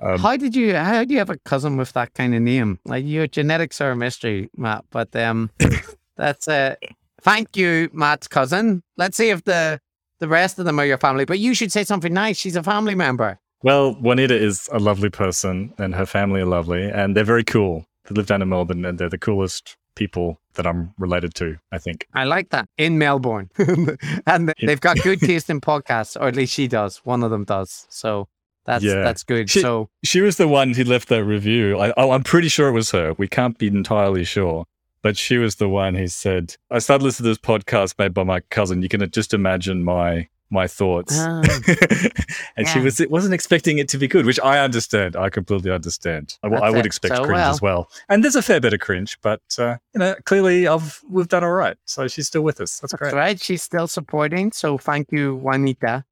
[0.00, 0.74] Um, how did you?
[0.74, 2.78] How do you have a cousin with that kind of name?
[2.84, 4.84] Like your genetics are a mystery, Matt.
[4.90, 5.50] But um,
[6.16, 6.76] that's uh,
[7.20, 8.82] thank you, Matt's cousin.
[8.96, 9.80] Let's see if the
[10.18, 11.24] the rest of them are your family.
[11.24, 12.38] But you should say something nice.
[12.38, 13.38] She's a family member.
[13.62, 17.84] well, Juanita is a lovely person, and her family are lovely, and they're very cool.
[18.08, 21.56] They live down in Melbourne, and they're the coolest people that I'm related to.
[21.72, 22.06] I think.
[22.14, 23.48] I like that in Melbourne,
[24.26, 26.98] and they've got good taste in podcasts, or at least she does.
[27.04, 27.86] One of them does.
[27.88, 28.28] So
[28.66, 29.02] that's Yeah.
[29.02, 29.48] that's good.
[29.50, 31.78] She- so She was the one who left that review.
[31.78, 33.14] I, oh, I'm pretty sure it was her.
[33.14, 34.64] We can't be entirely sure.
[35.02, 38.22] But she was the one who said, I started listening to this podcast made by
[38.22, 38.82] my cousin.
[38.82, 41.14] You can just imagine my my thoughts.
[41.16, 41.40] Ah,
[42.56, 42.84] and she yeah.
[42.84, 45.16] was wasn't expecting it to be good, which I understand.
[45.16, 46.36] I completely understand.
[46.42, 47.50] I, That's would expect So, cringe well.
[47.50, 47.90] as well.
[48.08, 51.44] And there's a fair bit of cringe, but uh, you know, clearly I've we've done
[51.44, 51.76] all right.
[51.84, 52.78] So she's still with us.
[52.80, 53.14] That's that's great.
[53.14, 53.40] right.
[53.40, 54.52] She's still supporting.
[54.52, 56.04] So thank you, Juanita.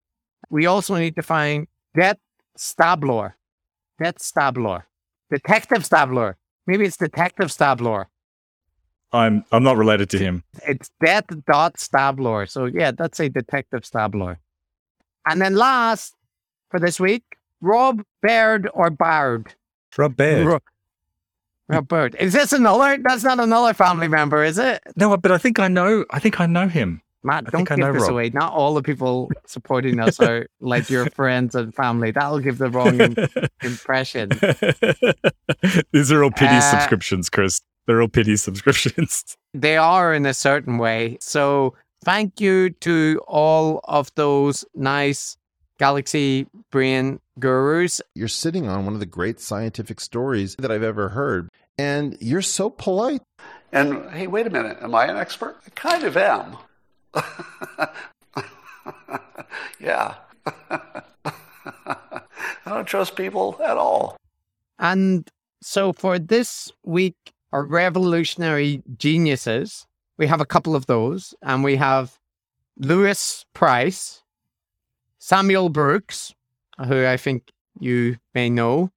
[0.51, 2.19] We also need to find Det
[2.57, 3.37] Stabler.
[3.99, 4.87] Det Stabler.
[5.31, 6.37] Detective Stabler.
[6.67, 8.09] Maybe it's Detective Stabler.
[9.13, 10.45] I'm I'm not related to him.
[10.67, 12.47] It's Det dot Stabler.
[12.47, 14.39] So yeah, that's a Detective Stabler.
[15.27, 16.15] And then last
[16.71, 17.23] for this week,
[17.61, 19.55] Rob Baird or Bard.
[19.97, 20.47] Rob Baird.
[20.47, 20.59] Ro-
[21.69, 22.17] Rob Baird.
[22.19, 22.99] Is this another?
[23.03, 24.83] That's not another family member, is it?
[24.97, 26.05] No, but I think I know.
[26.11, 27.03] I think I know him.
[27.25, 28.13] Matt, I don't think I give know this Rob.
[28.13, 28.31] away.
[28.31, 32.11] Not all the people supporting us are like your friends and family.
[32.11, 33.01] That'll give the wrong
[33.63, 34.29] impression.
[35.93, 37.61] These are all pity Uh, subscriptions, Chris.
[37.89, 39.35] They're all pity subscriptions.
[39.55, 41.17] They are in a certain way.
[41.21, 41.75] So
[42.05, 45.39] thank you to all of those nice
[45.79, 48.03] Galaxy Brain gurus.
[48.15, 51.49] You're sitting on one of the great scientific stories that I've ever heard,
[51.79, 53.23] and you're so polite.
[53.73, 55.57] And hey, wait a minute, am I an expert?
[55.67, 56.59] I kind of am.
[59.81, 60.15] yeah.
[60.71, 62.21] I
[62.67, 64.19] don't trust people at all.
[64.79, 65.27] And
[65.63, 67.17] so for this week,
[67.53, 69.87] our revolutionary geniuses,
[70.19, 72.19] we have a couple of those, and we have
[72.79, 74.23] Lewis Price,
[75.19, 76.35] Samuel Brooks,
[76.87, 77.51] who I think
[77.81, 78.91] you may know.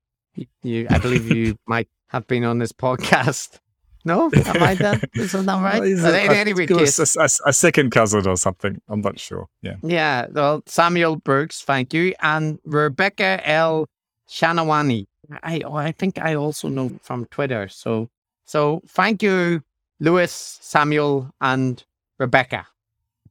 [0.63, 3.59] You, I believe you might have been on this podcast.
[4.03, 5.09] No, am I that?
[5.15, 5.81] Isn't that right?
[6.03, 8.81] Uh, a- in any case, a- a second cousin or something.
[8.89, 9.47] I'm not sure.
[9.61, 9.75] Yeah.
[9.83, 10.25] yeah.
[10.31, 13.87] Well, Samuel Brooks, thank you, and Rebecca L.
[14.27, 15.05] Shanawani.
[15.43, 17.67] I oh, I think I also know from Twitter.
[17.67, 18.09] So
[18.51, 19.63] so thank you,
[20.01, 21.81] Lewis, Samuel, and
[22.19, 22.67] Rebecca.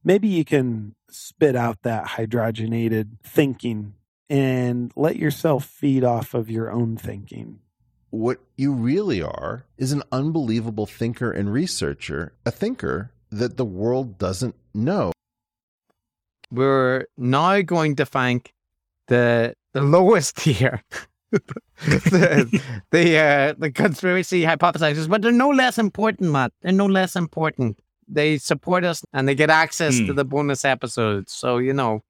[0.03, 3.93] maybe you can spit out that hydrogenated thinking
[4.31, 7.59] and let yourself feed off of your own thinking.
[8.09, 14.17] What you really are is an unbelievable thinker and researcher, a thinker that the world
[14.17, 15.11] doesn't know.
[16.49, 18.55] We're now going to thank
[19.07, 20.81] the the lowest tier.
[21.31, 26.51] The the, uh, the conspiracy hypothesizers, but they're no less important, Matt.
[26.61, 27.79] They're no less important.
[28.07, 30.15] They support us and they get access to Hmm.
[30.15, 31.31] the bonus episodes.
[31.31, 32.03] So you know,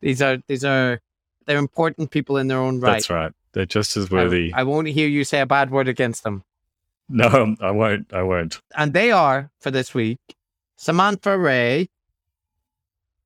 [0.00, 1.00] these are these are
[1.46, 2.92] they're important people in their own right.
[2.92, 3.32] That's right.
[3.52, 4.52] They're just as I- worthy.
[4.52, 6.44] I, won't hear you say a bad word against them.
[7.08, 8.12] no, I won't.
[8.12, 8.60] I won't.
[8.76, 10.18] And they are for this week
[10.76, 11.88] Samantha Ray,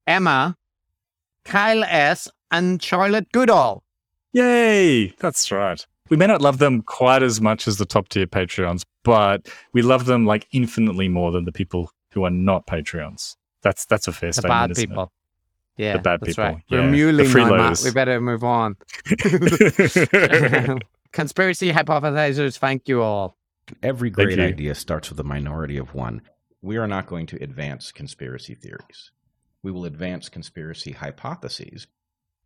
[0.06, 0.56] Emma,
[1.44, 3.82] Kyle S, and Charlotte Goodall.
[4.32, 5.09] Yay!
[5.19, 5.85] That's right.
[6.09, 9.82] We may not love them quite as much as the top tier Patreons, but we
[9.82, 13.36] love them like infinitely more than the people who are not Patreons.
[13.62, 14.51] That's that's a fair The statement.
[14.52, 14.89] bad isn't it?
[14.89, 15.12] people.
[15.77, 16.44] Yeah, the bad that's people.
[16.44, 16.62] right.
[16.69, 17.81] Yeah, We're the muling now, Matt.
[17.85, 18.77] We better move on.
[21.12, 23.36] Conspiracy hypothesizers, thank you all.
[23.82, 26.23] Every great idea starts with a minority of one.
[26.62, 29.11] We are not going to advance conspiracy theories.
[29.62, 31.86] We will advance conspiracy hypotheses.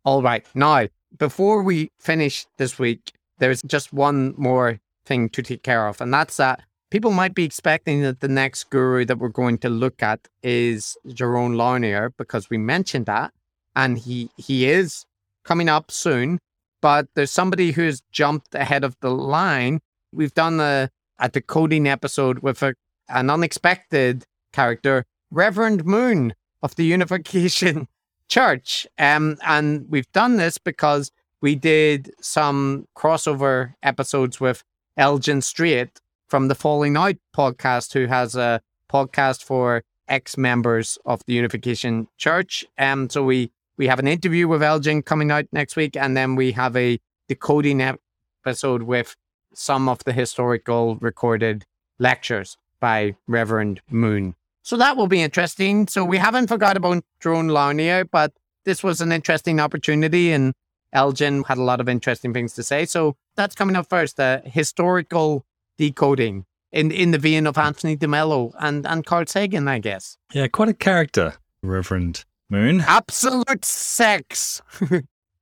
[0.05, 0.45] All right.
[0.53, 0.87] Now,
[1.17, 6.13] before we finish this week, there's just one more thing to take care of, and
[6.13, 6.61] that's that
[6.91, 10.95] people might be expecting that the next guru that we're going to look at is
[11.07, 13.33] Jaron Lanier because we mentioned that,
[13.75, 15.05] and he he is
[15.43, 16.39] coming up soon.
[16.81, 19.79] But there's somebody who's jumped ahead of the line.
[20.13, 22.75] We've done a, a decoding episode with a,
[23.09, 24.23] an unexpected
[24.53, 27.87] character, Reverend Moon of the Unification
[28.27, 28.87] Church.
[28.97, 31.11] Um, and we've done this because
[31.41, 34.63] we did some crossover episodes with
[34.97, 38.61] Elgin Strait from the Falling Out podcast, who has a
[38.91, 42.65] podcast for ex members of the Unification Church.
[42.77, 46.35] Um, so we we have an interview with Elgin coming out next week, and then
[46.35, 49.15] we have a decoding episode with
[49.53, 51.65] some of the historical recorded
[51.99, 54.35] lectures by Reverend Moon.
[54.65, 55.87] So that will be interesting.
[55.87, 56.25] So we mm-hmm.
[56.25, 58.33] haven't forgot about Jaron Lanier, but
[58.63, 60.55] this was an interesting opportunity, and
[60.91, 62.85] Elgin had a lot of interesting things to say.
[62.85, 64.17] So that's coming up first.
[64.17, 65.45] The historical
[65.77, 70.17] decoding in in the vein of Anthony DeMello and and Carl Sagan, I guess.
[70.33, 72.81] yeah, quite a character, Reverend Moon.
[72.81, 74.63] Absolute sex.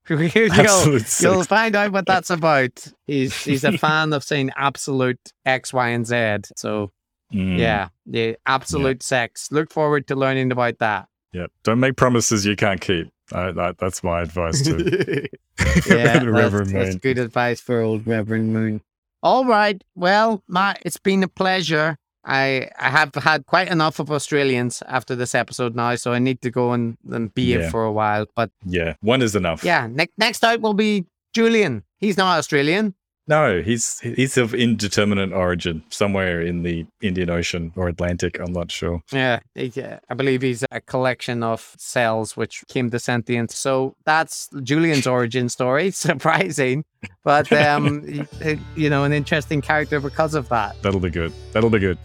[0.10, 2.88] you'll, Absolute you'll find out what that's about.
[3.08, 6.52] He's he's a fan of saying absolute X, Y, and Z.
[6.58, 6.92] So
[7.34, 9.52] Mm, yeah, yeah, absolute sex.
[9.52, 11.08] Look forward to learning about that.
[11.32, 11.48] yeah.
[11.64, 13.10] Don't make promises you can't keep.
[13.32, 14.72] I, that, that's my advice to
[15.88, 18.82] yeah, the that's, Reverend that's good advice for old Reverend Moon.
[19.24, 19.82] All right.
[19.96, 21.98] Well, Matt, it's been a pleasure.
[22.26, 26.42] I I have had quite enough of Australians after this episode now, so I need
[26.42, 27.60] to go and, and be Yeah.
[27.68, 28.26] it for a while.
[28.36, 29.64] But Yeah, one is enough.
[29.64, 31.84] yeah, ne- next out will be Julian.
[32.00, 32.94] He's not Australian.
[33.26, 38.38] No, he's he's of indeterminate origin, somewhere in the Indian Ocean or Atlantic.
[38.40, 39.02] I'm not sure.
[39.14, 43.58] Yeah, uh, I believe he's a collection of cells which came to sentience.
[43.58, 45.92] So that's Julian's origin story.
[46.08, 46.84] Surprising,
[47.24, 48.28] but um,
[48.76, 50.82] you know, an interesting character because of that.
[50.82, 51.32] That'll be good.
[51.54, 51.98] That'll be good.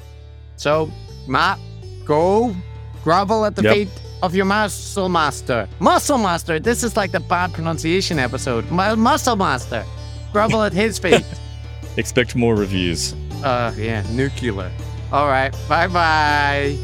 [0.55, 0.89] So,
[1.27, 1.59] Matt,
[2.05, 2.55] go
[3.03, 3.75] grovel at the Yep.
[3.75, 3.89] feet
[4.23, 5.69] of your muscle master.
[5.81, 6.61] Muscle master.
[6.61, 8.71] This is like the bad pronunciation episode.
[8.71, 9.85] My muscle master.
[10.33, 11.25] Grovel at his feet.
[11.97, 13.15] Expect more reviews.
[13.43, 14.71] Uh, yeah, nuclear.
[15.13, 15.53] All right.
[15.69, 16.77] Bye bye.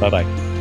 [0.00, 0.59] Bye bye.